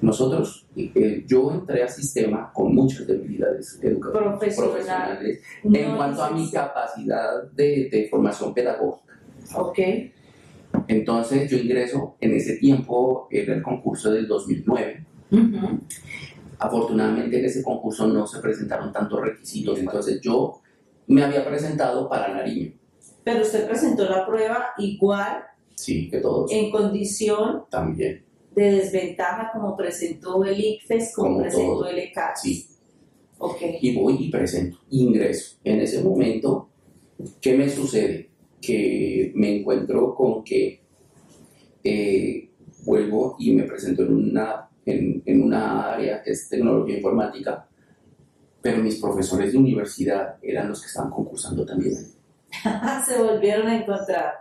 Nosotros, 0.01 0.67
eh, 0.77 1.25
yo 1.27 1.53
entré 1.53 1.83
al 1.83 1.89
sistema 1.89 2.51
con 2.53 2.75
muchas 2.75 3.07
debilidades 3.07 3.79
educativas 3.81 4.39
Profesional. 4.39 4.71
profesionales 4.73 5.43
en 5.63 5.73
No 5.91 5.97
cuanto 5.97 6.23
a 6.25 6.31
mi 6.31 6.51
capacidad 6.51 7.45
de, 7.53 7.89
de 7.91 8.09
formación 8.11 8.53
pedagógica. 8.53 9.15
Ok. 9.55 9.79
Entonces 10.89 11.49
yo 11.51 11.59
ingreso, 11.59 12.17
en 12.21 12.35
ese 12.35 12.57
tiempo 12.57 13.29
era 13.31 13.55
el 13.55 13.63
concurso 13.63 14.11
del 14.11 14.27
2009. 14.27 15.07
Ujú. 15.31 15.81
Afortunadamente 16.59 17.39
en 17.39 17.45
ese 17.45 17.63
concurso 17.63 18.07
no 18.07 18.27
se 18.27 18.41
presentaron 18.41 18.93
tantos 18.93 19.21
requisitos, 19.21 19.79
entonces 19.79 20.21
yo 20.21 20.61
me 21.09 21.23
había 21.23 21.45
presentado 21.45 22.09
para 22.09 22.33
Nariño, 22.33 22.73
Pero 23.25 23.43
usted 23.43 23.67
presentó 23.69 24.09
la 24.09 24.27
prueba 24.27 24.71
igual 24.79 25.45
sí, 25.75 26.09
que 26.11 26.19
todos 26.19 26.51
en 26.53 26.71
condición 26.71 27.65
también, 27.71 28.25
de 28.55 28.71
desventaja 28.73 29.51
como 29.53 29.77
presentó 29.77 30.45
el 30.45 30.59
ICFES, 30.59 31.15
como, 31.15 31.29
Como 31.29 31.41
presentó 31.43 31.73
todo. 31.75 31.87
el 31.89 31.99
ECAS. 31.99 32.43
sí. 32.43 32.67
Ok. 33.39 33.61
Y 33.81 33.97
voy 33.97 34.17
y 34.21 34.31
presento, 34.31 34.79
ingreso. 34.91 35.57
En 35.65 35.81
ese 35.81 36.01
momento, 36.03 36.69
¿qué 37.41 37.57
me 37.57 37.69
sucede? 37.69 38.31
Que 38.61 39.33
me 39.35 39.59
encuentro 39.59 40.15
con 40.15 40.45
que 40.45 40.81
eh, 41.83 42.51
vuelvo 42.85 43.35
y 43.41 43.51
me 43.53 43.65
presento 43.65 44.03
en 44.03 44.13
una, 44.15 44.69
en, 44.87 45.23
en 45.27 45.43
una 45.43 45.93
área 45.95 46.23
que 46.23 46.31
es 46.31 46.49
tecnología 46.49 46.97
informática, 46.99 47.69
pero 48.61 48.81
mis 48.81 49.01
profesores 49.01 49.51
de 49.53 49.59
universidad 49.59 50.37
eran 50.41 50.69
los 50.69 50.81
que 50.81 50.87
estaban 50.87 51.11
concursando 51.11 51.67
también. 51.67 51.97
Se 53.07 53.23
volvieron 53.23 53.67
a 53.67 53.77
encontrar. 53.77 54.35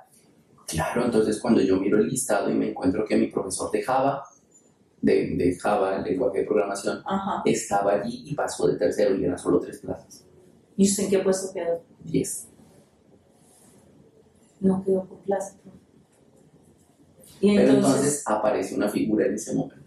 Claro, 0.67 1.05
entonces 1.05 1.39
cuando 1.41 1.61
yo 1.61 1.77
miro 1.77 1.97
el 1.97 2.07
listado 2.07 2.49
y 2.49 2.53
me 2.53 2.69
encuentro 2.69 3.05
que 3.05 3.15
mi 3.17 3.27
profesor 3.27 3.69
de 3.71 3.81
Java, 3.83 4.23
de, 5.01 5.35
de 5.35 5.55
Java, 5.59 5.97
el 5.97 6.03
lenguaje 6.03 6.39
de 6.39 6.45
programación, 6.45 7.01
Ajá. 7.05 7.41
estaba 7.45 7.93
allí 7.93 8.23
y 8.25 8.33
pasó 8.35 8.67
de 8.67 8.77
tercero 8.77 9.15
y 9.15 9.25
eran 9.25 9.37
solo 9.37 9.59
tres 9.59 9.79
plazas, 9.79 10.25
¿Y 10.77 10.89
usted 10.89 11.03
en 11.03 11.09
qué 11.09 11.19
puesto 11.19 11.53
quedó? 11.53 11.83
diez. 12.03 12.47
No 14.59 14.83
quedó 14.83 15.03
por 15.05 15.17
plaza. 15.19 15.55
Pero 17.41 17.59
entonces, 17.59 17.75
entonces 17.75 18.23
aparece 18.27 18.75
una 18.75 18.87
figura 18.87 19.25
en 19.25 19.33
ese 19.33 19.55
momento. 19.55 19.83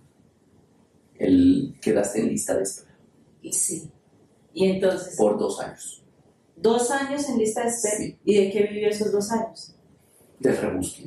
El 1.16 1.76
quedaste 1.80 2.20
en 2.20 2.28
lista 2.28 2.56
de 2.56 2.64
espera 2.64 2.96
y 3.40 3.52
sí. 3.52 3.90
Y 4.52 4.66
entonces, 4.68 5.16
por 5.16 5.38
dos 5.38 5.60
años 5.60 6.03
dos 6.56 6.90
años 6.90 7.28
en 7.28 7.38
lista 7.38 7.62
de 7.62 7.68
espera. 7.68 7.96
Sí. 7.96 8.18
¿Y 8.24 8.44
de 8.44 8.50
qué 8.50 8.62
vivió 8.64 8.88
esos 8.88 9.12
dos 9.12 9.30
años? 9.30 9.74
de 10.38 10.52
rebusque. 10.52 11.04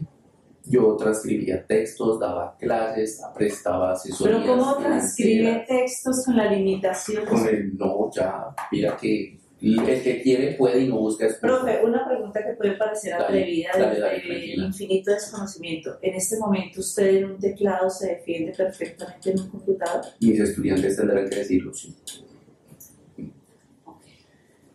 Yo 0.65 0.95
transcribía 0.97 1.65
textos, 1.65 2.19
daba 2.19 2.57
clases, 2.57 3.21
prestaba 3.35 3.91
asesorías. 3.93 4.41
Pero 4.41 4.57
¿cómo 4.57 4.77
transcribe 4.77 5.65
textos 5.67 6.25
con 6.25 6.35
la 6.35 6.51
limitación? 6.51 7.25
Con 7.25 7.47
el 7.47 7.77
no, 7.77 8.09
ya, 8.13 8.47
mira 8.71 8.97
que 8.97 9.37
el 9.61 9.83
que 10.03 10.21
quiere 10.21 10.53
puede 10.53 10.81
y 10.81 10.87
no 10.89 10.99
busca 10.99 11.25
excusas. 11.25 11.59
Profe, 11.61 11.85
una 11.85 12.05
pregunta 12.07 12.43
que 12.45 12.53
puede 12.53 12.73
parecer 12.73 13.11
Dale, 13.13 13.23
atrevida 13.25 13.69
dale, 13.73 13.85
desde 13.87 14.01
dale, 14.01 14.15
el 14.17 14.21
tranquila. 14.27 14.65
infinito 14.65 15.11
desconocimiento. 15.11 15.97
En 16.01 16.13
este 16.15 16.37
momento 16.37 16.79
usted 16.81 17.07
en 17.15 17.25
un 17.31 17.39
teclado 17.39 17.89
se 17.89 18.07
defiende 18.07 18.53
perfectamente 18.53 19.31
en 19.31 19.39
un 19.39 19.49
computador. 19.49 20.05
Mis 20.19 20.39
estudiantes 20.39 20.97
tendrán 20.97 21.29
que 21.29 21.35
decirlo, 21.37 21.73
sí. 21.73 21.95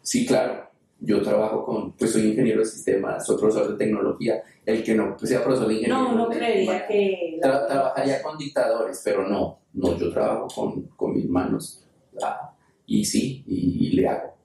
Sí, 0.02 0.26
claro. 0.26 0.70
Yo 1.04 1.20
trabajo 1.20 1.64
con, 1.64 1.92
pues 1.92 2.12
soy 2.12 2.28
ingeniero 2.28 2.60
de 2.60 2.66
sistemas, 2.66 3.26
soy 3.26 3.36
profesor 3.36 3.72
de 3.72 3.76
tecnología. 3.76 4.42
El 4.64 4.84
que 4.84 4.94
no 4.94 5.16
sea 5.18 5.42
profesor 5.42 5.68
de 5.68 5.74
ingeniería. 5.74 6.02
No, 6.04 6.14
no 6.14 6.28
creería 6.28 6.86
que... 6.86 7.40
Tra- 7.42 7.66
trabajaría 7.66 8.22
con 8.22 8.38
dictadores, 8.38 9.00
pero 9.04 9.28
no, 9.28 9.58
no, 9.72 9.98
yo 9.98 10.12
trabajo 10.12 10.46
con, 10.54 10.82
con 10.96 11.14
mis 11.14 11.28
manos 11.28 11.84
ah, 12.22 12.54
y 12.86 13.04
sí, 13.04 13.42
y, 13.48 13.88
y 13.88 13.90
le 13.96 14.06
hago. 14.08 14.36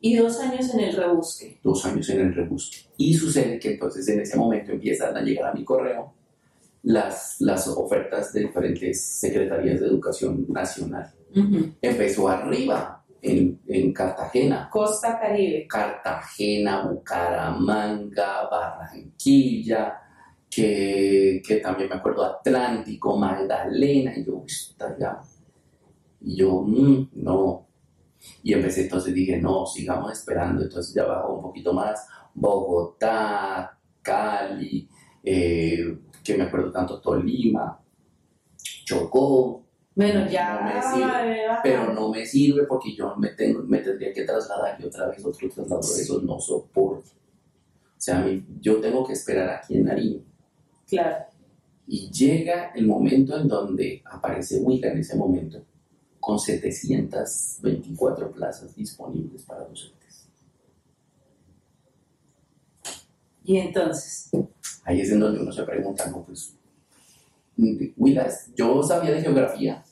Y 0.00 0.16
dos 0.16 0.38
años 0.38 0.72
en 0.74 0.80
el 0.80 0.94
rebusque. 0.94 1.58
Dos 1.64 1.84
años 1.86 2.08
en 2.10 2.20
el 2.20 2.34
rebusque. 2.34 2.76
Y 2.98 3.14
sucede 3.14 3.58
que 3.58 3.72
entonces 3.72 4.06
en 4.08 4.20
ese 4.20 4.36
momento 4.36 4.70
empiezan 4.70 5.16
a 5.16 5.22
llegar 5.22 5.50
a 5.50 5.54
mi 5.54 5.64
correo 5.64 6.12
las, 6.82 7.36
las 7.40 7.66
ofertas 7.66 8.32
de 8.34 8.42
diferentes 8.42 9.02
secretarías 9.02 9.80
de 9.80 9.86
educación 9.86 10.44
nacional. 10.50 11.10
Empezó 11.80 12.28
arriba, 12.28 12.93
en, 13.24 13.60
en, 13.66 13.92
Cartagena. 13.92 14.68
Costa 14.70 15.18
Caribe. 15.18 15.66
Cartagena, 15.66 16.86
Bucaramanga, 16.86 18.48
Barranquilla, 18.50 20.00
que, 20.50 21.42
que 21.46 21.56
también 21.56 21.88
me 21.88 21.96
acuerdo 21.96 22.24
Atlántico, 22.24 23.16
Magdalena, 23.16 24.12
y 24.16 24.24
yo, 24.24 24.44
está 24.46 24.96
ya. 24.98 25.18
Y 26.20 26.36
yo, 26.36 26.62
mm, 26.62 27.08
no. 27.14 27.66
Y 28.42 28.52
empecé 28.52 28.82
entonces 28.82 29.14
dije, 29.14 29.40
no, 29.40 29.66
sigamos 29.66 30.12
esperando. 30.12 30.62
Entonces 30.62 30.94
ya 30.94 31.04
bajó 31.04 31.34
un 31.34 31.42
poquito 31.42 31.72
más. 31.72 32.06
Bogotá, 32.34 33.78
Cali, 34.02 34.88
eh, 35.22 35.98
que 36.22 36.36
me 36.36 36.44
acuerdo 36.44 36.70
tanto 36.70 37.00
Tolima, 37.00 37.80
Chocó. 38.84 39.63
Bueno, 39.96 40.28
ya. 40.28 41.60
pero 41.62 41.92
no 41.92 42.10
me 42.10 42.26
sirve 42.26 42.64
porque 42.64 42.94
yo 42.96 43.14
me, 43.16 43.28
tengo, 43.28 43.62
me 43.62 43.78
tendría 43.78 44.12
que 44.12 44.24
trasladar 44.24 44.80
y 44.80 44.86
otra 44.86 45.08
vez 45.08 45.24
otro 45.24 45.48
traslado 45.48 45.80
de 45.94 46.02
eso 46.02 46.20
no 46.20 46.40
soporto. 46.40 47.10
O 47.96 48.00
sea, 48.04 48.26
yo 48.60 48.80
tengo 48.80 49.06
que 49.06 49.12
esperar 49.12 49.48
aquí 49.50 49.76
en 49.76 49.84
Nariño. 49.84 50.20
Claro. 50.88 51.26
Y 51.86 52.10
llega 52.10 52.72
el 52.74 52.86
momento 52.86 53.38
en 53.38 53.46
donde 53.46 54.02
aparece 54.04 54.58
Huila 54.58 54.88
en 54.90 54.98
ese 54.98 55.16
momento 55.16 55.62
con 56.18 56.38
724 56.38 58.32
plazas 58.32 58.74
disponibles 58.74 59.42
para 59.42 59.64
docentes. 59.64 60.26
Y 63.44 63.58
entonces. 63.58 64.30
Ahí 64.84 65.02
es 65.02 65.10
en 65.10 65.20
donde 65.20 65.40
uno 65.40 65.52
se 65.52 65.62
pregunta, 65.64 66.10
no, 66.10 66.24
pues, 66.24 66.54
Huila, 67.56 68.28
yo 68.56 68.82
sabía 68.82 69.12
de 69.12 69.22
geografía 69.22 69.82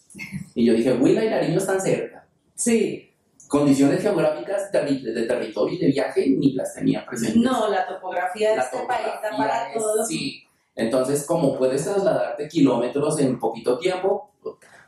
y 0.54 0.66
yo 0.66 0.74
dije, 0.74 0.92
Huila 0.94 1.24
y 1.24 1.30
Nariño 1.30 1.58
están 1.58 1.80
cerca. 1.80 2.26
Sí. 2.54 3.08
Condiciones 3.48 4.00
geográficas 4.00 4.72
de, 4.72 5.26
territorio 5.26 5.76
y 5.76 5.78
de 5.78 5.86
viaje 5.88 6.26
ni 6.30 6.52
las 6.52 6.74
tenía 6.74 7.04
presentes. 7.04 7.42
No, 7.42 7.68
la 7.68 7.86
topografía 7.86 8.52
de 8.52 8.58
este 8.58 8.78
país 8.86 9.08
está 9.14 9.36
para 9.36 9.72
todos. 9.74 10.08
Sí. 10.08 10.42
Entonces, 10.74 11.26
como 11.26 11.58
puedes 11.58 11.84
trasladarte 11.84 12.48
kilómetros 12.48 13.18
en 13.20 13.38
poquito 13.38 13.78
tiempo, 13.78 14.30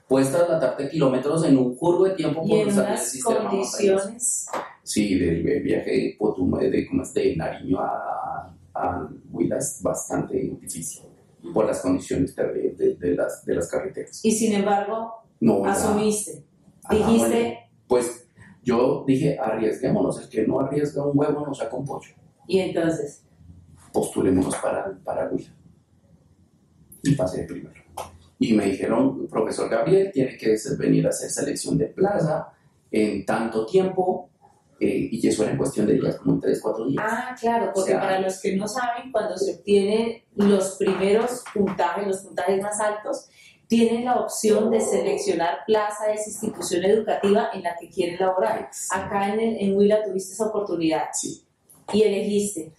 puedes 0.09 0.31
trasladarte 0.31 0.89
kilómetros 0.89 1.45
en 1.45 1.59
un 1.59 1.77
curvo 1.77 2.05
de 2.05 2.15
tiempo 2.15 2.47
por 2.47 2.67
usar 2.67 2.93
el 2.93 2.99
sistema 2.99 3.51
condiciones? 3.51 4.47
Sí, 4.83 5.19
del 5.19 5.43
viaje 5.63 5.91
de, 5.91 6.71
de, 6.71 7.21
de 7.21 7.37
Nariño 7.37 7.81
a, 7.81 8.55
a 8.75 9.09
Huila 9.31 9.59
es 9.59 9.81
bastante 9.83 10.39
difícil 10.39 11.14
por 11.53 11.67
las 11.67 11.81
condiciones 11.81 12.35
de, 12.35 12.97
de, 12.99 13.15
las, 13.15 13.45
de 13.45 13.55
las 13.55 13.69
carreteras. 13.69 14.25
Y 14.25 14.33
sin 14.33 14.55
embargo, 14.55 15.13
no, 15.41 15.65
asumiste, 15.65 16.45
dijiste... 16.91 17.59
pues 17.87 18.29
yo 18.63 19.05
dije, 19.07 19.39
arriesguémonos, 19.39 20.23
el 20.23 20.29
que 20.29 20.47
no 20.47 20.61
arriesga 20.61 21.07
un 21.07 21.19
huevo 21.19 21.47
no 21.47 21.55
saca 21.55 21.77
un 21.77 21.85
pollo. 21.85 22.15
Y 22.47 22.61
entonces... 22.61 23.23
Postulémonos 23.93 24.57
para, 24.57 24.99
para 25.05 25.29
Huila. 25.29 25.55
Y 27.03 27.15
pasé 27.15 27.45
primero. 27.45 27.81
Y 28.39 28.53
me 28.55 28.65
dijeron, 28.65 29.29
profesor 29.29 29.69
Gabriel, 29.69 30.11
tiene 30.13 30.37
que 30.37 30.57
venir 30.79 31.07
a 31.07 31.11
hacer 31.11 31.31
selección 31.31 31.79
de 31.79 31.87
plaza 31.87 32.53
en 32.91 33.25
tanto 33.25 33.67
tiempo 33.67 34.31
eh, 34.81 35.09
y 35.13 35.27
eso 35.27 35.43
era 35.43 35.53
en 35.53 35.59
cuestión 35.59 35.87
de 35.87 35.95
días, 35.95 36.17
como 36.17 36.35
en 36.35 36.41
3, 36.41 36.61
4 36.63 36.87
días. 36.87 37.05
Ah, 37.07 37.37
claro, 37.39 37.71
porque 37.75 37.93
para 37.93 38.21
los 38.21 38.41
que 38.41 38.57
no 38.57 38.67
saben, 38.67 39.13
cuando 39.13 39.37
se 39.37 39.55
obtienen 39.55 40.23
los 40.37 40.77
primeros 40.77 41.45
puntajes, 41.53 42.07
los 42.07 42.19
puntajes 42.19 42.61
más 42.61 42.81
altos, 42.81 43.29
tienen 43.67 44.05
la 44.05 44.17
opción 44.17 44.71
de 44.71 44.81
seleccionar 44.81 45.61
plaza 45.67 46.07
de 46.07 46.15
esa 46.15 46.31
institución 46.31 46.85
educativa 46.85 47.51
en 47.55 47.63
la 47.63 47.77
que 47.81 47.89
quieren 47.89 48.19
laborar. 48.19 48.71
Acá 48.91 49.33
en, 49.33 49.41
el, 49.41 49.57
en 49.59 49.77
Huila 49.77 50.05
tuviste 50.05 50.35
esa 50.35 50.47
oportunidad. 50.47 51.07
Sí. 51.13 51.43
Y 51.93 52.03
elegiste. 52.03 52.73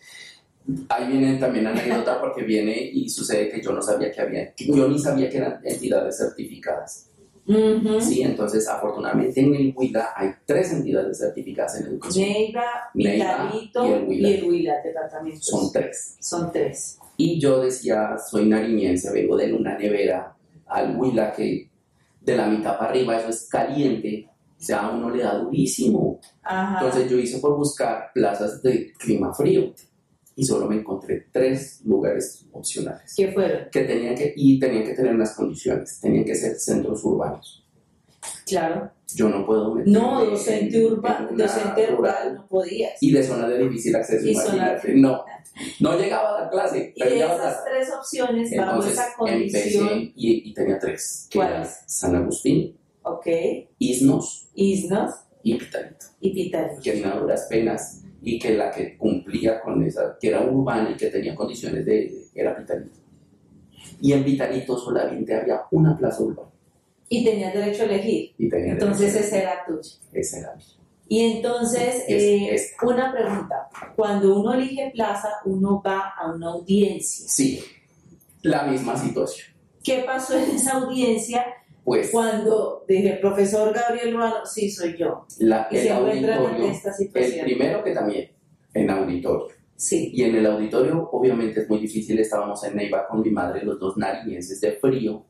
Ahí 0.89 1.07
viene 1.07 1.37
también 1.37 1.67
anécdota 1.67 2.19
porque 2.19 2.43
viene 2.43 2.75
y 2.75 3.07
sucede 3.09 3.49
que 3.49 3.61
yo 3.61 3.71
no 3.71 3.81
sabía 3.81 4.11
que 4.11 4.21
había, 4.21 4.53
yo 4.55 4.87
ni 4.87 4.97
sabía 4.97 5.29
que 5.29 5.37
eran 5.37 5.59
entidades 5.63 6.17
certificadas. 6.17 7.09
Sí, 7.47 8.23
entonces 8.23 8.67
afortunadamente 8.67 9.39
en 9.39 9.53
el 9.53 9.73
Huila 9.75 10.09
hay 10.15 10.29
tres 10.45 10.73
entidades 10.73 11.19
certificadas 11.19 11.79
en 11.79 11.87
educación. 11.87 12.27
Neiva, 12.27 12.63
Vitalito 12.93 13.85
y 13.85 14.25
el 14.25 14.43
Huila, 14.43 14.81
departamento. 14.83 15.39
Son 15.41 15.71
tres. 15.71 16.17
Son 16.19 16.51
tres. 16.51 16.97
Y 17.17 17.39
yo 17.39 17.61
decía, 17.61 18.17
soy 18.17 18.47
nariñense, 18.47 19.11
vengo 19.11 19.37
de 19.37 19.53
una 19.53 19.77
nevera 19.77 20.35
al 20.65 20.97
Huila 20.97 21.31
que 21.33 21.69
de 22.21 22.35
la 22.35 22.47
mitad 22.47 22.77
para 22.77 22.89
arriba 22.89 23.17
eso 23.19 23.29
es 23.29 23.47
caliente, 23.47 24.27
o 24.59 24.63
sea, 24.63 24.87
a 24.87 24.91
uno 24.91 25.11
le 25.11 25.21
da 25.23 25.37
durísimo. 25.37 26.19
Entonces 26.49 27.09
yo 27.09 27.19
hice 27.19 27.37
por 27.37 27.55
buscar 27.55 28.11
plazas 28.13 28.61
de 28.63 28.91
clima 28.93 29.31
frío 29.33 29.71
y 30.35 30.45
solo 30.45 30.67
me 30.67 30.75
encontré 30.75 31.27
tres 31.31 31.81
lugares 31.85 32.45
opcionales. 32.51 33.13
¿Qué 33.15 33.31
fueron? 33.31 33.69
Que 33.71 33.81
tenían 33.81 34.15
que, 34.15 34.33
y 34.35 34.59
tenían 34.59 34.83
que 34.83 34.93
tener 34.93 35.13
unas 35.13 35.33
condiciones, 35.35 35.99
tenían 36.01 36.25
que 36.25 36.35
ser 36.35 36.55
centros 36.59 37.03
urbanos. 37.03 37.65
Claro. 38.45 38.91
Yo 39.13 39.29
no 39.29 39.45
puedo 39.45 39.75
meter. 39.75 39.93
No, 39.93 40.25
docente 40.25 40.83
urbano, 40.83 41.29
docente 41.31 41.87
rural 41.87 42.35
no 42.35 42.47
podías. 42.47 42.91
Y 43.01 43.11
de 43.11 43.23
zona 43.23 43.47
de 43.47 43.59
difícil 43.59 43.95
acceso, 43.95 44.27
imagínate. 44.27 44.93
No, 44.95 45.23
no 45.79 45.97
llegaba 45.97 46.37
a 46.37 46.43
la 46.43 46.49
clase. 46.49 46.91
Y 46.95 47.03
de 47.03 47.19
esas 47.19 47.63
tres 47.63 47.89
opciones, 47.97 48.51
bajo 48.57 48.83
esa 48.83 49.13
condición. 49.15 49.87
Empecé 49.87 50.11
y, 50.15 50.49
y, 50.49 50.53
tenía 50.53 50.79
tres. 50.79 51.29
¿Cuáles? 51.33 51.83
San 51.85 52.15
Agustín. 52.15 52.75
Ok. 53.03 53.27
Isnos. 53.79 54.49
Isnos. 54.55 55.13
Y 55.43 55.55
Pitalito. 55.55 56.05
Y 56.19 56.33
Pitalito. 56.33 56.81
Que 56.81 57.01
en 57.01 57.19
duras 57.19 57.45
penas 57.47 58.04
y 58.25 58.39
que 58.39 58.55
la 58.55 58.71
que 58.71 58.97
cumplía 58.97 59.61
con 59.61 59.83
esa, 59.83 60.17
que 60.19 60.29
era 60.29 60.41
urbana 60.41 60.89
y 60.89 60.95
que 60.95 61.11
tenía 61.11 61.35
condiciones 61.35 61.85
de, 61.85 62.25
era 62.33 62.55
Vitalito. 62.55 62.97
Y 64.01 64.13
en 64.13 64.25
Vitalito 64.25 64.79
solamente 64.79 65.35
había 65.35 65.61
una 65.69 65.95
plaza 65.95 66.23
urbana. 66.23 66.49
Y 67.07 67.23
tenías 67.23 67.53
derecho 67.53 67.83
a 67.83 67.85
elegir. 67.85 68.33
Y 68.39 68.49
entonces 68.51 69.15
esa 69.15 69.37
era 69.37 69.65
tuya. 69.67 69.91
Esa 70.11 70.39
era 70.39 70.55
mía. 70.55 70.65
Y 71.07 71.35
entonces, 71.35 72.03
eh, 72.07 72.59
una 72.81 73.13
pregunta. 73.13 73.69
Cuando 73.95 74.39
uno 74.39 74.55
elige 74.55 74.89
plaza, 74.91 75.29
uno 75.45 75.79
va 75.85 76.15
a 76.17 76.33
una 76.33 76.47
audiencia. 76.47 77.27
Sí, 77.29 77.63
la 78.41 78.63
misma 78.63 78.97
situación. 78.97 79.49
¿Qué 79.83 80.03
pasó 80.03 80.35
en 80.35 80.49
esa 80.49 80.77
audiencia? 80.77 81.45
Pues, 81.85 82.09
Cuando 82.09 82.83
dije, 82.87 83.19
profesor 83.21 83.71
Gabriel 83.71 84.15
Ruano, 84.15 84.43
sí, 84.43 84.71
soy 84.71 84.97
yo. 84.97 85.27
La, 85.37 85.67
y 85.69 85.77
se 85.77 85.89
encuentra 85.89 86.57
en 86.57 86.63
esta 86.63 86.91
situación. 86.91 87.39
El 87.41 87.45
primero 87.45 87.83
que 87.83 87.91
también, 87.91 88.31
en 88.73 88.89
auditorio. 88.89 89.55
Sí. 89.75 90.09
Y 90.11 90.23
en 90.23 90.35
el 90.35 90.47
auditorio, 90.47 91.07
obviamente 91.11 91.61
es 91.61 91.69
muy 91.69 91.77
difícil, 91.77 92.17
estábamos 92.17 92.63
en 92.63 92.75
Neiva 92.75 93.07
con 93.07 93.21
mi 93.21 93.29
madre, 93.29 93.63
los 93.63 93.79
dos 93.79 93.97
nariñenses 93.97 94.59
de 94.61 94.71
frío. 94.71 95.25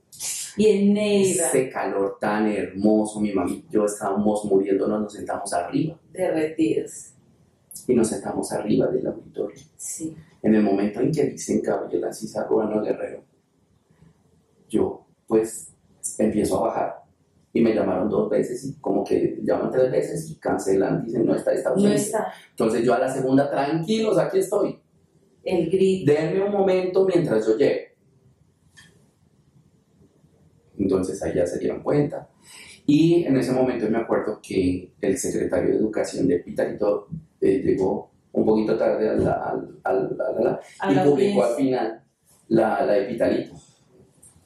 Y 0.55 0.67
en 0.67 0.93
Neiva. 0.93 1.47
Ese 1.47 1.69
calor 1.69 2.17
tan 2.21 2.49
hermoso, 2.49 3.19
mi 3.19 3.33
mami 3.33 3.65
y 3.69 3.73
yo 3.73 3.83
estábamos 3.83 4.45
muriéndonos, 4.45 5.01
nos 5.01 5.13
sentamos 5.13 5.51
arriba. 5.51 5.99
Derretidos. 6.13 7.11
Y 7.85 7.93
nos 7.93 8.07
sentamos 8.07 8.49
arriba 8.53 8.87
del 8.87 9.05
auditorio. 9.07 9.61
Sí. 9.75 10.15
En 10.41 10.55
el 10.55 10.63
momento 10.63 11.01
en 11.01 11.11
que 11.11 11.25
dicen 11.25 11.61
Gabriel 11.61 12.13
Cisa 12.13 12.45
Ruano 12.45 12.81
Guerrero, 12.81 13.25
yo, 14.69 15.05
pues, 15.27 15.74
empiezo 16.17 16.57
a 16.57 16.67
bajar 16.67 17.05
y 17.55 17.61
me 17.61 17.73
llamaron 17.73 18.09
dos 18.09 18.29
veces 18.29 18.65
y 18.65 18.75
como 18.81 19.01
que 19.01 19.39
llaman 19.41 19.71
tres 19.71 19.89
veces 19.89 20.29
y 20.29 20.35
cancelan, 20.35 21.05
dicen 21.05 21.25
no 21.25 21.33
está, 21.33 21.53
está 21.53 21.73
No 21.73 21.87
está. 21.87 22.33
Entonces 22.49 22.83
yo 22.83 22.93
a 22.93 22.99
la 22.99 23.07
segunda, 23.07 23.49
tranquilos, 23.49 24.17
aquí 24.17 24.39
estoy. 24.39 24.77
El 25.41 25.69
grito. 25.69 26.11
Denme 26.11 26.43
un 26.43 26.51
momento 26.51 27.05
mientras 27.05 27.47
yo 27.47 27.55
llego. 27.55 27.79
Entonces 30.77 31.23
ahí 31.23 31.33
ya 31.33 31.47
se 31.47 31.57
dieron 31.57 31.81
cuenta. 31.81 32.29
Y 32.85 33.23
en 33.23 33.37
ese 33.37 33.53
momento 33.53 33.89
me 33.89 33.99
acuerdo 33.99 34.41
que 34.43 34.91
el 34.99 35.17
secretario 35.17 35.69
de 35.69 35.77
Educación 35.77 36.27
de 36.27 36.39
Pitalito 36.39 37.07
eh, 37.39 37.61
llegó 37.63 38.11
un 38.33 38.45
poquito 38.45 38.77
tarde 38.77 39.07
al, 39.07 39.79
al, 39.81 40.17
y 40.91 40.99
publicó 41.07 41.45
al 41.45 41.55
final 41.55 42.03
la, 42.49 42.85
la 42.85 42.93
de 42.95 43.05
Pitalito 43.05 43.53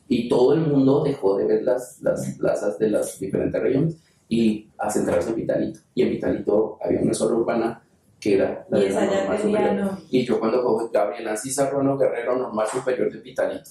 y 0.10 0.28
todo 0.28 0.54
el 0.56 0.62
mundo 0.62 1.04
dejó 1.04 1.38
de 1.38 1.46
ver 1.46 1.64
las, 1.64 2.02
las 2.02 2.36
plazas 2.36 2.80
de 2.80 2.90
las 2.90 3.20
diferentes 3.20 3.62
regiones 3.62 3.98
y 4.28 4.68
a 4.80 4.90
centrarse 4.90 5.30
en 5.30 5.36
Vitalito. 5.36 5.80
Y 5.94 6.02
en 6.02 6.10
Vitalito 6.10 6.80
había 6.84 7.00
una 7.00 7.14
sola 7.14 7.36
urbana 7.36 7.84
que 8.20 8.34
era 8.34 8.66
la 8.70 8.80
de 8.80 8.90
la 8.90 9.06
normal 9.06 9.40
superior. 9.40 9.92
Y 10.10 10.26
yo 10.26 10.40
cuando 10.40 10.64
cojo 10.64 10.90
Gabriel 10.92 11.28
Ancisa 11.28 11.70
Rono 11.70 11.96
Guerrero, 11.96 12.38
normal 12.38 12.68
superior 12.68 13.14
de 13.14 13.20
Vitalito, 13.20 13.70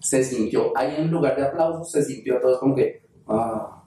se 0.00 0.24
sintió, 0.24 0.72
ahí 0.74 0.94
en 0.96 1.10
lugar 1.10 1.36
de 1.36 1.42
aplausos, 1.42 1.90
se 1.90 2.02
sintió 2.02 2.38
a 2.38 2.40
todos 2.40 2.58
como 2.58 2.74
que, 2.74 3.02
ah. 3.28 3.84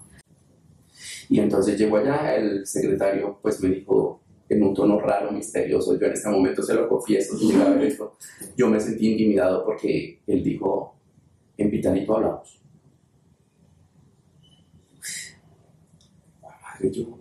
Y 1.27 1.39
entonces 1.39 1.79
llegó 1.79 1.97
allá, 1.97 2.35
el 2.35 2.67
secretario 2.67 3.39
pues 3.41 3.61
me 3.63 3.69
dijo 3.69 4.21
en 4.47 4.61
un 4.61 4.75
tono 4.75 4.99
raro, 4.99 5.31
misterioso, 5.31 5.97
yo 5.97 6.05
en 6.05 6.13
este 6.13 6.29
momento 6.29 6.61
se 6.61 6.75
lo 6.75 6.87
confieso, 6.87 7.35
yo 8.57 8.67
me 8.67 8.79
sentí 8.79 9.11
intimidado 9.11 9.65
porque 9.65 10.19
él 10.27 10.43
dijo, 10.43 11.00
en 11.61 11.71
Vitalito 11.71 12.15
hablamos. 12.15 12.61
Yo, 16.91 17.19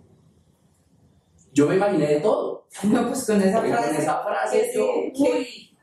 yo 1.53 1.67
me 1.67 1.75
imaginé 1.75 2.07
de 2.07 2.19
todo. 2.19 2.61
No, 2.83 3.07
pues 3.07 3.25
con 3.25 3.41
esa 3.41 3.61
frase. 3.61 3.87
con 3.87 3.95
esa 4.01 4.23
frase 4.23 4.71
que, 4.71 4.77
yo, 4.77 4.87
sí, 5.13 5.23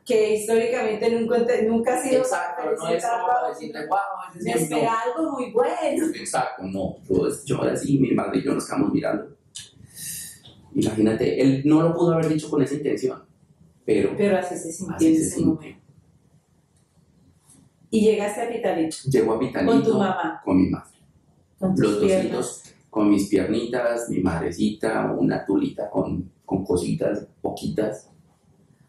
que, 0.03 0.05
que 0.05 0.33
históricamente 0.33 1.09
nunca, 1.11 1.37
nunca 1.67 1.97
ha 1.97 2.01
sido 2.01 2.21
exacto, 2.21 2.63
no 2.65 2.89
es 2.89 3.05
como 3.05 3.47
decirle, 3.47 3.85
wow, 3.85 3.97
Me 4.33 4.41
sí, 4.41 4.49
no". 4.49 4.55
espera 4.57 4.93
algo 5.01 5.31
muy 5.33 5.51
bueno. 5.51 6.05
Exacto, 6.15 6.63
no. 6.63 6.95
Yo, 7.07 7.27
yo 7.45 7.61
así, 7.61 7.99
mi 7.99 8.11
madre 8.11 8.39
y 8.39 8.43
yo 8.43 8.53
nos 8.55 8.65
quedamos 8.65 8.91
mirando. 8.91 9.37
Imagínate, 10.73 11.39
él 11.39 11.61
no 11.65 11.81
lo 11.83 11.93
pudo 11.93 12.13
haber 12.13 12.27
dicho 12.27 12.49
con 12.49 12.61
esa 12.63 12.73
intención, 12.73 13.23
pero 13.85 14.13
Pero 14.17 14.37
así 14.39 14.55
se 14.57 14.71
sintió 14.71 15.07
en 15.07 15.15
ese 15.15 15.41
momento. 15.41 15.79
Y 17.91 18.01
llegaste 18.01 18.41
a 18.41 18.49
Vitalito 18.49 18.97
Llegó 19.09 19.33
a 19.33 19.37
Vitalito 19.39 19.71
con 19.71 19.83
tu 19.83 19.93
mamá, 19.97 20.41
con 20.43 20.57
mi 20.57 20.69
madre. 20.69 20.97
con 21.57 21.75
tus 21.75 21.83
Los 21.83 21.93
dos 21.95 22.03
piernas. 22.03 22.25
hijitos 22.25 22.63
con 22.89 23.09
mis 23.09 23.27
piernitas, 23.29 24.09
mi 24.09 24.19
madrecita, 24.21 25.11
una 25.17 25.45
tulita 25.45 25.89
con, 25.91 26.31
con 26.45 26.65
cositas 26.65 27.27
poquitas, 27.41 28.09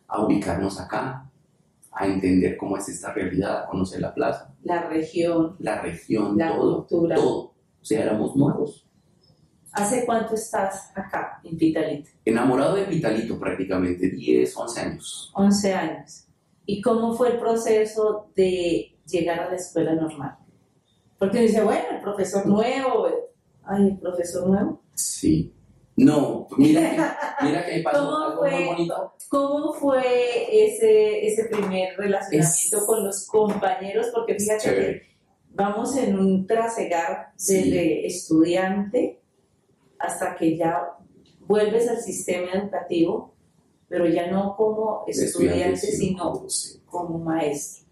a 0.08 0.24
ubicarnos 0.24 0.80
acá, 0.80 1.30
a 1.92 2.06
entender 2.06 2.56
cómo 2.56 2.76
es 2.78 2.88
esta 2.88 3.12
realidad, 3.12 3.64
a 3.64 3.66
conocer 3.66 4.00
la 4.00 4.14
plaza, 4.14 4.54
la 4.62 4.88
región, 4.88 5.56
la 5.58 5.82
región, 5.82 6.36
la 6.38 6.54
todo, 6.56 6.86
cultura. 6.86 7.16
todo. 7.16 7.40
O 7.42 7.84
sea, 7.84 8.02
éramos 8.02 8.34
nuevos. 8.36 8.86
¿Hace 9.72 10.04
cuánto 10.04 10.34
estás 10.34 10.90
acá 10.96 11.40
en 11.44 11.56
Vitalito? 11.56 12.08
Enamorado 12.24 12.74
de 12.76 12.86
Vitalito 12.86 13.38
prácticamente, 13.38 14.08
10, 14.10 14.56
11 14.56 14.80
años. 14.80 15.30
11 15.34 15.74
años. 15.74 16.26
¿Y 16.70 16.80
cómo 16.82 17.14
fue 17.16 17.30
el 17.32 17.38
proceso 17.38 18.30
de 18.36 18.96
llegar 19.06 19.40
a 19.40 19.48
la 19.50 19.56
escuela 19.56 19.92
normal? 19.94 20.36
Porque 21.18 21.40
dice, 21.40 21.62
bueno, 21.62 21.84
el 21.96 22.00
profesor 22.00 22.46
nuevo, 22.46 23.08
ay, 23.64 23.88
el 23.88 23.98
profesor 23.98 24.46
nuevo. 24.46 24.80
Sí. 24.94 25.52
No, 25.96 26.46
mira 26.56 26.80
que, 26.90 27.44
mira 27.44 27.66
que 27.66 27.72
ahí 27.72 27.82
pasó 27.82 27.98
¿Cómo 28.04 28.16
algo 28.24 28.40
muy 28.42 28.50
fue? 28.50 28.66
bonito. 28.66 29.12
¿Cómo 29.28 29.72
fue 29.74 30.64
ese, 30.64 31.26
ese 31.26 31.44
primer 31.46 31.96
relacionamiento 31.98 32.76
Es- 32.78 32.84
con 32.86 33.04
los 33.04 33.26
compañeros? 33.26 34.06
Porque 34.14 34.36
fíjate 34.38 34.60
Chévere. 34.62 35.00
que 35.00 35.06
vamos 35.50 35.96
en 35.96 36.18
un 36.18 36.46
trasegar 36.46 37.32
Sí. 37.36 37.54
desde 37.54 38.06
estudiante 38.06 39.20
hasta 39.98 40.36
que 40.36 40.56
ya 40.56 40.92
vuelves 41.40 41.88
al 41.88 41.98
sistema 42.00 42.52
educativo, 42.52 43.34
pero 43.90 44.06
ya 44.06 44.30
no 44.30 44.54
como 44.56 45.04
estudiante, 45.08 45.76
sino 45.76 46.22
como- 46.32 46.48
sí. 46.48 46.80
como 46.86 47.18
maestro. 47.18 47.84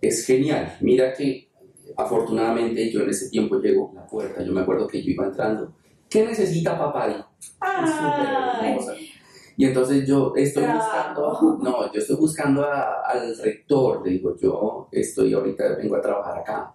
Es 0.00 0.26
genial. 0.26 0.76
Mira 0.82 1.14
que 1.14 1.48
afortunadamente 1.96 2.90
yo 2.92 3.00
en 3.00 3.10
ese 3.10 3.30
tiempo 3.30 3.58
llego 3.58 3.90
a 3.92 4.00
la 4.02 4.06
puerta. 4.06 4.44
Yo 4.44 4.52
me 4.52 4.60
acuerdo 4.60 4.86
que 4.86 5.02
yo 5.02 5.10
iba 5.10 5.24
entrando. 5.26 5.72
¿Qué 6.10 6.26
necesita 6.26 6.78
papá? 6.78 7.26
Y 9.56 9.64
entonces 9.66 10.06
yo 10.06 10.32
estoy 10.36 10.64
buscando, 10.64 11.58
no, 11.62 11.92
yo 11.92 11.98
estoy 12.00 12.16
buscando 12.16 12.62
a- 12.64 13.02
al 13.06 13.36
rector, 13.38 14.04
le 14.04 14.12
digo, 14.12 14.36
yo 14.38 14.88
estoy 14.92 15.32
ahorita, 15.32 15.76
vengo 15.76 15.96
a 15.96 16.00
trabajar 16.02 16.38
acá. 16.40 16.74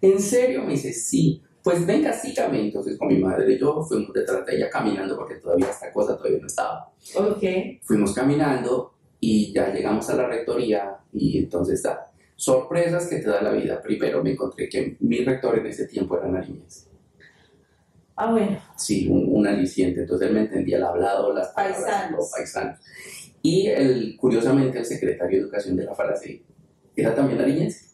¿En 0.00 0.20
serio? 0.20 0.62
Me 0.62 0.72
dice, 0.72 0.92
sí. 0.92 1.42
Pues 1.68 1.86
venga, 1.86 2.12
sígame. 2.12 2.60
Entonces 2.62 2.96
con 2.98 3.08
mi 3.08 3.18
madre 3.18 3.52
y 3.52 3.58
yo 3.58 3.82
fuimos 3.82 4.12
detrás 4.14 4.46
de 4.46 4.56
ella 4.56 4.70
caminando 4.70 5.16
porque 5.16 5.34
todavía 5.34 5.68
esta 5.68 5.92
cosa 5.92 6.16
todavía 6.16 6.38
no 6.40 6.46
estaba. 6.46 6.90
Ok. 7.16 7.42
Fuimos 7.82 8.14
caminando 8.14 8.94
y 9.20 9.52
ya 9.52 9.70
llegamos 9.72 10.08
a 10.08 10.14
la 10.16 10.26
rectoría 10.28 10.96
y 11.12 11.38
entonces 11.38 11.74
está. 11.74 12.10
Sorpresas 12.36 13.06
que 13.08 13.16
te 13.18 13.28
da 13.28 13.42
la 13.42 13.50
vida. 13.52 13.82
Primero 13.82 14.22
me 14.24 14.30
encontré 14.32 14.68
que 14.68 14.96
mi 15.00 15.24
rector 15.24 15.58
en 15.58 15.66
ese 15.66 15.86
tiempo 15.86 16.16
era 16.16 16.28
nariñense. 16.28 16.88
Ah, 18.16 18.30
bueno, 18.32 18.58
Sí, 18.76 19.06
un, 19.08 19.26
un 19.28 19.46
aliciente. 19.46 20.00
Entonces 20.00 20.28
él 20.28 20.34
me 20.34 20.40
entendía 20.40 20.78
el 20.78 20.84
hablado, 20.84 21.32
las 21.34 21.48
palabras, 21.48 21.82
Paisanos. 21.84 22.18
los 22.18 22.30
paisanos. 22.30 22.78
Y 23.42 23.66
el, 23.68 24.16
curiosamente 24.16 24.78
el 24.78 24.84
secretario 24.86 25.38
de 25.38 25.42
Educación 25.44 25.76
de 25.76 25.84
la 25.84 25.94
FARACE 25.94 26.42
era 26.96 27.14
también 27.14 27.38
nariñense. 27.38 27.86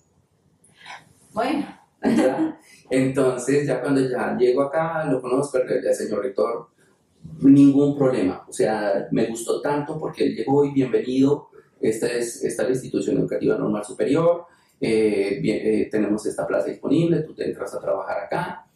bueno. 1.33 1.67
¿ya? 2.05 2.59
Entonces 2.91 3.67
ya 3.67 3.81
cuando 3.81 4.01
ya 4.09 4.37
llego 4.39 4.63
acá, 4.63 5.05
lo 5.11 5.21
conozco, 5.21 5.59
ya 5.83 5.93
señor 5.93 6.23
rector, 6.23 6.69
ningún 7.43 7.97
problema. 7.97 8.45
O 8.49 8.53
sea, 8.53 9.09
me 9.11 9.27
gustó 9.27 9.61
tanto 9.61 9.99
porque 9.99 10.25
él 10.25 10.37
llegó 10.37 10.65
y 10.65 10.73
bienvenido. 10.73 11.49
Esta 11.81 12.07
es, 12.07 12.45
esta 12.45 12.63
es 12.63 12.69
la 12.69 12.75
institución 12.75 13.19
educativa 13.19 13.57
normal 13.57 13.85
superior. 13.85 14.47
eh, 14.81 15.39
bien, 15.41 15.61
eh, 15.63 15.89
tenemos 15.91 16.27
esta 16.27 16.47
plaza 16.47 16.69
disponible, 16.69 17.21
tú 17.23 17.33
te 17.35 17.45
entras 17.47 17.73
a 17.75 17.81
trabajar 17.81 18.19
acá. 18.25 18.67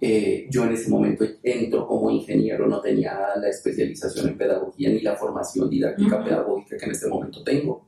Eh, 0.00 0.46
yo 0.50 0.64
en 0.64 0.72
ese 0.72 0.90
momento 0.90 1.24
entro 1.42 1.86
como 1.86 2.10
ingeniero, 2.10 2.66
no 2.68 2.80
tenía 2.80 3.30
la 3.36 3.48
especialización 3.48 4.28
en 4.28 4.36
pedagogía 4.38 4.90
ni 4.90 5.00
la 5.00 5.16
formación 5.16 5.68
didáctica 5.70 6.16
Ujú. 6.16 6.24
pedagógica 6.24 6.76
que 6.76 6.84
en 6.84 6.90
este 6.92 7.08
momento 7.08 7.42
tengo. 7.42 7.86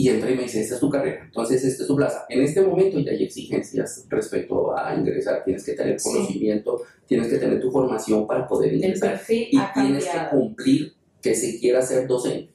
Y 0.00 0.08
entra 0.10 0.30
y 0.30 0.36
me 0.36 0.44
dice, 0.44 0.60
esta 0.60 0.76
es 0.76 0.80
tu 0.80 0.88
carrera, 0.88 1.24
entonces 1.24 1.64
esta 1.64 1.82
es 1.82 1.88
tu 1.88 1.96
plaza. 1.96 2.24
En 2.28 2.40
este 2.40 2.60
momento 2.60 3.00
ya 3.00 3.10
hay 3.10 3.24
exigencias 3.24 4.06
respecto 4.08 4.72
a 4.78 4.94
ingresar, 4.94 5.42
tienes 5.42 5.64
que 5.64 5.72
tener 5.72 5.98
Sí. 5.98 6.08
conocimiento, 6.08 6.82
tienes 7.04 7.26
que 7.26 7.38
tener 7.38 7.60
tu 7.60 7.68
formación 7.72 8.24
para 8.24 8.46
poder 8.46 8.74
ingresar 8.74 9.20
y 9.28 9.58
tienes 9.74 10.04
que 10.04 10.18
cumplir 10.30 10.92
que 11.20 11.34
se 11.34 11.58
quiera 11.58 11.82
ser 11.82 12.06
docente. 12.06 12.52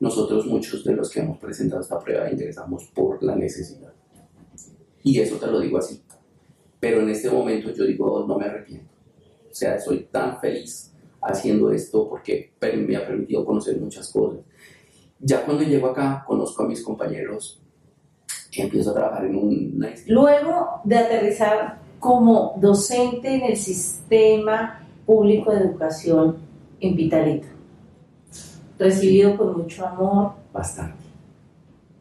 Nosotros 0.00 0.44
muchos 0.46 0.82
de 0.82 0.92
los 0.94 1.08
que 1.08 1.20
hemos 1.20 1.38
presentado 1.38 1.82
esta 1.82 2.00
prueba 2.00 2.28
ingresamos 2.28 2.90
por 2.92 3.22
la 3.22 3.36
necesidad. 3.36 3.92
Y 5.04 5.20
eso 5.20 5.36
te 5.36 5.46
lo 5.46 5.60
digo 5.60 5.78
así. 5.78 6.02
Pero 6.80 7.00
en 7.00 7.10
este 7.10 7.30
momento 7.30 7.70
yo 7.72 7.84
digo, 7.84 8.24
no 8.26 8.36
me 8.36 8.46
arrepiento. 8.46 8.90
O 9.48 9.54
sea, 9.54 9.78
soy 9.78 10.08
tan 10.10 10.40
feliz 10.40 10.90
haciendo 11.22 11.70
esto 11.70 12.08
porque 12.08 12.50
me 12.60 12.96
ha 12.96 13.06
permitido 13.06 13.44
conocer 13.44 13.78
muchas 13.78 14.10
cosas. 14.12 14.40
Ya 15.20 15.44
cuando 15.44 15.62
llego 15.64 15.88
acá, 15.88 16.24
conozco 16.26 16.62
a 16.64 16.66
mis 16.68 16.82
compañeros 16.82 17.60
y 18.52 18.62
empiezo 18.62 18.90
a 18.90 18.94
trabajar 18.94 19.26
en 19.26 19.36
una 19.36 19.90
institución. 19.90 20.14
Luego 20.14 20.80
de 20.84 20.96
aterrizar 20.98 21.78
como 21.98 22.54
docente 22.56 23.34
en 23.34 23.42
el 23.42 23.56
sistema 23.56 24.80
público 25.04 25.52
de 25.52 25.60
educación 25.60 26.36
en 26.80 26.96
Vitalito, 26.96 27.48
recibido 28.78 29.36
con 29.36 29.58
mucho 29.58 29.86
amor, 29.86 30.32
Bastante, 30.52 31.04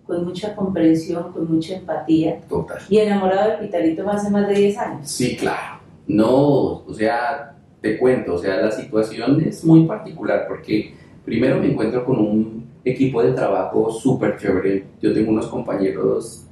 con 0.08 0.26
mucha 0.26 0.56
comprensión, 0.56 1.32
con 1.32 1.54
mucha 1.54 1.76
empatía 1.76 2.42
total. 2.50 2.80
y 2.90 2.98
enamorado 2.98 3.52
de 3.52 3.58
Vitalito 3.66 4.10
hace 4.10 4.30
más 4.32 4.48
de 4.48 4.56
10 4.56 4.78
años. 4.80 5.12
Sí, 5.12 5.36
claro. 5.38 5.80
No, 6.08 6.84
o 6.88 6.94
sea, 6.94 7.56
te 7.82 8.00
cuento, 8.00 8.34
o 8.34 8.38
sea, 8.40 8.58
la 8.58 8.72
situación 8.72 9.40
es 9.46 9.64
muy 9.64 9.86
particular 9.86 10.46
porque 10.48 10.96
primero 11.24 11.60
me 11.60 11.72
encuentro 11.72 12.04
con 12.06 12.18
un 12.20 12.69
equipo 12.86 13.22
de 13.24 13.34
trabajo 13.34 13.92
súper 13.92 14.38
chévere. 14.38 14.86
Yo 15.02 15.14
tengo 15.14 15.32
unos 15.32 15.48
compañeros 15.48 16.46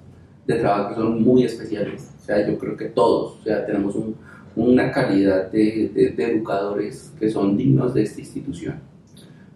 de 0.46 0.56
trabajo 0.56 0.90
que 0.90 0.96
son 0.96 1.24
muy 1.24 1.44
especiales. 1.44 2.12
O 2.22 2.26
sea, 2.26 2.46
yo 2.48 2.58
creo 2.58 2.76
que 2.76 2.86
todos, 2.86 3.38
o 3.40 3.44
sea, 3.44 3.66
tenemos 3.66 3.96
un- 3.96 4.16
una 4.56 4.92
calidad 4.92 5.52
de, 5.52 5.90
de- 5.94 6.10
de 6.10 6.32
educadores 6.32 7.14
que 7.20 7.30
son 7.30 7.56
dignos 7.56 7.94
de 7.94 8.04
esta 8.04 8.20
institución. 8.22 8.76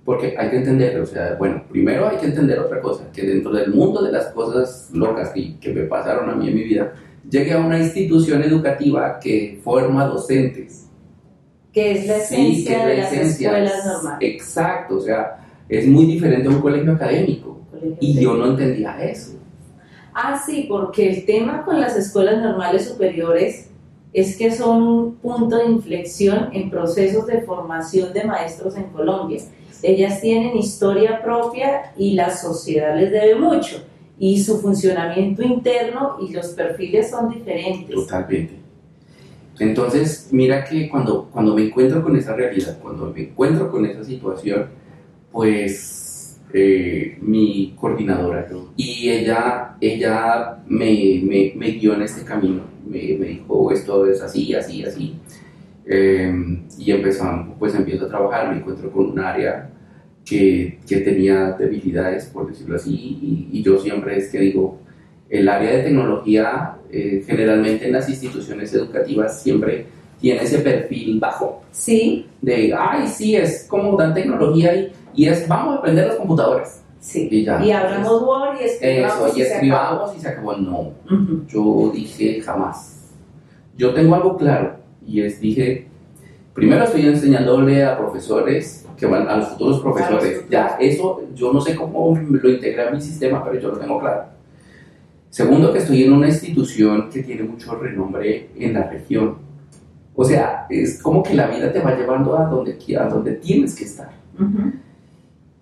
Porque 0.05 0.35
hay 0.37 0.49
que 0.49 0.57
entender, 0.57 0.99
o 0.99 1.05
sea, 1.05 1.35
bueno, 1.37 1.63
primero 1.69 2.07
hay 2.09 2.17
que 2.17 2.25
entender 2.27 2.57
otra 2.59 2.81
cosa, 2.81 3.07
que 3.11 3.21
dentro 3.23 3.51
del 3.51 3.71
mundo 3.73 4.01
de 4.01 4.11
las 4.11 4.27
cosas 4.27 4.89
locas 4.93 5.29
que, 5.29 5.57
que 5.59 5.73
me 5.73 5.83
pasaron 5.83 6.29
a 6.29 6.35
mí 6.35 6.47
en 6.49 6.55
mi 6.55 6.63
vida, 6.63 6.93
llegué 7.29 7.53
a 7.53 7.59
una 7.59 7.77
institución 7.79 8.41
educativa 8.43 9.19
que 9.19 9.59
forma 9.63 10.05
docentes. 10.05 10.87
Que 11.71 11.91
es 11.91 12.07
la 12.07 12.19
Sí, 12.19 12.35
esencia 12.65 12.71
que 12.71 12.81
es 12.81 12.87
de 12.87 12.93
la 12.97 13.03
las 13.03 13.13
esencia. 13.13 13.47
escuelas 13.49 13.85
normales. 13.85 14.33
Exacto, 14.33 14.95
o 14.97 15.01
sea, 15.01 15.40
es 15.71 15.87
muy 15.87 16.05
diferente 16.05 16.49
a 16.49 16.51
un 16.51 16.61
colegio 16.61 16.91
académico. 16.91 17.61
Y 18.01 18.19
yo 18.19 18.35
no 18.35 18.47
entendía 18.47 19.01
eso. 19.01 19.37
Ah, 20.13 20.39
sí, 20.45 20.65
porque 20.67 21.09
el 21.09 21.25
tema 21.25 21.63
con 21.63 21.79
las 21.79 21.95
escuelas 21.95 22.41
normales 22.41 22.85
superiores 22.89 23.69
es 24.11 24.37
que 24.37 24.51
son 24.51 24.83
un 24.83 25.15
punto 25.15 25.57
de 25.57 25.67
inflexión 25.67 26.49
en 26.51 26.69
procesos 26.69 27.25
de 27.25 27.41
formación 27.43 28.11
de 28.11 28.25
maestros 28.25 28.75
en 28.75 28.83
Colombia. 28.89 29.41
Ellas 29.81 30.19
tienen 30.19 30.57
historia 30.57 31.23
propia 31.23 31.93
y 31.97 32.15
la 32.15 32.35
sociedad 32.35 32.93
les 32.97 33.09
debe 33.09 33.35
mucho. 33.35 33.81
Y 34.19 34.43
su 34.43 34.59
funcionamiento 34.59 35.41
interno 35.41 36.17
y 36.21 36.33
los 36.33 36.47
perfiles 36.47 37.09
son 37.09 37.29
diferentes. 37.29 37.95
Totalmente. 37.95 38.59
Entonces, 39.57 40.27
mira 40.31 40.65
que 40.65 40.89
cuando, 40.89 41.29
cuando 41.31 41.55
me 41.55 41.63
encuentro 41.63 42.03
con 42.03 42.17
esa 42.17 42.35
realidad, 42.35 42.77
cuando 42.81 43.13
me 43.15 43.21
encuentro 43.21 43.71
con 43.71 43.85
esa 43.85 44.03
situación, 44.03 44.80
pues 45.31 46.39
eh, 46.53 47.17
mi 47.21 47.73
coordinadora 47.79 48.45
¿no? 48.51 48.73
y 48.75 49.09
ella 49.09 49.77
ella 49.79 50.57
me, 50.67 51.21
me, 51.23 51.53
me 51.55 51.71
guió 51.71 51.93
en 51.93 52.01
este 52.03 52.23
camino, 52.23 52.63
me, 52.85 53.17
me, 53.17 53.25
dijo 53.27 53.71
esto 53.71 54.05
es 54.05 54.21
así, 54.21 54.53
así, 54.53 54.83
así. 54.83 55.15
Eh, 55.85 56.31
y 56.77 56.91
empezamos, 56.91 57.55
pues 57.57 57.73
empiezo 57.75 58.05
a 58.05 58.09
trabajar, 58.09 58.49
me 58.49 58.59
encuentro 58.59 58.91
con 58.91 59.11
un 59.11 59.19
área 59.19 59.69
que, 60.23 60.79
que 60.87 60.97
tenía 60.97 61.53
debilidades, 61.53 62.25
por 62.25 62.47
decirlo 62.47 62.75
así, 62.75 62.93
y, 62.93 63.49
y, 63.51 63.63
yo 63.63 63.79
siempre 63.79 64.17
es 64.17 64.29
que 64.29 64.39
digo, 64.39 64.79
el 65.29 65.49
área 65.49 65.71
de 65.71 65.83
tecnología 65.83 66.75
eh, 66.91 67.23
generalmente 67.25 67.87
en 67.87 67.93
las 67.93 68.07
instituciones 68.09 68.73
educativas 68.73 69.41
siempre 69.41 69.85
tiene 70.19 70.43
ese 70.43 70.59
perfil 70.59 71.19
bajo. 71.19 71.63
Sí. 71.71 72.27
De, 72.41 72.73
ay, 72.77 73.07
sí, 73.07 73.35
es 73.35 73.65
como 73.67 73.97
dan 73.97 74.13
tecnología 74.13 74.75
y, 74.75 74.91
y 75.13 75.27
es, 75.27 75.47
vamos 75.47 75.75
a 75.75 75.79
aprender 75.79 76.07
las 76.07 76.15
computadoras. 76.15 76.83
Sí. 76.99 77.27
Y, 77.31 77.43
ya, 77.43 77.63
y 77.63 77.71
hablamos 77.71 78.21
Word 78.21 78.61
y 78.61 78.65
escribamos. 78.65 79.29
Eso, 79.29 79.37
y, 79.37 79.41
escribamos 79.41 80.15
y 80.15 80.19
se 80.19 80.27
acabó. 80.27 80.53
No, 80.57 80.79
uh 80.79 80.93
-huh. 81.09 81.47
yo 81.47 81.91
dije 81.93 82.41
jamás. 82.41 83.09
Yo 83.75 83.93
tengo 83.93 84.13
algo 84.15 84.37
claro 84.37 84.75
y 85.05 85.21
es, 85.21 85.39
dije, 85.41 85.87
primero 86.53 86.83
estoy 86.83 87.07
enseñándole 87.07 87.83
a 87.83 87.97
profesores 87.97 88.85
que 88.97 89.07
van 89.07 89.27
a 89.27 89.37
los 89.37 89.47
futuros 89.49 89.79
profesores. 89.79 90.45
Ya, 90.49 90.77
eso 90.79 91.23
yo 91.33 91.51
no 91.51 91.59
sé 91.59 91.75
cómo 91.75 92.15
lo 92.15 92.49
integré 92.49 92.87
a 92.87 92.91
mi 92.91 93.01
sistema, 93.01 93.43
pero 93.43 93.59
yo 93.59 93.69
lo 93.69 93.79
tengo 93.79 93.99
claro. 93.99 94.25
Segundo, 95.31 95.71
que 95.71 95.79
estoy 95.79 96.03
en 96.03 96.13
una 96.13 96.27
institución 96.27 97.09
que 97.09 97.23
tiene 97.23 97.43
mucho 97.43 97.73
renombre 97.75 98.49
en 98.55 98.73
la 98.73 98.83
región. 98.83 99.37
O 100.13 100.25
sea, 100.25 100.67
es 100.69 101.01
como 101.01 101.23
que 101.23 101.33
la 101.33 101.47
vida 101.47 101.71
te 101.71 101.79
va 101.79 101.95
llevando 101.95 102.37
a 102.37 102.45
donde, 102.45 102.77
a 102.99 103.05
donde 103.05 103.31
tienes 103.35 103.73
que 103.73 103.85
estar. 103.85 104.11
Uh 104.37 104.43
-huh. 104.43 104.73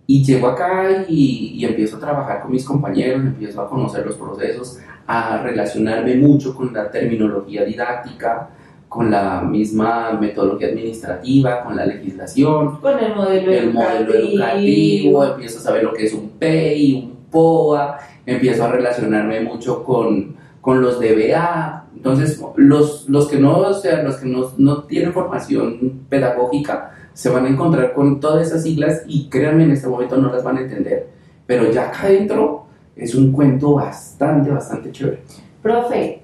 Y 0.09 0.23
llego 0.23 0.47
acá 0.47 1.05
y, 1.07 1.53
y, 1.55 1.63
empiezo 1.65 1.97
a 1.97 1.99
trabajar 1.99 2.41
con 2.41 2.49
mis 2.51 2.65
compañeros, 2.65 3.21
empiezo 3.21 3.61
a 3.61 3.69
conocer 3.69 4.03
los 4.07 4.15
procesos, 4.15 4.79
a 5.05 5.43
relacionarme 5.43 6.15
mucho 6.15 6.55
con 6.55 6.73
la 6.73 6.89
terminología 6.89 7.63
didáctica, 7.63 8.49
con 8.87 9.11
la 9.11 9.41
misma 9.41 10.13
metodología 10.19 10.69
administrativa, 10.69 11.63
con 11.63 11.75
la 11.75 11.85
legislación, 11.85 12.77
con 12.77 12.97
el 12.97 13.13
modelo, 13.13 13.51
el 13.51 13.71
modelo 13.71 14.15
educativo, 14.15 15.25
empiezo 15.25 15.59
a 15.59 15.61
saber 15.61 15.83
lo 15.83 15.93
que 15.93 16.05
es 16.07 16.13
un 16.15 16.29
PEI, 16.39 16.95
un 16.95 17.25
POA, 17.29 17.99
empiezo 18.25 18.63
a 18.63 18.71
relacionarme 18.71 19.41
mucho 19.41 19.83
con, 19.83 20.35
con 20.59 20.81
los 20.81 20.99
DBA. 20.99 21.85
Entonces, 21.95 22.41
los, 22.55 23.07
los 23.07 23.27
que, 23.27 23.37
no, 23.37 23.59
o 23.59 23.73
sea, 23.75 24.01
los 24.01 24.15
que 24.15 24.25
no, 24.27 24.51
no 24.57 24.85
tienen 24.85 25.13
formación 25.13 26.05
pedagógica 26.09 26.95
se 27.19 27.29
van 27.29 27.45
a 27.45 27.49
encontrar 27.49 27.91
con 27.93 28.21
todas 28.21 28.47
esas 28.47 28.63
siglas 28.63 29.03
y 29.05 29.27
créanme, 29.27 29.65
en 29.65 29.71
este 29.71 29.89
momento 29.89 30.15
no 30.15 30.31
las 30.31 30.41
van 30.41 30.55
a 30.55 30.61
entender. 30.61 31.09
Pero 31.45 31.69
ya 31.69 31.89
acá 31.89 32.03
adentro 32.03 32.63
es 32.95 33.13
un 33.13 33.33
cuento 33.33 33.73
bastante, 33.73 34.49
bastante 34.49 34.89
chévere. 34.89 35.19
Profe, 35.61 36.21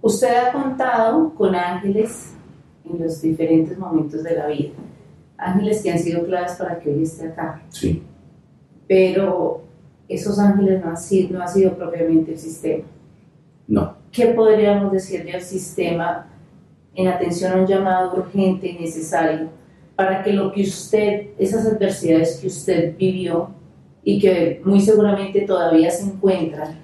usted 0.00 0.34
ha 0.34 0.50
contado 0.50 1.34
con 1.34 1.54
ángeles 1.54 2.32
en 2.86 3.04
los 3.04 3.20
diferentes 3.20 3.76
momentos 3.76 4.22
de 4.22 4.34
la 4.34 4.46
vida. 4.46 4.72
Ángeles 5.36 5.82
que 5.82 5.90
han 5.90 5.98
sido 5.98 6.24
claves 6.24 6.52
para 6.52 6.78
que 6.80 6.88
hoy 6.88 7.02
esté 7.02 7.26
acá. 7.26 7.60
Sí. 7.68 8.02
Pero 8.88 9.60
esos 10.08 10.38
ángeles 10.38 10.82
no 10.82 10.88
han 10.88 10.96
sido, 10.96 11.36
no 11.36 11.44
ha 11.44 11.48
sido 11.48 11.76
propiamente 11.76 12.32
el 12.32 12.38
sistema. 12.38 12.84
No. 13.68 13.94
¿Qué 14.10 14.28
podríamos 14.28 14.90
decir 14.90 15.22
del 15.22 15.42
sistema 15.42 16.30
en 16.94 17.08
atención 17.08 17.52
a 17.52 17.56
un 17.56 17.66
llamado 17.66 18.14
urgente 18.16 18.68
y 18.68 18.78
necesario 18.78 19.48
para 19.96 20.22
que 20.22 20.32
lo 20.32 20.52
que 20.52 20.62
usted, 20.62 21.28
esas 21.38 21.66
adversidades 21.66 22.38
que 22.38 22.48
usted 22.48 22.96
vivió 22.96 23.50
y 24.02 24.20
que 24.20 24.60
muy 24.64 24.80
seguramente 24.80 25.42
todavía 25.42 25.90
se 25.90 26.04
encuentra, 26.04 26.74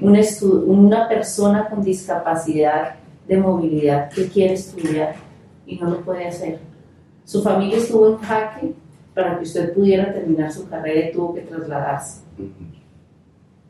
una, 0.00 0.20
una 0.66 1.08
persona 1.08 1.68
con 1.68 1.82
discapacidad 1.82 2.94
de 3.26 3.36
movilidad 3.36 4.10
que 4.10 4.28
quiere 4.28 4.54
estudiar 4.54 5.14
y 5.66 5.76
no 5.76 5.90
lo 5.90 6.00
puede 6.00 6.26
hacer. 6.26 6.60
Su 7.24 7.42
familia 7.42 7.78
estuvo 7.78 8.08
en 8.08 8.16
jaque 8.18 8.74
para 9.14 9.36
que 9.36 9.44
usted 9.44 9.74
pudiera 9.74 10.12
terminar 10.12 10.50
su 10.50 10.68
carrera 10.68 11.08
y 11.08 11.12
tuvo 11.12 11.34
que 11.34 11.42
trasladarse. 11.42 12.22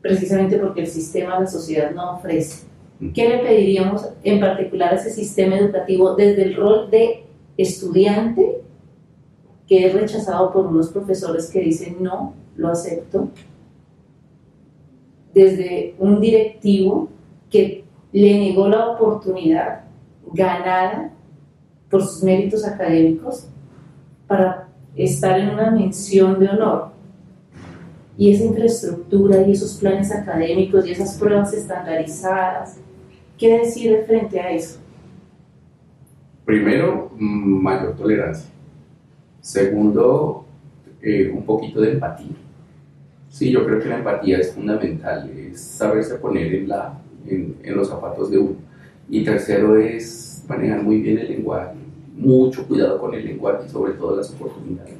Precisamente 0.01 0.57
porque 0.57 0.81
el 0.81 0.87
sistema, 0.87 1.39
la 1.39 1.47
sociedad 1.47 1.91
no 1.91 2.15
ofrece. 2.15 2.67
¿Qué 3.11 3.27
le 3.27 3.39
pediríamos 3.39 4.07
en 4.23 4.39
particular 4.39 4.93
a 4.93 4.95
ese 4.95 5.09
sistema 5.09 5.57
educativo 5.57 6.15
desde 6.15 6.43
el 6.43 6.55
rol 6.55 6.89
de 6.89 7.25
estudiante, 7.57 8.61
que 9.67 9.87
es 9.87 9.93
rechazado 9.93 10.53
por 10.53 10.67
unos 10.67 10.89
profesores 10.89 11.49
que 11.49 11.59
dicen 11.59 11.97
no, 11.99 12.33
lo 12.55 12.69
acepto, 12.69 13.29
desde 15.33 15.95
un 15.97 16.21
directivo 16.21 17.09
que 17.49 17.83
le 18.11 18.37
negó 18.37 18.67
la 18.67 18.89
oportunidad 18.91 19.81
ganada 20.31 21.11
por 21.89 22.03
sus 22.03 22.23
méritos 22.23 22.63
académicos 22.63 23.47
para 24.27 24.69
estar 24.95 25.39
en 25.39 25.49
una 25.49 25.71
mención 25.71 26.39
de 26.39 26.49
honor? 26.49 26.93
Y 28.15 28.31
esa 28.31 28.45
infraestructura 28.45 29.41
y 29.41 29.53
esos 29.53 29.73
planes 29.73 30.11
académicos 30.11 30.85
y 30.85 30.91
esas 30.91 31.17
pruebas 31.17 31.51
estandarizadas 31.53 32.77
¿Qué 33.43 33.57
decir 33.57 34.05
frente 34.07 34.39
a 34.39 34.51
eso? 34.51 34.79
Primero, 36.45 37.11
mayor 37.17 37.93
tolerancia. 37.93 38.49
Segundo, 39.41 40.45
eh, 41.01 41.29
un 41.29 41.43
poquito 41.43 41.81
de 41.81 41.91
empatía. 41.91 42.37
Sí, 43.27 43.51
yo 43.51 43.65
creo 43.65 43.81
que 43.81 43.89
la 43.89 43.97
empatía 43.97 44.37
es 44.37 44.53
fundamental, 44.53 45.29
es 45.29 45.59
saberse 45.59 46.15
poner 46.19 46.55
en, 46.55 46.69
la, 46.69 46.97
en, 47.27 47.57
en 47.61 47.75
los 47.75 47.89
zapatos 47.89 48.31
de 48.31 48.37
uno. 48.37 48.55
Y 49.09 49.25
tercero 49.25 49.75
es 49.75 50.45
manejar 50.47 50.81
muy 50.81 51.01
bien 51.01 51.17
el 51.17 51.27
lenguaje, 51.27 51.75
mucho 52.15 52.65
cuidado 52.65 52.97
con 52.97 53.13
el 53.13 53.25
lenguaje 53.25 53.65
y 53.65 53.69
sobre 53.69 53.91
todo 53.95 54.15
las 54.15 54.31
oportunidades. 54.31 54.99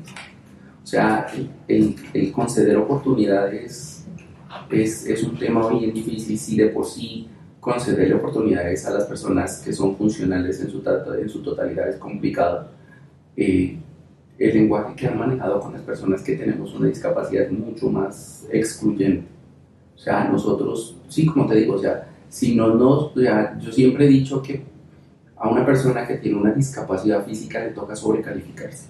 O 0.84 0.86
sea, 0.86 1.28
el, 1.70 1.96
el 2.14 2.32
conceder 2.34 2.76
oportunidades 2.76 4.06
es, 4.70 5.06
es, 5.06 5.24
un 5.24 5.39
tema 5.39 5.70
bien 5.70 5.94
difícil 5.94 6.38
si 6.38 6.58
de 6.58 6.68
por 6.68 6.86
sí 6.86 7.30
concederle 7.64 8.16
oportunidades 8.16 8.86
a 8.86 8.91
las 8.91 9.05
personas 9.05 9.61
que 9.64 9.72
son 9.72 9.95
funcionales 9.95 10.59
en 10.59 10.70
su, 10.70 10.84
en 11.18 11.30
su 11.30 11.41
totalidad 11.41 11.88
es 11.88 11.95
complicado. 11.95 12.68
Eh, 13.38 13.78
el 14.38 14.53
lenguaje 14.53 14.93
que 14.95 15.07
han 15.07 15.18
manejado 15.18 15.61
con 15.61 15.72
las 15.72 15.82
personas 15.82 16.22
que 16.22 16.36
tenemos 16.36 16.76
una 16.76 16.88
discapacidad 16.88 17.45
es 17.45 17.51
mucho 17.53 17.89
más 17.89 18.45
excluyente. 18.51 19.26
O 19.95 19.97
sea, 19.97 20.26
nosotros, 20.26 20.97
sí, 21.07 21.26
como 21.26 21.47
te 21.47 21.55
digo, 21.55 21.76
o 21.76 21.80
sea, 21.80 22.09
si 22.28 22.53
no 22.53 22.76
nos, 22.76 23.16
o 23.16 23.22
sea, 23.22 23.57
yo 23.57 23.72
siempre 23.72 24.07
he 24.07 24.09
dicho 24.09 24.41
que 24.41 24.61
a 25.38 25.47
una 25.47 25.66
persona 25.66 26.05
que 26.05 26.18
tiene 26.18 26.38
una 26.38 26.51
discapacidad 26.51 27.24
física 27.24 27.64
le 27.64 27.70
toca 27.70 27.95
sobrecalificarse. 27.95 28.89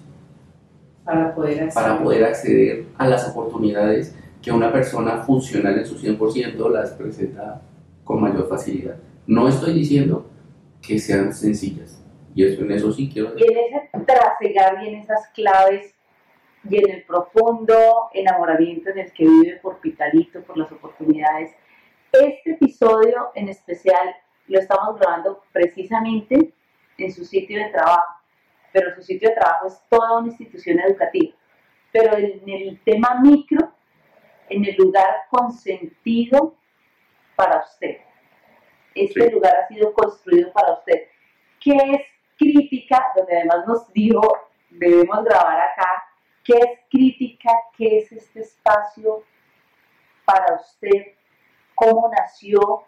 Para 1.04 1.32
poder 1.32 1.62
acceder, 1.62 1.74
para 1.74 2.02
poder 2.02 2.24
acceder 2.24 2.86
a 2.98 3.06
las 3.06 3.28
oportunidades 3.28 4.16
que 4.42 4.50
una 4.50 4.72
persona 4.72 5.18
funcional 5.18 5.78
en 5.78 5.86
su 5.86 5.96
100% 5.96 6.72
las 6.72 6.90
presenta 6.90 7.62
con 8.04 8.20
mayor 8.20 8.48
facilidad. 8.48 8.96
No 9.26 9.48
estoy 9.48 9.72
diciendo 9.72 10.30
que 10.86 10.98
sean 10.98 11.32
sencillas, 11.32 12.04
y 12.34 12.44
eso, 12.44 12.62
en 12.62 12.72
eso 12.72 12.92
sí 12.92 13.10
quiero... 13.10 13.32
Y 13.36 13.42
en 13.42 13.58
ese 13.58 13.90
trasegar 14.06 14.82
y 14.82 14.88
en 14.88 14.94
esas 14.96 15.28
claves 15.28 15.94
y 16.68 16.76
en 16.76 16.90
el 16.90 17.02
profundo 17.04 17.74
enamoramiento 18.12 18.90
en 18.90 18.98
el 18.98 19.12
que 19.12 19.24
vive 19.24 19.60
por 19.62 19.80
Pitalito, 19.80 20.42
por 20.42 20.56
las 20.56 20.70
oportunidades, 20.72 21.52
este 22.12 22.52
episodio 22.52 23.30
en 23.34 23.48
especial 23.48 24.14
lo 24.46 24.58
estamos 24.58 24.98
grabando 24.98 25.42
precisamente 25.52 26.54
en 26.98 27.12
su 27.12 27.24
sitio 27.24 27.58
de 27.58 27.70
trabajo, 27.70 28.20
pero 28.72 28.94
su 28.94 29.02
sitio 29.02 29.30
de 29.30 29.36
trabajo 29.36 29.66
es 29.66 29.80
toda 29.88 30.18
una 30.18 30.28
institución 30.28 30.78
educativa. 30.80 31.34
Pero 31.92 32.16
en 32.16 32.48
el 32.48 32.80
tema 32.84 33.20
micro, 33.22 33.72
en 34.48 34.64
el 34.64 34.76
lugar 34.76 35.14
consentido 35.30 36.56
para 37.36 37.60
usted. 37.60 37.98
Este 38.94 39.24
sí. 39.24 39.30
lugar 39.30 39.56
ha 39.56 39.68
sido 39.68 39.92
construido 39.92 40.52
para 40.52 40.74
usted. 40.74 41.08
¿Qué 41.60 41.72
es 41.72 42.00
crítica? 42.38 43.12
Donde 43.16 43.36
además 43.36 43.66
nos 43.66 43.92
dijo, 43.92 44.20
debemos 44.70 45.24
grabar 45.24 45.60
acá. 45.60 46.04
¿Qué 46.44 46.54
es 46.54 46.80
crítica? 46.90 47.50
¿Qué 47.76 47.98
es 47.98 48.12
este 48.12 48.40
espacio 48.40 49.24
para 50.24 50.54
usted? 50.56 51.14
¿Cómo 51.74 52.10
nació? 52.16 52.84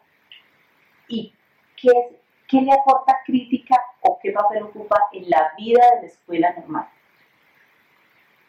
¿Y 1.09 1.35
qué, 1.77 1.89
es, 1.89 2.17
qué 2.49 2.61
le 2.61 2.73
aporta 2.73 3.19
crítica 3.25 3.77
o 4.03 4.19
qué 4.23 4.33
papel 4.33 4.65
ocupa 4.65 4.97
en 5.13 5.29
la 5.31 5.53
vida 5.57 5.83
de 5.97 6.03
la 6.03 6.07
escuela 6.07 6.55
normal? 6.57 6.89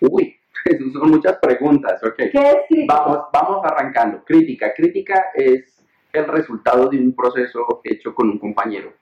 Uy, 0.01 0.37
son 0.93 1.09
muchas 1.09 1.37
preguntas, 1.37 2.03
ok. 2.03 2.15
¿Qué 2.15 2.29
es 2.33 2.57
crítica? 2.67 2.95
Vamos, 2.95 3.19
vamos 3.31 3.65
arrancando. 3.65 4.23
Crítica. 4.23 4.73
Crítica 4.75 5.31
es 5.33 5.76
el 6.19 6.27
resultado 6.27 6.89
de 6.89 6.97
un 6.97 7.15
proceso 7.15 7.81
hecho 7.83 8.13
con 8.13 8.29
un 8.29 8.39
compañero. 8.39 8.93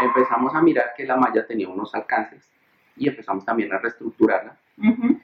Empezamos 0.00 0.54
a 0.54 0.62
mirar 0.62 0.92
que 0.96 1.04
la 1.04 1.16
malla 1.16 1.46
tenía 1.46 1.68
unos 1.68 1.94
alcances 1.94 2.50
y 2.96 3.08
empezamos 3.08 3.44
también 3.44 3.72
a 3.72 3.78
reestructurarla. 3.78 4.56
Uh 4.78 4.82
-huh. 4.82 5.22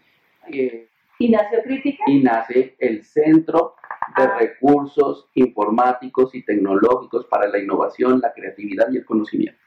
eh, 0.48 0.88
¿Y 1.18 1.30
nació 1.30 1.62
crítica? 1.62 2.04
Y 2.06 2.22
nace 2.22 2.76
el 2.78 3.02
Centro 3.04 3.76
de 4.16 4.22
ah. 4.22 4.36
recursos 4.38 5.28
informáticos 5.34 6.34
y 6.34 6.44
tecnológicos 6.44 7.26
para 7.26 7.48
la 7.48 7.58
innovación, 7.58 8.20
la 8.20 8.32
creatividad 8.32 8.90
y 8.90 8.98
el 8.98 9.04
conocimiento. 9.04 9.60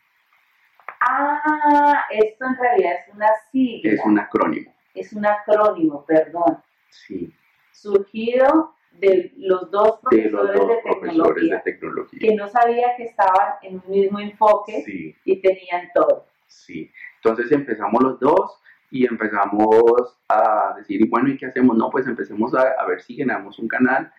Ah, 1.02 2.06
esto 2.12 2.46
en 2.46 2.58
realidad 2.58 2.94
es 3.00 3.14
una 3.14 3.28
sigla. 3.52 3.92
Es 3.94 4.06
un 4.06 4.20
acrónimo. 4.20 4.74
Es 4.94 5.14
un 5.14 5.26
acrónimo, 5.26 6.06
perdón. 6.06 6.62
Sí. 6.90 7.34
Surgido 7.72 8.76
de 8.92 9.32
los 9.38 9.72
dos 9.72 10.00
profesores, 10.02 11.50
de, 11.50 11.60
tecnología, 11.64 12.20
que 12.20 12.36
no 12.36 12.48
sabía 12.48 12.96
que 12.98 13.04
estaban 13.04 13.54
en 13.62 13.82
un 13.86 13.92
mismo 13.92 14.20
enfoque 14.20 15.16
y 15.24 15.42
tenían 15.42 15.90
todo. 15.94 16.26
Sí, 16.48 16.92
entonces 17.16 17.52
empezamos 17.52 18.04
los 18.04 18.20
dos 18.20 18.60
y 18.92 19.06
empezamos 19.06 20.18
a 20.28 20.74
decir, 20.78 21.08
bueno, 21.10 21.30
¿y 21.30 21.38
qué 21.38 21.46
hacemos? 21.46 21.78
No, 21.78 21.90
pues 21.90 22.08
empecemos 22.08 22.54
a, 22.56 22.74
a 22.80 22.88
ver 22.88 23.02
si 23.02 23.16
generamos 23.16 23.60
un 23.60 23.68
canal 23.68 24.12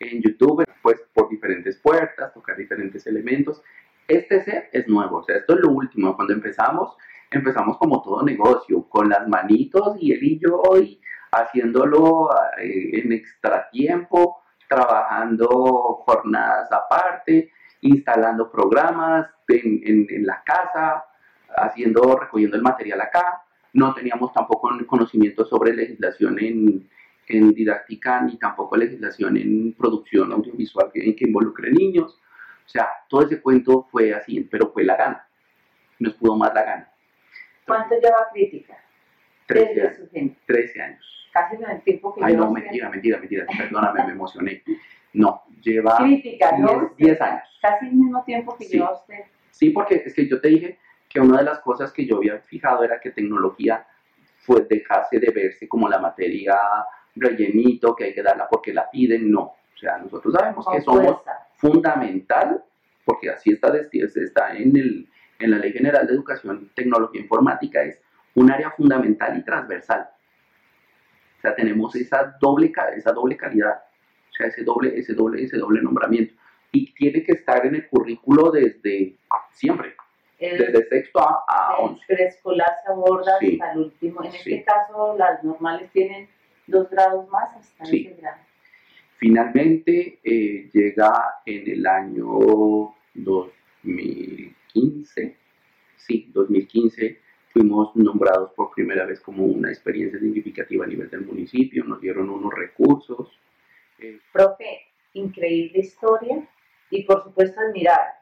en 0.00 0.22
YouTube, 0.22 0.64
pues 0.82 1.00
por 1.12 1.28
diferentes 1.28 1.76
puertas, 1.78 2.32
tocar 2.32 2.56
diferentes 2.56 3.06
elementos. 3.06 3.62
Este 4.06 4.42
set 4.42 4.68
es 4.72 4.88
nuevo, 4.88 5.18
o 5.18 5.22
sea, 5.22 5.36
esto 5.36 5.54
es 5.54 5.60
lo 5.60 5.70
último. 5.70 6.14
Cuando 6.16 6.34
empezamos, 6.34 6.96
empezamos 7.30 7.76
como 7.78 8.02
todo 8.02 8.22
negocio, 8.22 8.82
con 8.88 9.08
las 9.08 9.28
manitos 9.28 9.96
y 10.00 10.12
él 10.12 10.22
y 10.22 10.38
yo 10.38 10.62
y 10.80 11.00
haciéndolo 11.32 12.30
eh, 12.58 13.00
en 13.00 13.12
extra 13.12 13.68
tiempo, 13.70 14.42
trabajando 14.68 15.48
jornadas 16.04 16.70
aparte, 16.72 17.50
instalando 17.80 18.50
programas 18.50 19.28
en, 19.48 20.06
en, 20.08 20.26
la 20.26 20.42
casa, 20.44 21.04
haciendo, 21.56 22.16
recogiendo 22.16 22.56
el 22.56 22.62
material 22.62 23.00
acá. 23.00 23.42
No 23.72 23.94
teníamos 23.94 24.32
tampoco 24.32 24.70
conocimiento 24.86 25.44
sobre 25.44 25.74
legislación 25.74 26.38
en, 26.38 26.88
en 27.28 27.52
didáctica 27.52 28.20
ni 28.22 28.36
tampoco 28.38 28.76
legislación 28.76 29.36
en 29.36 29.74
producción 29.74 30.32
audiovisual 30.32 30.90
que, 30.92 31.14
que 31.14 31.24
involucre 31.24 31.70
niños. 31.70 32.20
O 32.66 32.68
sea, 32.68 32.88
todo 33.08 33.22
ese 33.22 33.40
cuento 33.40 33.86
fue 33.90 34.12
así, 34.12 34.40
pero 34.50 34.70
fue 34.72 34.84
la 34.84 34.96
gana. 34.96 35.28
Nos 35.98 36.14
pudo 36.14 36.36
más 36.36 36.52
la 36.54 36.62
gana. 36.62 36.92
¿Cuánto 37.66 37.94
lleva 37.94 38.28
crítica? 38.32 38.78
13 39.48 39.80
años. 39.82 40.36
13 40.46 40.82
años. 40.82 41.28
Casi 41.32 41.56
el 41.56 41.82
tiempo 41.82 42.14
que 42.14 42.20
Ay, 42.22 42.36
no, 42.36 42.50
mentira, 42.50 42.88
mentira, 42.90 43.18
mentira. 43.18 43.46
Perdóname, 43.56 44.04
me 44.04 44.12
emocioné. 44.12 44.62
No, 45.14 45.42
lleva 45.62 45.96
crítica, 45.96 46.52
10, 46.56 46.60
¿no? 46.60 46.94
10 46.96 47.20
años. 47.20 47.58
Casi 47.60 47.86
el 47.86 47.94
mismo 47.94 48.22
tiempo 48.24 48.56
que 48.56 48.66
lleva 48.66 48.92
usted. 48.92 49.24
Sí, 49.50 49.70
porque 49.70 50.02
es 50.04 50.14
que 50.14 50.28
yo 50.28 50.40
te 50.40 50.48
dije 50.48 50.78
que 51.08 51.20
una 51.20 51.38
de 51.38 51.44
las 51.44 51.60
cosas 51.60 51.92
que 51.92 52.06
yo 52.06 52.18
había 52.18 52.38
fijado 52.40 52.84
era 52.84 53.00
que 53.00 53.10
tecnología 53.10 53.86
fue 54.36 54.66
dejarse 54.68 55.18
de 55.18 55.30
verse 55.30 55.66
como 55.66 55.88
la 55.88 55.98
materia 55.98 56.56
rellenito 57.16 57.96
que 57.96 58.04
hay 58.04 58.14
que 58.14 58.22
darla 58.22 58.48
porque 58.48 58.72
la 58.72 58.90
piden, 58.90 59.30
no. 59.30 59.40
O 59.42 59.78
sea, 59.78 59.98
nosotros 59.98 60.34
sabemos 60.34 60.66
que 60.70 60.80
somos 60.82 61.22
fundamental, 61.56 62.62
porque 63.04 63.30
así 63.30 63.52
está, 63.52 63.72
está 63.76 64.56
en, 64.56 64.76
el, 64.76 65.08
en 65.38 65.50
la 65.50 65.58
Ley 65.58 65.72
General 65.72 66.06
de 66.06 66.14
Educación, 66.14 66.70
Tecnología 66.74 67.20
Informática, 67.20 67.82
es 67.82 68.00
un 68.38 68.50
área 68.50 68.70
fundamental 68.70 69.36
y 69.36 69.42
transversal. 69.42 70.08
O 71.38 71.40
sea, 71.40 71.54
tenemos 71.54 71.94
esa 71.96 72.36
doble, 72.40 72.72
esa 72.96 73.12
doble 73.12 73.36
calidad, 73.36 73.82
o 74.30 74.32
sea, 74.32 74.46
ese 74.46 74.62
doble, 74.62 74.98
ese 74.98 75.12
doble, 75.14 75.42
ese 75.42 75.58
doble 75.58 75.82
nombramiento. 75.82 76.32
Y 76.70 76.94
tiene 76.94 77.24
que 77.24 77.32
estar 77.32 77.66
en 77.66 77.74
el 77.74 77.88
currículo 77.88 78.50
desde 78.50 79.16
siempre, 79.52 79.94
desde 80.38 80.86
sexto 80.88 81.20
a, 81.20 81.42
a 81.48 81.78
once. 81.78 82.04
El 82.08 82.16
preescolar 82.16 82.76
se 82.84 82.92
aborda 82.92 83.32
hasta 83.34 83.72
el 83.72 83.78
último. 83.78 84.22
En 84.22 84.34
este 84.34 84.62
caso, 84.64 85.16
las 85.16 85.42
normales 85.42 85.90
tienen 85.92 86.28
dos 86.66 86.90
grados 86.90 87.26
más 87.30 87.56
hasta 87.56 87.84
ese 87.84 88.14
grado. 88.20 88.42
Finalmente 89.16 90.20
eh, 90.22 90.68
llega 90.72 91.40
en 91.44 91.68
el 91.68 91.84
año 91.86 92.26
2015, 93.14 95.36
sí, 95.96 96.30
2015 96.32 97.27
fuimos 97.52 97.94
nombrados 97.96 98.52
por 98.52 98.72
primera 98.72 99.04
vez 99.04 99.20
como 99.20 99.44
una 99.44 99.68
experiencia 99.68 100.18
significativa 100.18 100.84
a 100.84 100.88
nivel 100.88 101.10
del 101.10 101.22
municipio, 101.22 101.84
nos 101.84 102.00
dieron 102.00 102.30
unos 102.30 102.52
recursos. 102.54 103.28
Eh, 103.98 104.18
Profe, 104.32 104.86
increíble 105.14 105.80
historia 105.80 106.46
y 106.90 107.04
por 107.04 107.22
supuesto 107.22 107.60
admirable, 107.60 108.12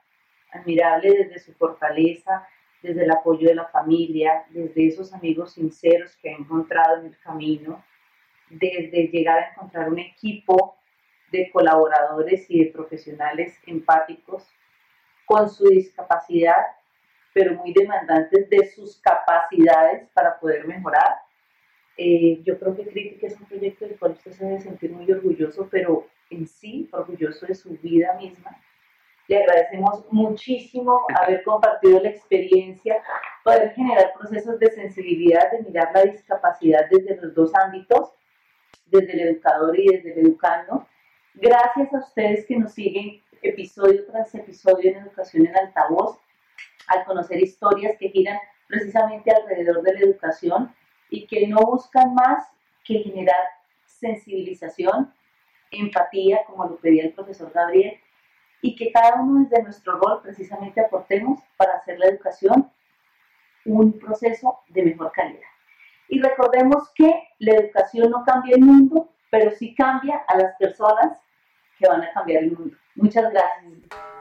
admirable 0.52 1.10
desde 1.10 1.38
su 1.38 1.52
fortaleza, 1.54 2.46
desde 2.82 3.04
el 3.04 3.10
apoyo 3.10 3.48
de 3.48 3.54
la 3.54 3.66
familia, 3.66 4.44
desde 4.50 4.86
esos 4.86 5.12
amigos 5.12 5.52
sinceros 5.52 6.16
que 6.16 6.30
ha 6.30 6.36
encontrado 6.36 7.00
en 7.00 7.06
el 7.06 7.18
camino, 7.18 7.84
desde 8.48 9.08
llegar 9.08 9.38
a 9.38 9.52
encontrar 9.52 9.88
un 9.90 9.98
equipo 9.98 10.76
de 11.32 11.50
colaboradores 11.50 12.48
y 12.48 12.64
de 12.64 12.70
profesionales 12.70 13.58
empáticos 13.66 14.48
con 15.24 15.50
su 15.50 15.64
discapacidad, 15.64 16.62
pero 17.36 17.52
muy 17.52 17.70
demandantes 17.74 18.48
de 18.48 18.66
sus 18.70 18.98
capacidades 19.02 20.08
para 20.14 20.40
poder 20.40 20.66
mejorar. 20.66 21.16
Eh, 21.98 22.40
yo 22.44 22.58
creo 22.58 22.74
que 22.74 22.86
Crítica 22.86 23.26
es 23.26 23.38
un 23.38 23.44
proyecto 23.44 23.84
del 23.84 23.98
cual 23.98 24.12
usted 24.12 24.32
se 24.32 24.46
debe 24.46 24.58
sentir 24.58 24.90
muy 24.90 25.12
orgulloso, 25.12 25.68
pero 25.70 26.06
en 26.30 26.46
sí 26.46 26.88
orgulloso 26.92 27.44
de 27.44 27.54
su 27.54 27.76
vida 27.76 28.14
misma. 28.14 28.56
Le 29.28 29.36
agradecemos 29.36 30.10
muchísimo 30.10 31.02
haber 31.14 31.44
compartido 31.44 32.00
la 32.00 32.08
experiencia, 32.08 33.02
poder 33.44 33.74
generar 33.74 34.14
procesos 34.18 34.58
de 34.58 34.70
sensibilidad, 34.70 35.50
de 35.52 35.62
mirar 35.62 35.90
la 35.92 36.04
discapacidad 36.04 36.88
desde 36.90 37.20
los 37.20 37.34
dos 37.34 37.54
ámbitos, 37.54 38.14
desde 38.86 39.12
el 39.12 39.20
educador 39.28 39.78
y 39.78 39.88
desde 39.88 40.14
el 40.14 40.26
educando. 40.28 40.88
Gracias 41.34 41.92
a 41.92 41.98
ustedes 41.98 42.46
que 42.46 42.56
nos 42.56 42.72
siguen 42.72 43.20
episodio 43.42 44.06
tras 44.06 44.34
episodio 44.34 44.92
en 44.92 45.02
Educación 45.02 45.46
en 45.48 45.54
Altavoz, 45.58 46.18
al 46.88 47.04
conocer 47.04 47.40
historias 47.40 47.96
que 47.98 48.10
giran 48.10 48.38
precisamente 48.66 49.30
alrededor 49.30 49.82
de 49.82 49.94
la 49.94 50.00
educación 50.00 50.74
y 51.10 51.26
que 51.26 51.46
no 51.46 51.58
buscan 51.60 52.14
más 52.14 52.48
que 52.84 53.00
generar 53.00 53.36
sensibilización, 53.84 55.12
empatía, 55.70 56.44
como 56.46 56.66
lo 56.66 56.76
pedía 56.76 57.04
el 57.04 57.12
profesor 57.12 57.50
Gabriel, 57.52 57.98
y 58.62 58.74
que 58.74 58.90
cada 58.90 59.20
uno 59.20 59.46
desde 59.48 59.62
nuestro 59.62 59.98
rol 59.98 60.22
precisamente 60.22 60.80
aportemos 60.80 61.40
para 61.56 61.74
hacer 61.74 61.98
la 61.98 62.06
educación 62.06 62.70
un 63.64 63.98
proceso 63.98 64.60
de 64.68 64.82
mejor 64.82 65.12
calidad. 65.12 65.40
Y 66.08 66.20
recordemos 66.20 66.90
que 66.94 67.28
la 67.38 67.54
educación 67.54 68.10
no 68.10 68.24
cambia 68.24 68.56
el 68.56 68.62
mundo, 68.62 69.10
pero 69.30 69.50
sí 69.50 69.74
cambia 69.74 70.24
a 70.28 70.38
las 70.38 70.56
personas 70.56 71.18
que 71.78 71.88
van 71.88 72.02
a 72.02 72.12
cambiar 72.12 72.44
el 72.44 72.56
mundo. 72.56 72.76
Muchas 72.94 73.30
gracias. 73.32 74.15